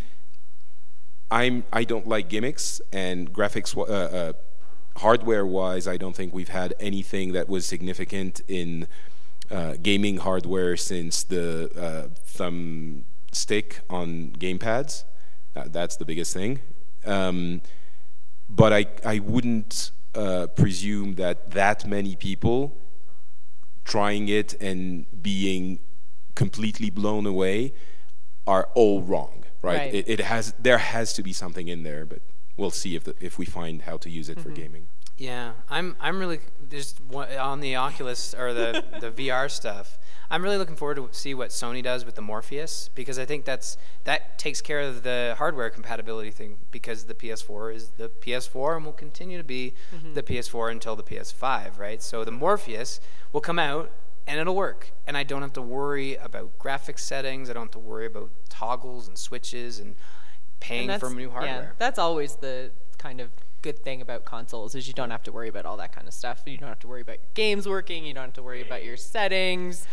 I'm 1.31 1.65
I 1.73 1.85
don't 1.85 2.07
like 2.07 2.29
gimmicks 2.29 2.81
and 2.93 3.33
graphics. 3.33 3.77
Uh, 3.77 3.83
uh, 3.93 4.33
hardware 4.99 5.45
wise, 5.45 5.87
I 5.87 5.97
don't 5.99 6.17
think 6.17 6.33
we've 6.33 6.49
had 6.49 6.73
anything 6.81 7.33
that 7.33 7.49
was 7.51 7.67
significant 7.67 8.41
in 8.49 8.87
uh, 9.51 9.75
gaming 9.83 10.17
hardware 10.19 10.75
since 10.77 11.23
the 11.23 11.71
uh, 11.77 12.15
thumb 12.25 13.05
stick 13.33 13.81
on 13.91 14.31
gamepads. 14.39 15.05
That's 15.67 15.97
the 15.97 16.05
biggest 16.05 16.33
thing. 16.33 16.61
Um, 17.05 17.63
but 18.49 18.73
I 18.73 18.87
I 19.05 19.19
wouldn't 19.19 19.91
uh, 20.15 20.49
presume 20.49 21.15
that 21.17 21.51
that 21.53 21.87
many 21.87 22.17
people 22.17 22.77
trying 23.85 24.29
it 24.29 24.55
and 24.61 25.07
being 25.23 25.79
completely 26.35 26.91
blown 26.91 27.27
away 27.27 27.73
are 28.47 28.69
all 28.75 29.03
wrong, 29.03 29.45
right? 29.63 29.79
Right. 29.79 29.95
It, 29.95 30.09
it 30.09 30.21
has 30.21 30.55
there 30.59 30.79
has 30.79 31.13
to 31.15 31.23
be 31.23 31.33
something 31.33 31.69
in 31.69 31.83
there, 31.83 32.07
but 32.07 32.21
we'll 32.57 32.71
see 32.71 32.97
if 32.97 33.05
the, 33.05 33.15
if 33.21 33.39
we 33.39 33.45
find 33.45 33.83
how 33.83 33.97
to 33.99 34.11
use 34.11 34.29
it 34.29 34.41
for 34.41 34.51
gaming. 34.51 34.87
Yeah, 35.19 35.53
I'm 35.71 35.97
I'm 35.99 36.19
really 36.19 36.41
just 36.69 37.01
on 37.13 37.61
the 37.61 37.77
Oculus 37.77 38.35
or 38.35 38.53
the 38.53 38.85
the 39.01 39.11
VR 39.11 39.51
stuff. 39.51 39.99
I'm 40.29 40.43
really 40.43 40.57
looking 40.57 40.77
forward 40.77 40.97
to 40.97 41.09
see 41.13 41.35
what 41.35 41.51
Sony 41.51 41.83
does 41.83 42.05
with 42.05 42.17
the 42.17 42.23
Morpheus 42.23 42.91
because 42.95 43.19
I 43.19 43.25
think 43.25 43.45
that's 43.45 43.79
that 44.05 44.39
takes 44.39 44.61
care 44.61 44.81
of 44.81 45.05
the 45.05 45.37
hardware 45.39 45.71
compatibility 45.71 46.31
thing 46.31 46.59
because 46.71 47.05
the 47.05 47.15
PS4 47.15 47.75
is 47.75 47.89
the 47.97 48.09
PS4 48.09 48.77
and 48.77 48.85
will 48.85 48.93
continue 48.93 49.39
to 49.39 49.45
be 49.45 49.75
mm-hmm. 49.95 50.15
the 50.15 50.23
PS4 50.23 50.71
until 50.73 50.97
the 50.97 51.05
PS5, 51.05 51.79
right? 51.79 52.03
So 52.03 52.25
the 52.25 52.33
Morpheus 52.33 53.01
will 53.33 53.41
come 53.41 53.59
out 53.59 53.93
and 54.27 54.41
it'll 54.41 54.57
work 54.57 54.91
and 55.07 55.17
I 55.17 55.23
don't 55.23 55.43
have 55.43 55.53
to 55.55 55.63
worry 55.63 56.17
about 56.17 56.59
graphics 56.59 57.01
settings, 57.01 57.49
I 57.49 57.53
don't 57.53 57.67
have 57.67 57.71
to 57.73 57.79
worry 57.79 58.07
about 58.07 58.31
toggles 58.49 59.07
and 59.07 59.17
switches 59.17 59.79
and 59.79 59.95
paying 60.59 60.91
And 60.91 61.01
for 61.01 61.09
new 61.11 61.31
hardware. 61.31 61.63
Yeah, 61.63 61.73
that's 61.79 62.01
always 62.01 62.35
the 62.37 62.73
kind 62.99 63.21
of 63.21 63.31
good 63.67 63.79
thing 63.81 64.01
about 64.01 64.25
consoles 64.25 64.77
is 64.77 64.87
you 64.87 64.95
don't 64.95 65.11
have 65.11 65.25
to 65.25 65.33
worry 65.33 65.49
about 65.49 65.67
all 65.67 65.77
that 65.77 65.93
kind 65.93 66.07
of 66.07 66.15
stuff. 66.15 66.41
You 66.47 66.57
don't 66.57 66.69
have 66.69 66.79
to 66.81 66.87
worry 66.87 67.01
about 67.01 67.17
your 67.17 67.31
games 67.35 67.69
working. 67.69 68.07
You 68.07 68.15
don't 68.15 68.27
have 68.27 68.35
to 68.35 68.43
worry 68.45 68.63
about 68.63 68.85
your 68.85 68.97
settings. 68.97 69.89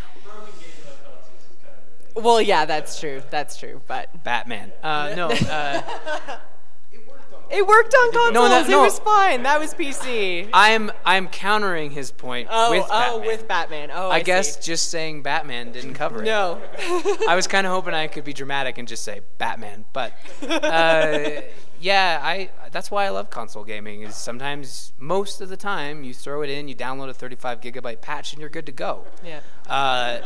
Well, 2.16 2.40
yeah, 2.40 2.66
that's 2.66 3.00
true. 3.00 3.24
That's 3.32 3.58
true. 3.58 3.82
But 3.88 4.24
Batman. 4.24 4.72
Uh, 4.84 5.14
no, 5.18 5.30
uh, 5.30 5.82
it 7.50 7.66
worked 7.66 7.96
on 7.96 8.12
consoles. 8.12 8.34
No, 8.36 8.48
that- 8.48 8.70
no. 8.70 8.82
It 8.82 8.86
was 8.86 9.00
fine. 9.00 9.42
That 9.42 9.60
was 9.60 9.74
PC. 9.74 10.50
I'm 10.54 10.92
I'm 11.04 11.28
countering 11.28 11.90
his 11.90 12.12
point 12.12 12.50
Oh, 12.52 12.70
with 12.70 12.86
oh, 12.86 12.90
Batman. 12.90 13.28
with 13.28 13.48
Batman. 13.48 13.92
Oh, 13.92 14.10
I, 14.10 14.18
I, 14.18 14.22
guess 14.22 14.58
see. 14.58 14.62
just 14.62 14.92
saying 14.92 15.24
Batman 15.24 15.72
didn't 15.72 15.96
cover 15.96 16.22
it. 16.22 16.26
no. 16.26 16.62
I 17.28 17.34
was 17.36 17.48
kind 17.48 17.66
of 17.66 17.74
hoping 17.74 17.96
I 17.96 18.06
could 18.06 18.24
be 18.24 18.34
dramatic 18.34 18.78
and 18.78 18.88
just 18.88 19.04
say 19.04 19.22
Batman, 19.40 19.86
but 19.94 20.14
uh, 20.48 21.42
yeah, 21.84 22.20
I 22.24 22.50
that's 22.72 22.90
why 22.90 23.06
I 23.06 23.10
love 23.10 23.30
console 23.30 23.66
gaming. 23.66 24.04
Is 24.04 24.16
sometimes 24.16 24.94
most 24.98 25.42
of 25.42 25.50
the 25.50 25.58
time 25.58 26.04
you 26.06 26.14
throw 26.14 26.42
it 26.42 26.50
in, 26.50 26.70
you 26.70 26.76
download 26.76 27.10
a 27.10 27.14
35 27.14 27.60
gigabyte 27.60 28.00
patch, 28.00 28.32
and 28.32 28.40
you're 28.40 28.50
good 28.50 28.66
to 28.66 28.72
go. 28.72 29.04
yeah. 29.24 29.42
Uh, 29.70 30.22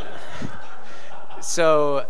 so 1.42 2.06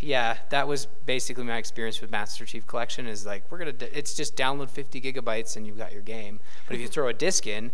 yeah, 0.00 0.38
that 0.50 0.66
was 0.66 0.86
basically 1.06 1.44
my 1.44 1.56
experience 1.56 2.00
with 2.00 2.10
Master 2.10 2.44
Chief 2.44 2.66
Collection. 2.66 3.06
Is 3.06 3.24
like 3.24 3.44
we're 3.50 3.58
gonna, 3.58 3.74
it's 3.92 4.14
just 4.14 4.36
download 4.36 4.70
50 4.70 5.00
gigabytes 5.00 5.56
and 5.56 5.66
you've 5.66 5.78
got 5.78 5.92
your 5.92 6.02
game. 6.02 6.40
But 6.66 6.74
if 6.74 6.80
you 6.80 6.88
throw 6.88 7.06
a 7.06 7.12
disc 7.12 7.46
in, 7.46 7.70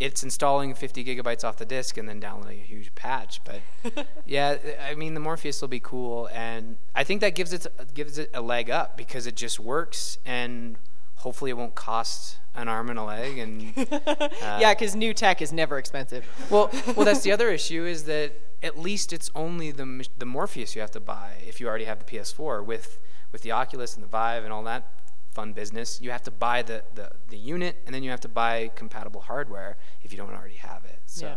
it's 0.00 0.22
installing 0.22 0.74
50 0.74 1.04
gigabytes 1.04 1.44
off 1.44 1.56
the 1.56 1.64
disc 1.64 1.96
and 1.96 2.08
then 2.08 2.18
downloading 2.18 2.60
a 2.60 2.64
huge 2.64 2.94
patch. 2.94 3.40
But 3.44 4.06
yeah, 4.26 4.58
I 4.84 4.94
mean 4.94 5.14
the 5.14 5.20
Morpheus 5.20 5.60
will 5.60 5.68
be 5.68 5.80
cool, 5.80 6.28
and 6.32 6.76
I 6.94 7.04
think 7.04 7.20
that 7.20 7.34
gives 7.34 7.52
it 7.52 7.66
gives 7.94 8.18
it 8.18 8.30
a 8.34 8.40
leg 8.40 8.70
up 8.70 8.96
because 8.96 9.26
it 9.26 9.36
just 9.36 9.60
works, 9.60 10.18
and 10.26 10.76
hopefully 11.16 11.50
it 11.50 11.54
won't 11.54 11.74
cost 11.74 12.38
an 12.54 12.68
arm 12.68 12.90
and 12.90 12.98
a 12.98 13.04
leg. 13.04 13.38
And 13.38 13.72
uh, 13.92 14.28
yeah, 14.60 14.74
because 14.74 14.96
new 14.96 15.14
tech 15.14 15.40
is 15.40 15.52
never 15.52 15.78
expensive. 15.78 16.26
well, 16.50 16.70
well, 16.96 17.06
that's 17.06 17.22
the 17.22 17.32
other 17.36 17.50
issue 17.50 17.84
is 17.84 18.04
that 18.04 18.32
at 18.62 18.78
least 18.78 19.12
it's 19.12 19.30
only 19.34 19.70
the 19.70 20.06
the 20.18 20.26
Morpheus 20.26 20.74
you 20.74 20.80
have 20.80 20.90
to 20.92 21.00
buy 21.00 21.34
if 21.46 21.60
you 21.60 21.68
already 21.68 21.84
have 21.84 21.98
the 21.98 22.04
PS4 22.04 22.64
with 22.64 22.98
with 23.30 23.42
the 23.42 23.52
Oculus 23.52 23.94
and 23.94 24.02
the 24.04 24.08
Vive 24.08 24.44
and 24.44 24.52
all 24.52 24.62
that 24.64 24.90
fun 25.32 25.52
business. 25.52 26.00
You 26.00 26.10
have 26.10 26.22
to 26.22 26.30
buy 26.30 26.62
the 26.62 26.84
the, 26.94 27.10
the 27.28 27.36
unit 27.36 27.76
and 27.86 27.94
then 27.94 28.02
you 28.02 28.10
have 28.10 28.20
to 28.20 28.28
buy 28.28 28.70
compatible 28.74 29.22
hardware 29.22 29.76
if 30.02 30.12
you 30.12 30.18
don't 30.18 30.32
already 30.34 30.56
have 30.56 30.84
it. 30.84 30.98
So. 31.06 31.26
Yeah. 31.26 31.34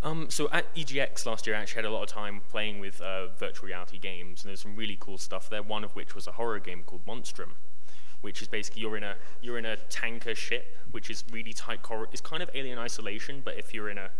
Um, 0.00 0.26
so 0.30 0.48
at 0.52 0.72
EGX 0.76 1.26
last 1.26 1.44
year, 1.46 1.56
I 1.56 1.60
actually 1.60 1.82
had 1.82 1.86
a 1.86 1.90
lot 1.90 2.04
of 2.04 2.08
time 2.08 2.40
playing 2.48 2.78
with 2.78 3.00
uh, 3.00 3.26
virtual 3.36 3.66
reality 3.66 3.98
games, 3.98 4.42
and 4.44 4.48
there's 4.48 4.60
some 4.60 4.76
really 4.76 4.96
cool 5.00 5.18
stuff 5.18 5.50
there. 5.50 5.60
One 5.60 5.82
of 5.82 5.96
which 5.96 6.14
was 6.14 6.28
a 6.28 6.32
horror 6.32 6.60
game 6.60 6.84
called 6.86 7.04
Monstrum, 7.04 7.54
which 8.20 8.40
is 8.40 8.46
basically 8.46 8.82
you're 8.82 8.96
in 8.96 9.02
a 9.02 9.16
you're 9.42 9.58
in 9.58 9.64
a 9.66 9.74
tanker 9.76 10.36
ship, 10.36 10.76
which 10.92 11.10
is 11.10 11.24
really 11.32 11.52
tight. 11.52 11.82
Cor- 11.82 12.06
it's 12.12 12.20
kind 12.20 12.44
of 12.44 12.50
Alien 12.54 12.78
Isolation, 12.78 13.42
but 13.44 13.58
if 13.58 13.74
you're 13.74 13.90
in 13.90 13.98
a 13.98 14.10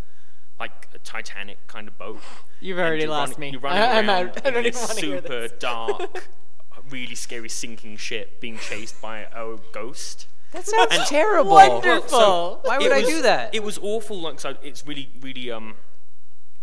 like 0.59 0.89
a 0.93 0.99
Titanic 0.99 1.59
kind 1.69 1.87
of 1.87 1.97
boat. 1.97 2.19
You've 2.59 2.81
already 2.81 3.03
you're 3.03 3.11
lost 3.11 3.35
running- 3.35 3.41
me. 3.41 3.51
You're 3.53 3.61
running 3.61 3.83
I- 3.85 3.99
I'm 4.01 4.09
around 4.11 4.29
out. 4.31 4.45
I 4.45 4.49
in 4.49 4.55
don't 4.55 4.63
this 4.65 4.77
even 4.77 4.89
wanna 4.89 5.01
hear 5.01 5.17
super 5.23 5.41
this. 5.43 5.53
dark, 5.61 6.29
really 6.91 7.15
scary 7.15 7.49
sinking 7.49 7.97
ship 7.97 8.41
being 8.41 8.59
chased 8.59 9.01
by 9.01 9.21
a 9.33 9.57
ghost. 9.73 10.27
That 10.53 10.67
sounds 10.67 10.95
And- 10.95 11.05
terrible. 11.07 11.51
Wonderful. 11.53 12.09
So 12.09 12.61
Why 12.63 12.79
would 12.79 12.87
it 12.87 12.93
I 12.93 13.01
was- 13.01 13.09
do 13.09 13.23
that? 13.23 13.55
It 13.55 13.63
was 13.63 13.79
awful. 13.79 14.21
Like 14.21 14.41
so, 14.41 14.57
it's 14.63 14.87
really, 14.87 15.11
really 15.21 15.51
um, 15.51 15.77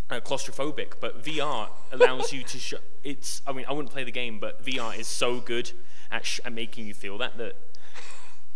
uh, 0.09 0.19
claustrophobic. 0.21 0.93
But 0.99 1.23
VR 1.23 1.69
allows 1.91 2.33
you 2.33 2.43
to. 2.43 2.57
Sh- 2.59 2.73
it's. 3.03 3.41
I 3.45 3.51
mean, 3.53 3.65
I 3.67 3.73
wouldn't 3.73 3.91
play 3.91 4.03
the 4.03 4.11
game, 4.11 4.39
but 4.39 4.63
VR 4.65 4.97
is 4.97 5.07
so 5.07 5.39
good 5.39 5.71
at, 6.11 6.25
sh- 6.25 6.39
at 6.45 6.53
making 6.53 6.87
you 6.87 6.93
feel 6.93 7.17
that 7.19 7.37
that. 7.37 7.55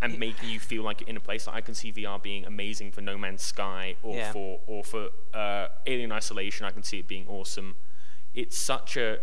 And 0.01 0.17
making 0.17 0.49
you 0.49 0.61
feel 0.61 0.81
like 0.83 1.01
you're 1.01 1.09
in 1.09 1.17
a 1.17 1.19
place. 1.19 1.45
Like 1.45 1.57
I 1.57 1.61
can 1.61 1.73
see 1.75 1.91
VR 1.91 2.23
being 2.23 2.45
amazing 2.45 2.93
for 2.93 3.01
No 3.01 3.17
Man's 3.17 3.41
Sky 3.41 3.97
or 4.01 4.15
Yeah. 4.15 4.31
for 4.31 4.61
or 4.65 4.81
for 4.81 5.09
uh, 5.33 5.67
Alien 5.85 6.13
Isolation. 6.13 6.65
I 6.65 6.71
can 6.71 6.83
see 6.83 6.99
it 6.99 7.07
being 7.07 7.27
awesome. 7.27 7.75
It's 8.33 8.57
such 8.57 8.95
a 8.95 9.19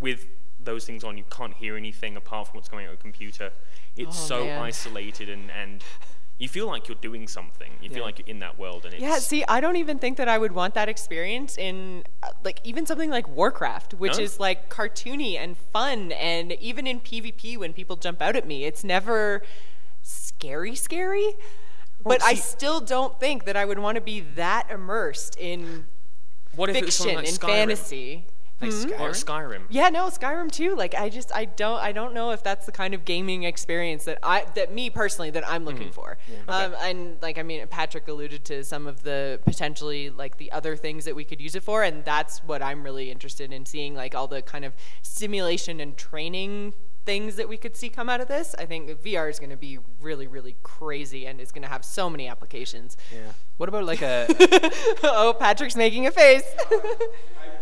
with 0.00 0.26
those 0.64 0.84
things 0.84 1.04
on, 1.04 1.16
you 1.16 1.24
can't 1.30 1.54
hear 1.54 1.76
anything 1.76 2.16
apart 2.16 2.48
from 2.48 2.56
what's 2.56 2.68
going 2.68 2.84
on 2.86 2.90
your 2.92 2.96
computer. 2.96 3.52
It's 3.96 4.16
Oh, 4.24 4.26
so 4.26 4.44
man. 4.44 4.62
isolated 4.62 5.28
and 5.28 5.50
and 5.50 5.82
you 6.38 6.48
feel 6.48 6.66
like 6.66 6.88
you're 6.88 6.96
doing 7.02 7.28
something. 7.28 7.70
You 7.82 7.90
Yeah. 7.90 7.96
feel 7.96 8.04
like 8.04 8.18
you're 8.18 8.28
in 8.28 8.38
that 8.38 8.58
world, 8.58 8.86
and 8.86 8.94
it's 8.94 9.02
Yeah, 9.02 9.18
see, 9.18 9.44
I 9.46 9.60
don't 9.60 9.76
even 9.76 9.98
think 9.98 10.16
that 10.16 10.26
I 10.26 10.38
would 10.38 10.52
want 10.52 10.72
that 10.72 10.88
experience 10.88 11.58
in, 11.58 12.02
uh, 12.22 12.28
like, 12.42 12.60
even 12.64 12.86
something 12.86 13.10
like 13.10 13.28
Warcraft, 13.28 13.92
which 13.92 14.16
No? 14.16 14.22
is 14.24 14.40
like 14.40 14.70
cartoony 14.70 15.36
and 15.36 15.58
fun, 15.58 16.12
and 16.12 16.52
even 16.52 16.86
in 16.86 16.98
PvP 17.00 17.58
when 17.58 17.74
people 17.74 17.96
jump 17.96 18.22
out 18.22 18.36
at 18.36 18.46
me, 18.46 18.64
it's 18.64 18.82
never 18.82 19.42
scary, 20.02 20.74
scary. 20.74 21.36
But 22.02 22.22
I 22.22 22.32
see- 22.32 22.40
still 22.40 22.80
don't 22.80 23.20
think 23.20 23.44
that 23.44 23.54
I 23.56 23.66
would 23.66 23.78
want 23.78 23.96
to 23.96 24.00
be 24.00 24.20
that 24.20 24.70
immersed 24.70 25.36
in 25.38 25.88
what 26.54 26.70
if 26.70 26.76
it 26.76 26.86
was 26.86 26.96
fiction 26.96 27.16
like 27.16 27.28
and 27.28 27.38
Skyrim? 27.38 27.46
fantasy. 27.46 28.24
Like 28.60 28.72
Or 29.00 29.10
Skyrim? 29.10 29.24
Skyrim. 29.24 29.62
Yeah, 29.70 29.88
no, 29.88 30.06
Skyrim 30.08 30.50
too. 30.50 30.76
Like 30.76 30.94
I 30.94 31.08
just 31.08 31.34
I 31.34 31.46
don't 31.46 31.80
I 31.80 31.92
don't 31.92 32.12
know 32.12 32.30
if 32.30 32.42
that's 32.42 32.66
the 32.66 32.72
kind 32.72 32.92
of 32.92 33.04
gaming 33.04 33.44
experience 33.44 34.04
that 34.04 34.18
I 34.22 34.44
that 34.54 34.72
me 34.72 34.90
personally 34.90 35.30
that 35.30 35.48
I'm 35.48 35.64
looking 35.64 35.90
for. 35.90 36.18
Um, 36.46 36.74
and 36.80 37.16
like 37.22 37.38
I 37.38 37.42
mean 37.42 37.66
Patrick 37.68 38.06
alluded 38.06 38.44
to 38.46 38.62
some 38.64 38.86
of 38.86 39.02
the 39.02 39.40
potentially 39.44 40.10
like 40.10 40.36
the 40.36 40.52
other 40.52 40.76
things 40.76 41.06
that 41.06 41.16
we 41.16 41.24
could 41.24 41.40
use 41.40 41.54
it 41.54 41.62
for 41.62 41.82
and 41.82 42.04
that's 42.04 42.44
what 42.44 42.62
I'm 42.62 42.82
really 42.84 43.10
interested 43.10 43.52
in 43.52 43.64
seeing 43.64 43.94
like 43.94 44.14
all 44.14 44.28
the 44.28 44.42
kind 44.42 44.64
of 44.64 44.74
simulation 45.02 45.80
and 45.80 45.96
training 45.96 46.74
things 47.06 47.36
that 47.36 47.48
we 47.48 47.56
could 47.56 47.76
see 47.76 47.88
come 47.88 48.10
out 48.10 48.20
of 48.20 48.28
this. 48.28 48.54
I 48.58 48.66
think 48.66 48.90
VR 49.02 49.30
is 49.30 49.38
going 49.38 49.50
to 49.50 49.56
be 49.56 49.78
really 50.02 50.26
really 50.26 50.56
crazy 50.62 51.26
and 51.26 51.40
is 51.40 51.50
going 51.50 51.62
to 51.62 51.68
have 51.68 51.82
so 51.84 52.10
many 52.10 52.28
applications. 52.28 52.98
Yeah. 53.10 53.32
What 53.56 53.70
about 53.70 53.84
like 53.84 54.02
a 54.02 54.26
oh, 55.02 55.34
Patrick's 55.38 55.76
making 55.76 56.06
a 56.06 56.10
face. 56.10 56.44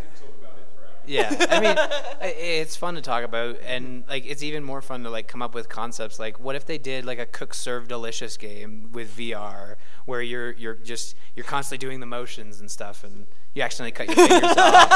Yeah, 1.09 1.46
I 1.50 1.61
mean, 1.61 1.76
it's 2.38 2.76
fun 2.76 2.94
to 2.96 3.00
talk 3.00 3.24
about, 3.24 3.59
and 3.64 4.04
like 4.09 4.26
it's 4.26 4.42
even 4.42 4.62
more 4.62 4.82
fun 4.82 5.02
to 5.04 5.11
like 5.11 5.26
come 5.26 5.42
up 5.42 5.54
with 5.54 5.68
concepts. 5.68 6.18
Like, 6.18 6.38
what 6.38 6.54
if 6.54 6.66
they 6.66 6.78
did 6.78 7.04
like 7.04 7.18
a 7.18 7.26
cook 7.26 7.54
serve 7.54 7.88
delicious 7.88 8.36
game 8.36 8.90
with 8.92 9.16
VR, 9.16 9.76
where 10.04 10.20
you're 10.20 10.52
you're 10.52 10.74
just 10.74 11.16
you're 11.34 11.46
constantly 11.46 11.84
doing 11.84 12.00
the 12.00 12.06
motions 12.06 12.61
and 12.61 12.70
stuff, 12.70 13.04
and 13.04 13.26
you 13.54 13.62
accidentally 13.62 13.92
cut 13.92 14.06
your 14.09 14.28
fingers 14.28 14.42
off. 14.56 14.88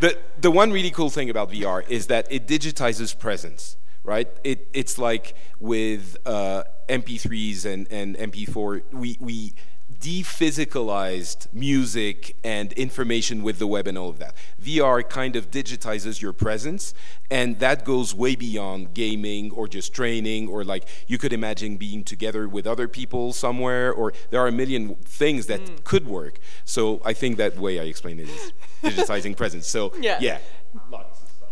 The 0.00 0.18
the 0.40 0.50
one 0.50 0.72
really 0.72 0.90
cool 0.90 1.10
thing 1.10 1.28
about 1.28 1.50
VR 1.50 1.86
is 1.88 2.06
that 2.06 2.26
it 2.30 2.46
digitizes 2.46 3.16
presence, 3.18 3.76
right? 4.02 4.28
It 4.42 4.68
it's 4.72 4.98
like 4.98 5.34
with 5.58 6.16
uh, 6.24 6.62
MP3s 6.88 7.66
and, 7.66 7.86
and 7.90 8.16
MP4, 8.16 8.82
we 8.92 9.18
we 9.20 9.52
dephysicalized 10.00 11.46
music 11.52 12.34
and 12.42 12.72
information 12.72 13.42
with 13.42 13.58
the 13.58 13.66
web 13.66 13.86
and 13.86 13.98
all 13.98 14.08
of 14.08 14.18
that. 14.18 14.34
VR 14.62 15.06
kind 15.06 15.36
of 15.36 15.50
digitizes 15.50 16.22
your 16.22 16.32
presence, 16.32 16.94
and 17.30 17.58
that 17.58 17.84
goes 17.84 18.14
way 18.14 18.34
beyond 18.34 18.94
gaming 18.94 19.50
or 19.50 19.68
just 19.68 19.92
training, 19.92 20.48
or 20.48 20.64
like 20.64 20.88
you 21.06 21.18
could 21.18 21.32
imagine 21.32 21.76
being 21.76 22.02
together 22.02 22.48
with 22.48 22.66
other 22.66 22.88
people 22.88 23.32
somewhere, 23.32 23.92
or 23.92 24.12
there 24.30 24.40
are 24.40 24.48
a 24.48 24.52
million 24.52 24.94
things 25.04 25.46
that 25.46 25.60
mm. 25.60 25.84
could 25.84 26.06
work. 26.06 26.38
So 26.64 27.02
I 27.04 27.12
think 27.12 27.36
that 27.36 27.58
way 27.58 27.78
I 27.78 27.84
explain 27.84 28.18
it 28.20 28.28
is 28.28 28.52
digitizing 28.82 29.36
presence. 29.36 29.66
So 29.66 29.92
Yeah. 30.00 30.18
yeah. 30.20 30.38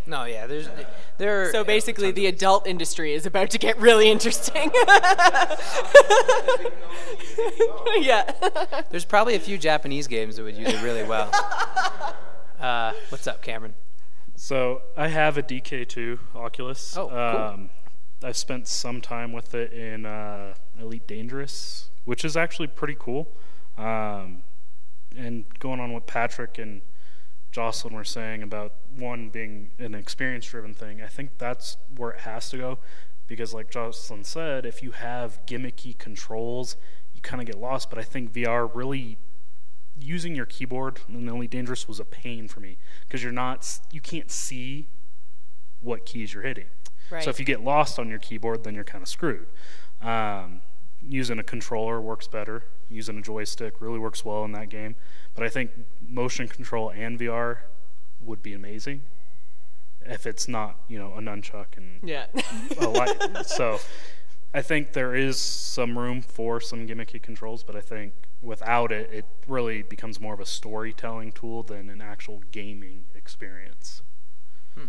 No, 0.08 0.24
yeah, 0.24 0.46
there's 0.46 0.68
there. 1.18 1.52
So 1.52 1.62
basically, 1.62 2.10
the 2.10 2.26
adult 2.26 2.66
industry 2.66 3.12
is 3.12 3.26
about 3.26 3.50
to 3.50 3.58
get 3.58 3.78
really 3.78 4.10
interesting. 4.10 4.70
yeah. 7.98 8.32
there's 8.90 9.04
probably 9.04 9.34
a 9.34 9.40
few 9.40 9.58
Japanese 9.58 10.06
games 10.06 10.36
that 10.36 10.42
would 10.42 10.56
use 10.56 10.68
it 10.68 10.82
really 10.82 11.04
well. 11.04 11.30
Uh, 12.58 12.92
what's 13.10 13.28
up, 13.28 13.40
Cameron? 13.40 13.72
So 14.34 14.82
I 14.96 15.06
have 15.06 15.38
a 15.38 15.44
DK2 15.44 16.18
Oculus. 16.34 16.96
Oh, 16.96 17.06
cool. 17.08 17.16
Um, 17.16 17.70
I've 18.20 18.36
spent 18.36 18.66
some 18.66 19.00
time 19.00 19.32
with 19.32 19.54
it 19.54 19.72
in 19.72 20.04
uh, 20.04 20.54
Elite 20.80 21.06
Dangerous, 21.06 21.90
which 22.04 22.24
is 22.24 22.36
actually 22.36 22.66
pretty 22.66 22.96
cool. 22.98 23.28
Um, 23.76 24.42
and 25.16 25.44
going 25.60 25.78
on 25.78 25.92
with 25.92 26.06
Patrick 26.06 26.58
and 26.58 26.82
Jocelyn 27.50 27.94
were 27.94 28.04
saying 28.04 28.42
about 28.42 28.74
one 28.96 29.30
being 29.30 29.70
an 29.78 29.94
experience 29.94 30.46
driven 30.46 30.74
thing, 30.74 31.02
I 31.02 31.06
think 31.06 31.38
that's 31.38 31.76
where 31.96 32.10
it 32.10 32.20
has 32.20 32.50
to 32.50 32.58
go. 32.58 32.78
Because, 33.26 33.52
like 33.52 33.70
Jocelyn 33.70 34.24
said, 34.24 34.64
if 34.64 34.82
you 34.82 34.92
have 34.92 35.44
gimmicky 35.46 35.96
controls, 35.96 36.76
you 37.14 37.20
kind 37.20 37.42
of 37.42 37.46
get 37.46 37.60
lost. 37.60 37.90
But 37.90 37.98
I 37.98 38.02
think 38.02 38.32
VR 38.32 38.70
really 38.72 39.18
using 40.00 40.34
your 40.34 40.46
keyboard 40.46 41.00
in 41.08 41.28
Only 41.28 41.46
Dangerous 41.46 41.88
was 41.88 42.00
a 42.00 42.04
pain 42.04 42.48
for 42.48 42.60
me 42.60 42.78
because 43.06 43.22
you're 43.22 43.32
not, 43.32 43.80
you 43.90 44.00
can't 44.00 44.30
see 44.30 44.86
what 45.80 46.06
keys 46.06 46.32
you're 46.32 46.42
hitting. 46.42 46.66
Right. 47.10 47.22
So 47.22 47.30
if 47.30 47.38
you 47.38 47.44
get 47.44 47.62
lost 47.62 47.98
on 47.98 48.08
your 48.08 48.18
keyboard, 48.18 48.64
then 48.64 48.74
you're 48.74 48.84
kind 48.84 49.02
of 49.02 49.08
screwed. 49.08 49.46
Um, 50.00 50.60
using 51.02 51.38
a 51.38 51.42
controller 51.42 52.00
works 52.00 52.26
better. 52.26 52.64
Using 52.90 53.18
a 53.18 53.22
joystick 53.22 53.80
really 53.80 53.98
works 53.98 54.24
well 54.24 54.44
in 54.44 54.52
that 54.52 54.68
game. 54.70 54.96
But 55.34 55.44
I 55.44 55.48
think 55.48 55.70
motion 56.00 56.48
control 56.48 56.90
and 56.90 57.18
VR 57.18 57.58
would 58.20 58.42
be 58.42 58.54
amazing 58.54 59.02
if 60.06 60.26
it's 60.26 60.48
not, 60.48 60.76
you 60.88 60.98
know, 60.98 61.12
a 61.14 61.20
nunchuck 61.20 61.76
and 61.76 62.00
Yeah. 62.02 62.26
a 62.80 62.88
light. 62.88 63.46
so 63.46 63.78
I 64.54 64.62
think 64.62 64.94
there 64.94 65.14
is 65.14 65.38
some 65.38 65.98
room 65.98 66.22
for 66.22 66.60
some 66.60 66.86
gimmicky 66.86 67.20
controls, 67.20 67.62
but 67.62 67.76
I 67.76 67.82
think 67.82 68.14
without 68.40 68.90
it, 68.90 69.10
it 69.12 69.26
really 69.46 69.82
becomes 69.82 70.18
more 70.20 70.32
of 70.32 70.40
a 70.40 70.46
storytelling 70.46 71.32
tool 71.32 71.62
than 71.62 71.90
an 71.90 72.00
actual 72.00 72.40
gaming 72.52 73.04
experience. 73.14 74.02
Do, 74.74 74.82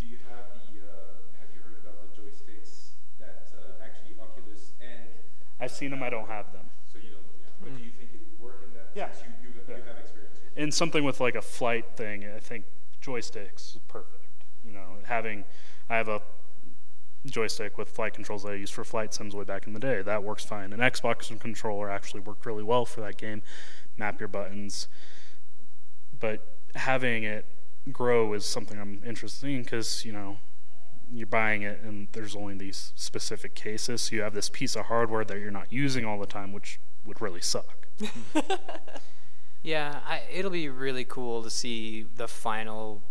do 0.00 0.06
you 0.06 0.16
have 0.30 0.46
the, 0.56 0.80
uh, 0.80 1.36
have 1.38 1.50
you 1.54 1.60
heard 1.60 1.76
about 1.84 2.00
the 2.00 2.16
joysticks 2.22 2.96
that 3.18 3.50
uh, 3.52 3.84
actually 3.84 4.14
Oculus 4.18 4.72
and, 4.80 5.10
I've 5.60 5.70
seen 5.72 5.90
them, 5.90 6.02
I 6.02 6.08
don't 6.08 6.28
have 6.28 6.50
them. 6.54 6.64
so 6.90 6.96
you 6.96 7.10
don't, 7.10 7.26
yeah. 7.42 7.48
but 7.60 7.76
do 7.76 7.82
you 7.84 7.90
think 7.98 8.10
it 8.14 8.20
would 8.24 8.40
work 8.40 8.62
in 8.64 8.72
that? 8.72 8.79
Yeah. 8.94 9.08
You, 9.42 9.48
you, 9.48 9.54
you 9.68 9.74
have 9.74 9.98
experience. 9.98 10.38
And 10.56 10.74
something 10.74 11.04
with 11.04 11.20
like 11.20 11.34
a 11.34 11.42
flight 11.42 11.86
thing, 11.96 12.24
I 12.24 12.38
think 12.38 12.64
joysticks 13.02 13.76
is 13.76 13.78
perfect. 13.88 14.16
You 14.64 14.72
know, 14.72 14.96
having, 15.04 15.44
I 15.88 15.96
have 15.96 16.08
a 16.08 16.22
joystick 17.26 17.76
with 17.76 17.88
flight 17.88 18.14
controls 18.14 18.42
that 18.44 18.52
I 18.52 18.54
used 18.54 18.72
for 18.72 18.84
flight 18.84 19.12
sims 19.12 19.34
way 19.34 19.44
back 19.44 19.66
in 19.66 19.72
the 19.72 19.80
day. 19.80 20.02
That 20.02 20.22
works 20.22 20.44
fine. 20.44 20.72
An 20.72 20.80
Xbox 20.80 21.38
controller 21.40 21.90
actually 21.90 22.20
worked 22.20 22.46
really 22.46 22.62
well 22.62 22.84
for 22.84 23.00
that 23.00 23.16
game. 23.16 23.42
Map 23.96 24.18
your 24.20 24.28
buttons. 24.28 24.88
But 26.18 26.46
having 26.74 27.24
it 27.24 27.46
grow 27.92 28.32
is 28.34 28.44
something 28.44 28.78
I'm 28.78 29.02
interested 29.04 29.48
in 29.48 29.62
because, 29.62 30.04
you 30.04 30.12
know, 30.12 30.38
you're 31.12 31.26
buying 31.26 31.62
it 31.62 31.80
and 31.82 32.08
there's 32.12 32.36
only 32.36 32.54
these 32.54 32.92
specific 32.94 33.54
cases. 33.54 34.02
So 34.02 34.16
you 34.16 34.22
have 34.22 34.34
this 34.34 34.48
piece 34.48 34.76
of 34.76 34.86
hardware 34.86 35.24
that 35.24 35.38
you're 35.38 35.50
not 35.50 35.72
using 35.72 36.04
all 36.04 36.18
the 36.18 36.26
time, 36.26 36.52
which 36.52 36.78
would 37.04 37.20
really 37.20 37.40
suck. 37.40 37.79
Yeah, 39.62 40.00
I, 40.06 40.22
it'll 40.32 40.50
be 40.50 40.68
really 40.68 41.04
cool 41.04 41.42
to 41.42 41.50
see 41.50 42.06
the 42.16 42.26
final 42.26 43.02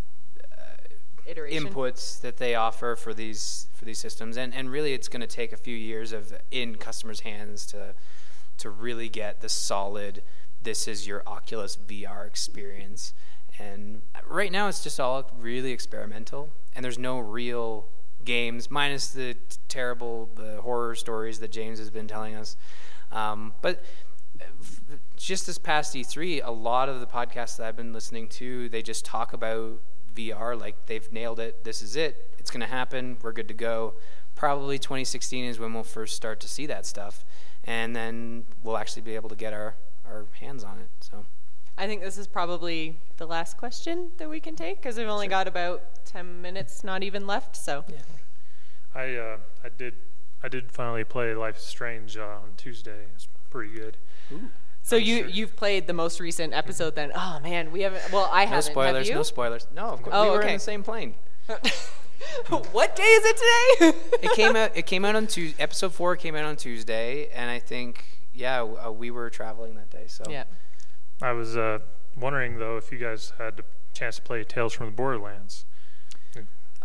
Iteration. 1.27 1.67
inputs 1.67 2.19
that 2.21 2.37
they 2.37 2.55
offer 2.55 2.95
for 2.95 3.13
these 3.13 3.67
for 3.73 3.85
these 3.85 3.99
systems, 3.99 4.35
and 4.35 4.53
and 4.53 4.71
really 4.71 4.93
it's 4.93 5.07
going 5.07 5.21
to 5.21 5.27
take 5.27 5.53
a 5.53 5.57
few 5.57 5.75
years 5.75 6.11
of 6.11 6.33
in 6.49 6.75
customers' 6.75 7.19
hands 7.19 7.67
to 7.67 7.93
to 8.57 8.69
really 8.69 9.09
get 9.09 9.41
the 9.41 9.49
solid. 9.49 10.23
This 10.63 10.87
is 10.87 11.07
your 11.07 11.21
Oculus 11.27 11.77
VR 11.77 12.25
experience, 12.25 13.13
and 13.59 14.01
right 14.27 14.51
now 14.51 14.67
it's 14.67 14.83
just 14.83 14.99
all 14.99 15.29
really 15.37 15.71
experimental, 15.71 16.49
and 16.75 16.83
there's 16.83 16.97
no 16.97 17.19
real 17.19 17.85
games 18.25 18.71
minus 18.71 19.09
the 19.09 19.35
t- 19.35 19.39
terrible 19.67 20.29
the 20.35 20.61
horror 20.61 20.95
stories 20.95 21.39
that 21.39 21.51
James 21.51 21.77
has 21.77 21.91
been 21.91 22.07
telling 22.07 22.35
us. 22.35 22.57
Um, 23.11 23.53
but 23.61 23.83
just 25.17 25.45
this 25.45 25.57
past 25.57 25.95
E3, 25.95 26.41
a 26.43 26.51
lot 26.51 26.89
of 26.89 26.99
the 26.99 27.05
podcasts 27.05 27.57
that 27.57 27.67
I've 27.67 27.75
been 27.75 27.93
listening 27.93 28.27
to, 28.29 28.69
they 28.69 28.81
just 28.81 29.05
talk 29.05 29.33
about 29.33 29.79
VR 30.15 30.59
like 30.59 30.85
they've 30.85 31.11
nailed 31.11 31.39
it. 31.39 31.63
This 31.63 31.81
is 31.81 31.95
it. 31.95 32.35
It's 32.39 32.49
going 32.49 32.61
to 32.61 32.67
happen. 32.67 33.17
We're 33.21 33.31
good 33.31 33.47
to 33.49 33.53
go. 33.53 33.93
Probably 34.35 34.79
2016 34.79 35.45
is 35.45 35.59
when 35.59 35.73
we'll 35.73 35.83
first 35.83 36.15
start 36.15 36.39
to 36.41 36.47
see 36.47 36.65
that 36.67 36.85
stuff, 36.85 37.25
and 37.65 37.95
then 37.95 38.45
we'll 38.63 38.77
actually 38.77 39.01
be 39.01 39.15
able 39.15 39.29
to 39.29 39.35
get 39.35 39.53
our 39.53 39.75
our 40.05 40.25
hands 40.39 40.63
on 40.63 40.79
it. 40.79 40.89
So. 41.01 41.25
I 41.77 41.87
think 41.87 42.01
this 42.01 42.17
is 42.17 42.27
probably 42.27 42.99
the 43.17 43.25
last 43.25 43.55
question 43.55 44.11
that 44.17 44.29
we 44.29 44.41
can 44.41 44.55
take 44.55 44.81
because 44.81 44.97
we've 44.97 45.07
only 45.07 45.27
got 45.29 45.47
about 45.47 46.03
10 46.05 46.41
minutes, 46.41 46.83
not 46.83 47.03
even 47.03 47.25
left. 47.25 47.55
So, 47.55 47.85
Yeah. 47.87 47.97
I 48.95 49.15
uh, 49.15 49.37
I 49.63 49.69
did 49.77 49.93
I 50.43 50.47
did 50.47 50.71
finally 50.71 51.03
play 51.03 51.33
Life 51.35 51.57
is 51.57 51.63
Strange 51.63 52.17
uh, 52.17 52.23
on 52.23 52.51
Tuesday. 52.57 53.05
It's 53.13 53.27
pretty 53.49 53.73
good. 53.73 53.97
Ooh. 54.31 54.49
so 54.81 54.95
you 54.95 55.25
you've 55.25 55.55
played 55.55 55.87
the 55.87 55.93
most 55.93 56.19
recent 56.19 56.53
episode 56.53 56.95
then? 56.95 57.11
Oh 57.15 57.39
man, 57.41 57.71
we 57.71 57.81
haven't. 57.81 58.11
Well, 58.11 58.29
I 58.31 58.45
No 58.45 58.51
haven't. 58.51 58.71
spoilers. 58.71 58.97
Have 58.97 59.07
you? 59.07 59.15
No 59.15 59.23
spoilers. 59.23 59.67
No, 59.73 59.85
of 59.87 60.01
course. 60.01 60.15
Oh, 60.15 60.23
we 60.25 60.29
were 60.31 60.39
okay. 60.39 60.49
in 60.49 60.55
the 60.55 60.59
same 60.59 60.83
plane. 60.83 61.15
what 62.71 62.95
day 62.95 63.03
is 63.03 63.25
it 63.25 63.37
today? 63.37 63.99
it 64.23 64.35
came 64.35 64.55
out. 64.55 64.71
It 64.75 64.85
came 64.85 65.03
out 65.03 65.15
on 65.15 65.27
Tuesday. 65.27 65.61
Episode 65.61 65.93
four 65.93 66.15
came 66.15 66.35
out 66.35 66.45
on 66.45 66.55
Tuesday, 66.55 67.29
and 67.33 67.49
I 67.49 67.59
think 67.59 68.05
yeah, 68.33 68.61
uh, 68.61 68.91
we 68.91 69.11
were 69.11 69.29
traveling 69.29 69.75
that 69.75 69.89
day. 69.89 70.05
So 70.07 70.23
yeah. 70.29 70.45
I 71.21 71.33
was 71.33 71.57
uh, 71.57 71.79
wondering 72.17 72.59
though 72.59 72.77
if 72.77 72.91
you 72.91 72.97
guys 72.97 73.33
had 73.37 73.57
the 73.57 73.63
chance 73.93 74.15
to 74.17 74.21
play 74.21 74.43
Tales 74.43 74.73
from 74.73 74.87
the 74.87 74.91
Borderlands. 74.93 75.65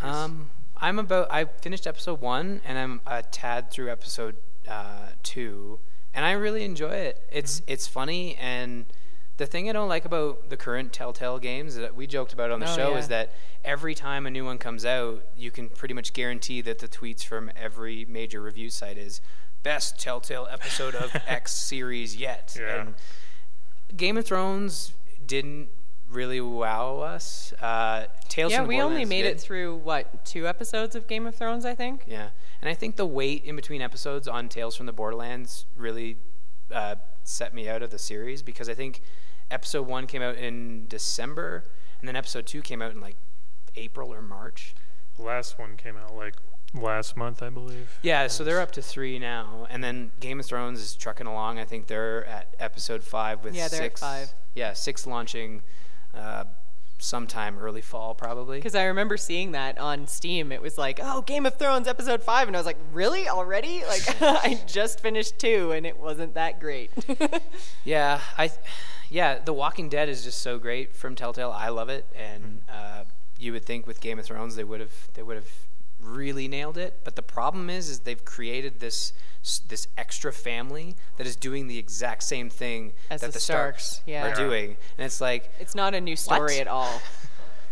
Um, 0.00 0.50
I'm 0.76 0.98
about. 0.98 1.28
I 1.30 1.44
finished 1.44 1.86
episode 1.86 2.20
one, 2.20 2.60
and 2.64 2.78
I'm 2.78 3.00
a 3.06 3.22
tad 3.22 3.70
through 3.70 3.90
episode 3.90 4.36
uh, 4.68 5.08
two, 5.22 5.78
and 6.12 6.24
I 6.24 6.32
really 6.32 6.64
enjoy 6.64 6.90
it. 6.94 7.22
It's 7.32 7.62
it's 7.66 7.86
funny, 7.86 8.36
and 8.36 8.84
the 9.36 9.46
thing 9.46 9.68
I 9.68 9.72
don't 9.72 9.88
like 9.88 10.04
about 10.04 10.48
the 10.50 10.56
current 10.56 10.92
Telltale 10.92 11.38
games 11.38 11.74
that 11.76 11.94
we 11.94 12.06
joked 12.06 12.32
about 12.32 12.50
on 12.50 12.60
the 12.60 12.70
Oh, 12.70 12.76
show 12.76 12.90
yeah. 12.92 12.98
is 12.98 13.08
that 13.08 13.32
every 13.64 13.94
time 13.94 14.26
a 14.26 14.30
new 14.30 14.44
one 14.44 14.58
comes 14.58 14.84
out, 14.84 15.22
you 15.36 15.50
can 15.50 15.68
pretty 15.68 15.94
much 15.94 16.12
guarantee 16.12 16.60
that 16.60 16.78
the 16.78 16.86
tweets 16.88 17.24
from 17.24 17.50
every 17.56 18.04
major 18.04 18.40
review 18.40 18.70
site 18.70 18.96
is 18.98 19.20
best 19.64 19.98
Telltale 19.98 20.46
episode 20.50 20.94
of 20.94 21.10
X 21.26 21.52
series 21.54 22.14
yet. 22.16 22.56
Yeah. 22.58 22.80
And 22.82 22.94
Game 23.96 24.16
of 24.16 24.24
Thrones 24.26 24.92
didn't 25.26 25.68
really 26.14 26.40
wow 26.40 26.98
us. 26.98 27.52
Uh, 27.60 28.06
Tales 28.28 28.52
yeah, 28.52 28.58
from 28.58 28.66
the 28.66 28.68
we 28.68 28.80
only 28.80 29.04
made 29.04 29.22
did. 29.22 29.36
it 29.36 29.40
through 29.40 29.76
what 29.76 30.24
two 30.24 30.46
episodes 30.46 30.94
of 30.96 31.06
Game 31.06 31.26
of 31.26 31.34
Thrones, 31.34 31.64
I 31.64 31.74
think. 31.74 32.04
Yeah, 32.06 32.28
and 32.62 32.68
I 32.68 32.74
think 32.74 32.96
the 32.96 33.06
wait 33.06 33.44
in 33.44 33.56
between 33.56 33.82
episodes 33.82 34.26
on 34.28 34.48
Tales 34.48 34.76
from 34.76 34.86
the 34.86 34.92
Borderlands 34.92 35.66
really 35.76 36.16
uh, 36.72 36.96
set 37.24 37.54
me 37.54 37.68
out 37.68 37.82
of 37.82 37.90
the 37.90 37.98
series 37.98 38.42
because 38.42 38.68
I 38.68 38.74
think 38.74 39.00
episode 39.50 39.86
one 39.86 40.06
came 40.06 40.22
out 40.22 40.36
in 40.36 40.86
December, 40.88 41.64
and 42.00 42.08
then 42.08 42.16
episode 42.16 42.46
two 42.46 42.62
came 42.62 42.80
out 42.80 42.92
in 42.92 43.00
like 43.00 43.16
April 43.76 44.12
or 44.12 44.22
March. 44.22 44.74
The 45.16 45.22
last 45.22 45.58
one 45.58 45.76
came 45.76 45.96
out 45.96 46.14
like 46.14 46.34
last 46.74 47.16
month, 47.16 47.42
I 47.42 47.50
believe. 47.50 47.98
Yeah, 48.02 48.26
so 48.26 48.42
they're 48.42 48.60
up 48.60 48.72
to 48.72 48.82
three 48.82 49.18
now, 49.18 49.66
and 49.70 49.82
then 49.82 50.10
Game 50.20 50.40
of 50.40 50.46
Thrones 50.46 50.80
is 50.80 50.94
trucking 50.96 51.26
along. 51.26 51.58
I 51.58 51.64
think 51.64 51.86
they're 51.86 52.24
at 52.26 52.54
episode 52.58 53.02
five 53.04 53.44
with 53.44 53.54
Yeah, 53.54 53.68
they're 53.68 53.82
at 53.82 53.84
six. 53.84 54.00
five. 54.00 54.34
Yeah, 54.54 54.72
six 54.72 55.06
launching 55.06 55.62
uh, 56.16 56.44
sometime 56.98 57.58
early 57.58 57.80
fall 57.80 58.14
probably. 58.14 58.58
Because 58.58 58.74
I 58.74 58.84
remember 58.84 59.16
seeing 59.16 59.52
that 59.52 59.78
on 59.78 60.06
Steam. 60.06 60.50
It 60.52 60.62
was 60.62 60.78
like, 60.78 61.00
oh, 61.02 61.22
Game 61.22 61.46
of 61.46 61.56
Thrones 61.58 61.86
episode 61.86 62.22
five, 62.22 62.48
and 62.48 62.56
I 62.56 62.60
was 62.60 62.66
like, 62.66 62.78
really 62.92 63.28
already? 63.28 63.82
Like, 63.88 64.22
I 64.22 64.60
just 64.66 65.00
finished 65.00 65.38
two, 65.38 65.72
and 65.72 65.86
it 65.86 65.98
wasn't 65.98 66.34
that 66.34 66.60
great. 66.60 66.90
Yeah, 67.84 68.20
I, 68.38 68.50
yeah, 69.10 69.38
The 69.38 69.52
Walking 69.52 69.90
Dead 69.90 70.08
is 70.08 70.24
just 70.24 70.40
so 70.40 70.58
great 70.58 70.96
from 70.96 71.14
Telltale. 71.14 71.52
I 71.52 71.68
love 71.68 71.90
it, 71.90 72.06
and 72.16 72.62
uh, 72.68 73.04
you 73.38 73.52
would 73.52 73.64
think 73.66 73.86
with 73.86 74.00
Game 74.00 74.18
of 74.18 74.24
Thrones 74.24 74.56
they 74.56 74.64
would 74.64 74.80
have 74.80 75.08
they 75.12 75.22
would 75.22 75.36
have 75.36 75.48
really 76.04 76.48
nailed 76.48 76.76
it. 76.78 77.00
But 77.04 77.16
the 77.16 77.22
problem 77.22 77.70
is, 77.70 77.88
is 77.88 78.00
they've 78.00 78.24
created 78.24 78.80
this 78.80 79.12
this 79.68 79.88
extra 79.98 80.32
family 80.32 80.96
that 81.18 81.26
is 81.26 81.36
doing 81.36 81.66
the 81.66 81.76
exact 81.76 82.22
same 82.22 82.48
thing 82.48 82.94
As 83.10 83.20
that 83.20 83.26
the 83.26 83.32
the, 83.34 83.40
Starks, 83.40 83.86
Starks 83.86 84.02
yeah. 84.06 84.26
are 84.26 84.34
doing, 84.34 84.76
and 84.96 85.04
it's 85.04 85.20
like 85.20 85.50
it's 85.58 85.74
not 85.74 85.94
a 85.94 86.00
new 86.00 86.16
story 86.16 86.54
What? 86.54 86.60
at 86.60 86.68
all. 86.68 87.00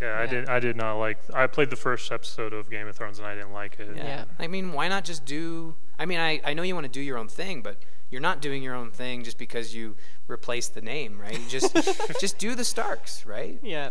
Yeah, 0.03 0.19
I 0.19 0.27
did. 0.27 0.49
I 0.49 0.59
did 0.59 0.75
not 0.75 0.95
like. 0.99 1.19
I 1.33 1.47
played 1.47 1.71
the 1.71 1.77
first 1.77 2.11
episode 2.11 2.53
of 2.53 2.69
Game 2.69 2.89
of 2.89 2.97
Thrones 2.97 3.21
and 3.21 3.29
I 3.29 3.37
didn't 3.37 3.53
like 3.53 3.79
it. 3.79 3.97
Yeah. 3.97 4.25
I 4.37 4.49
mean, 4.49 4.73
why 4.73 4.89
not 4.89 5.05
just 5.05 5.25
do? 5.25 5.77
I 5.97 6.07
mean, 6.07 6.19
I, 6.19 6.41
I 6.45 6.55
know 6.55 6.65
you 6.65 6.75
want 6.75 6.87
to 6.87 6.91
do 6.91 7.01
your 7.01 7.19
own 7.19 7.29
thing, 7.29 7.63
but 7.63 7.77
you're 8.11 8.21
not 8.21 8.43
doing 8.43 8.65
your 8.65 8.75
own 8.75 8.91
thing 8.91 9.23
just 9.23 9.39
because 9.39 9.77
you 9.77 9.95
replace 10.27 10.67
the 10.67 10.83
name, 10.83 11.21
right? 11.21 11.39
You 11.39 11.49
just 11.49 11.73
just 12.21 12.39
do 12.39 12.57
the 12.57 12.65
Starks, 12.65 13.25
right? 13.25 13.61
Yeah. 13.63 13.91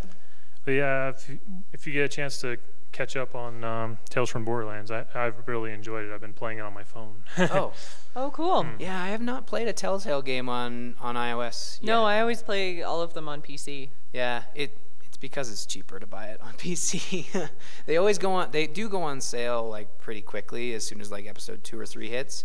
But 0.66 0.72
yeah, 0.72 1.10
if 1.10 1.30
you, 1.30 1.40
if 1.72 1.88
you 1.88 1.94
get 1.94 2.04
a 2.04 2.10
chance 2.10 2.42
to 2.42 2.58
catch 2.92 3.16
up 3.16 3.36
on 3.36 3.64
um, 3.64 3.98
Tales 4.10 4.30
from 4.30 4.44
Borderlands, 4.46 4.92
I, 4.92 5.06
I've 5.16 5.48
really 5.48 5.72
enjoyed 5.72 6.06
it. 6.06 6.14
I've 6.14 6.22
been 6.22 6.34
playing 6.34 6.58
it 6.60 6.62
on 6.62 6.74
my 6.74 6.84
phone. 6.84 7.24
Oh, 7.38 7.74
Oh, 8.16 8.30
cool. 8.32 8.66
yeah. 8.78 9.02
I 9.02 9.08
have 9.10 9.22
not 9.22 9.48
played 9.48 9.68
a 9.70 9.74
Telltale 9.74 10.22
game 10.22 10.50
on 10.50 10.96
on 11.00 11.16
iOS. 11.16 11.82
No. 11.82 12.04
I 12.04 12.20
always 12.20 12.42
play 12.44 12.84
all 12.84 13.02
of 13.02 13.14
them 13.14 13.30
on 13.30 13.42
PC. 13.42 13.90
Yeah, 14.12 14.44
it 14.54 14.78
it's 15.06 15.16
because 15.18 15.50
it's 15.52 15.66
cheaper 15.66 15.98
to 16.00 16.06
buy 16.08 16.26
it 16.26 16.42
on 16.42 16.54
PC. 16.58 17.26
they 17.86 17.96
always 17.98 18.18
go 18.18 18.34
on. 18.34 18.52
They 18.52 18.68
do 18.68 18.90
go 18.90 19.02
on 19.04 19.22
sale 19.22 19.68
like 19.70 19.98
pretty 20.00 20.22
quickly 20.22 20.74
as 20.74 20.86
soon 20.86 21.00
as 21.00 21.10
like 21.12 21.26
episode 21.26 21.64
two 21.64 21.80
or 21.80 21.86
three 21.86 22.10
hits. 22.10 22.44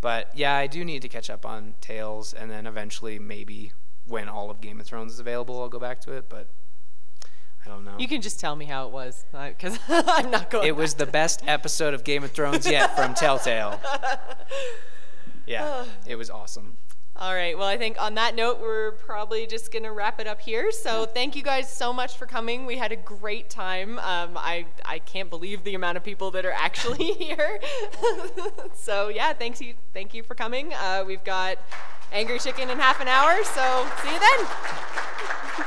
But 0.00 0.30
yeah, 0.34 0.54
I 0.56 0.66
do 0.68 0.84
need 0.84 1.02
to 1.02 1.08
catch 1.08 1.28
up 1.28 1.44
on 1.44 1.74
Tales, 1.80 2.32
and 2.32 2.50
then 2.50 2.66
eventually 2.66 3.18
maybe 3.18 3.72
when 4.06 4.28
all 4.28 4.48
of 4.50 4.60
Game 4.60 4.80
of 4.80 4.86
Thrones 4.86 5.12
is 5.14 5.18
available, 5.20 5.60
I'll 5.60 5.68
go 5.68 5.78
back 5.80 6.00
to 6.02 6.12
it. 6.12 6.28
But 6.28 6.46
I 7.64 7.68
don't 7.68 7.84
know. 7.84 7.94
You 7.98 8.08
can 8.08 8.22
just 8.22 8.40
tell 8.40 8.56
me 8.56 8.64
how 8.64 8.86
it 8.86 8.92
was, 8.92 9.24
because 9.32 9.78
I'm 9.88 10.30
not 10.30 10.50
going. 10.50 10.66
it 10.66 10.76
was 10.76 10.94
the 10.94 11.06
best 11.06 11.42
episode 11.46 11.94
of 11.94 12.04
Game 12.04 12.24
of 12.24 12.32
Thrones 12.32 12.68
yet 12.68 12.96
from 12.96 13.14
Telltale. 13.14 13.80
Yeah, 15.46 15.84
it 16.06 16.14
was 16.14 16.30
awesome. 16.30 16.76
All 17.16 17.34
right. 17.34 17.58
Well, 17.58 17.66
I 17.66 17.76
think 17.76 18.00
on 18.00 18.14
that 18.14 18.34
note, 18.34 18.60
we're 18.60 18.92
probably 18.92 19.46
just 19.46 19.72
going 19.72 19.82
to 19.82 19.90
wrap 19.92 20.20
it 20.20 20.26
up 20.26 20.40
here. 20.40 20.70
So 20.70 21.04
thank 21.06 21.34
you 21.36 21.42
guys 21.42 21.70
so 21.70 21.92
much 21.92 22.16
for 22.16 22.24
coming. 22.24 22.66
We 22.66 22.78
had 22.78 22.92
a 22.92 22.96
great 22.96 23.50
time. 23.50 23.98
Um, 23.98 24.38
I, 24.38 24.66
I 24.84 25.00
can't 25.00 25.28
believe 25.28 25.64
the 25.64 25.74
amount 25.74 25.96
of 25.98 26.04
people 26.04 26.30
that 26.30 26.46
are 26.46 26.52
actually 26.52 27.12
here. 27.18 27.60
so 28.74 29.08
yeah, 29.08 29.32
thanks 29.32 29.60
you, 29.60 29.74
thank 29.92 30.14
you 30.14 30.22
for 30.22 30.34
coming. 30.34 30.72
Uh, 30.72 31.04
we've 31.06 31.24
got 31.24 31.58
Angry 32.12 32.38
Chicken 32.38 32.70
in 32.70 32.78
half 32.78 33.00
an 33.00 33.08
hour. 33.08 33.42
So 33.44 33.86
see 34.02 34.14
you 34.14 34.20
then. 34.20 35.66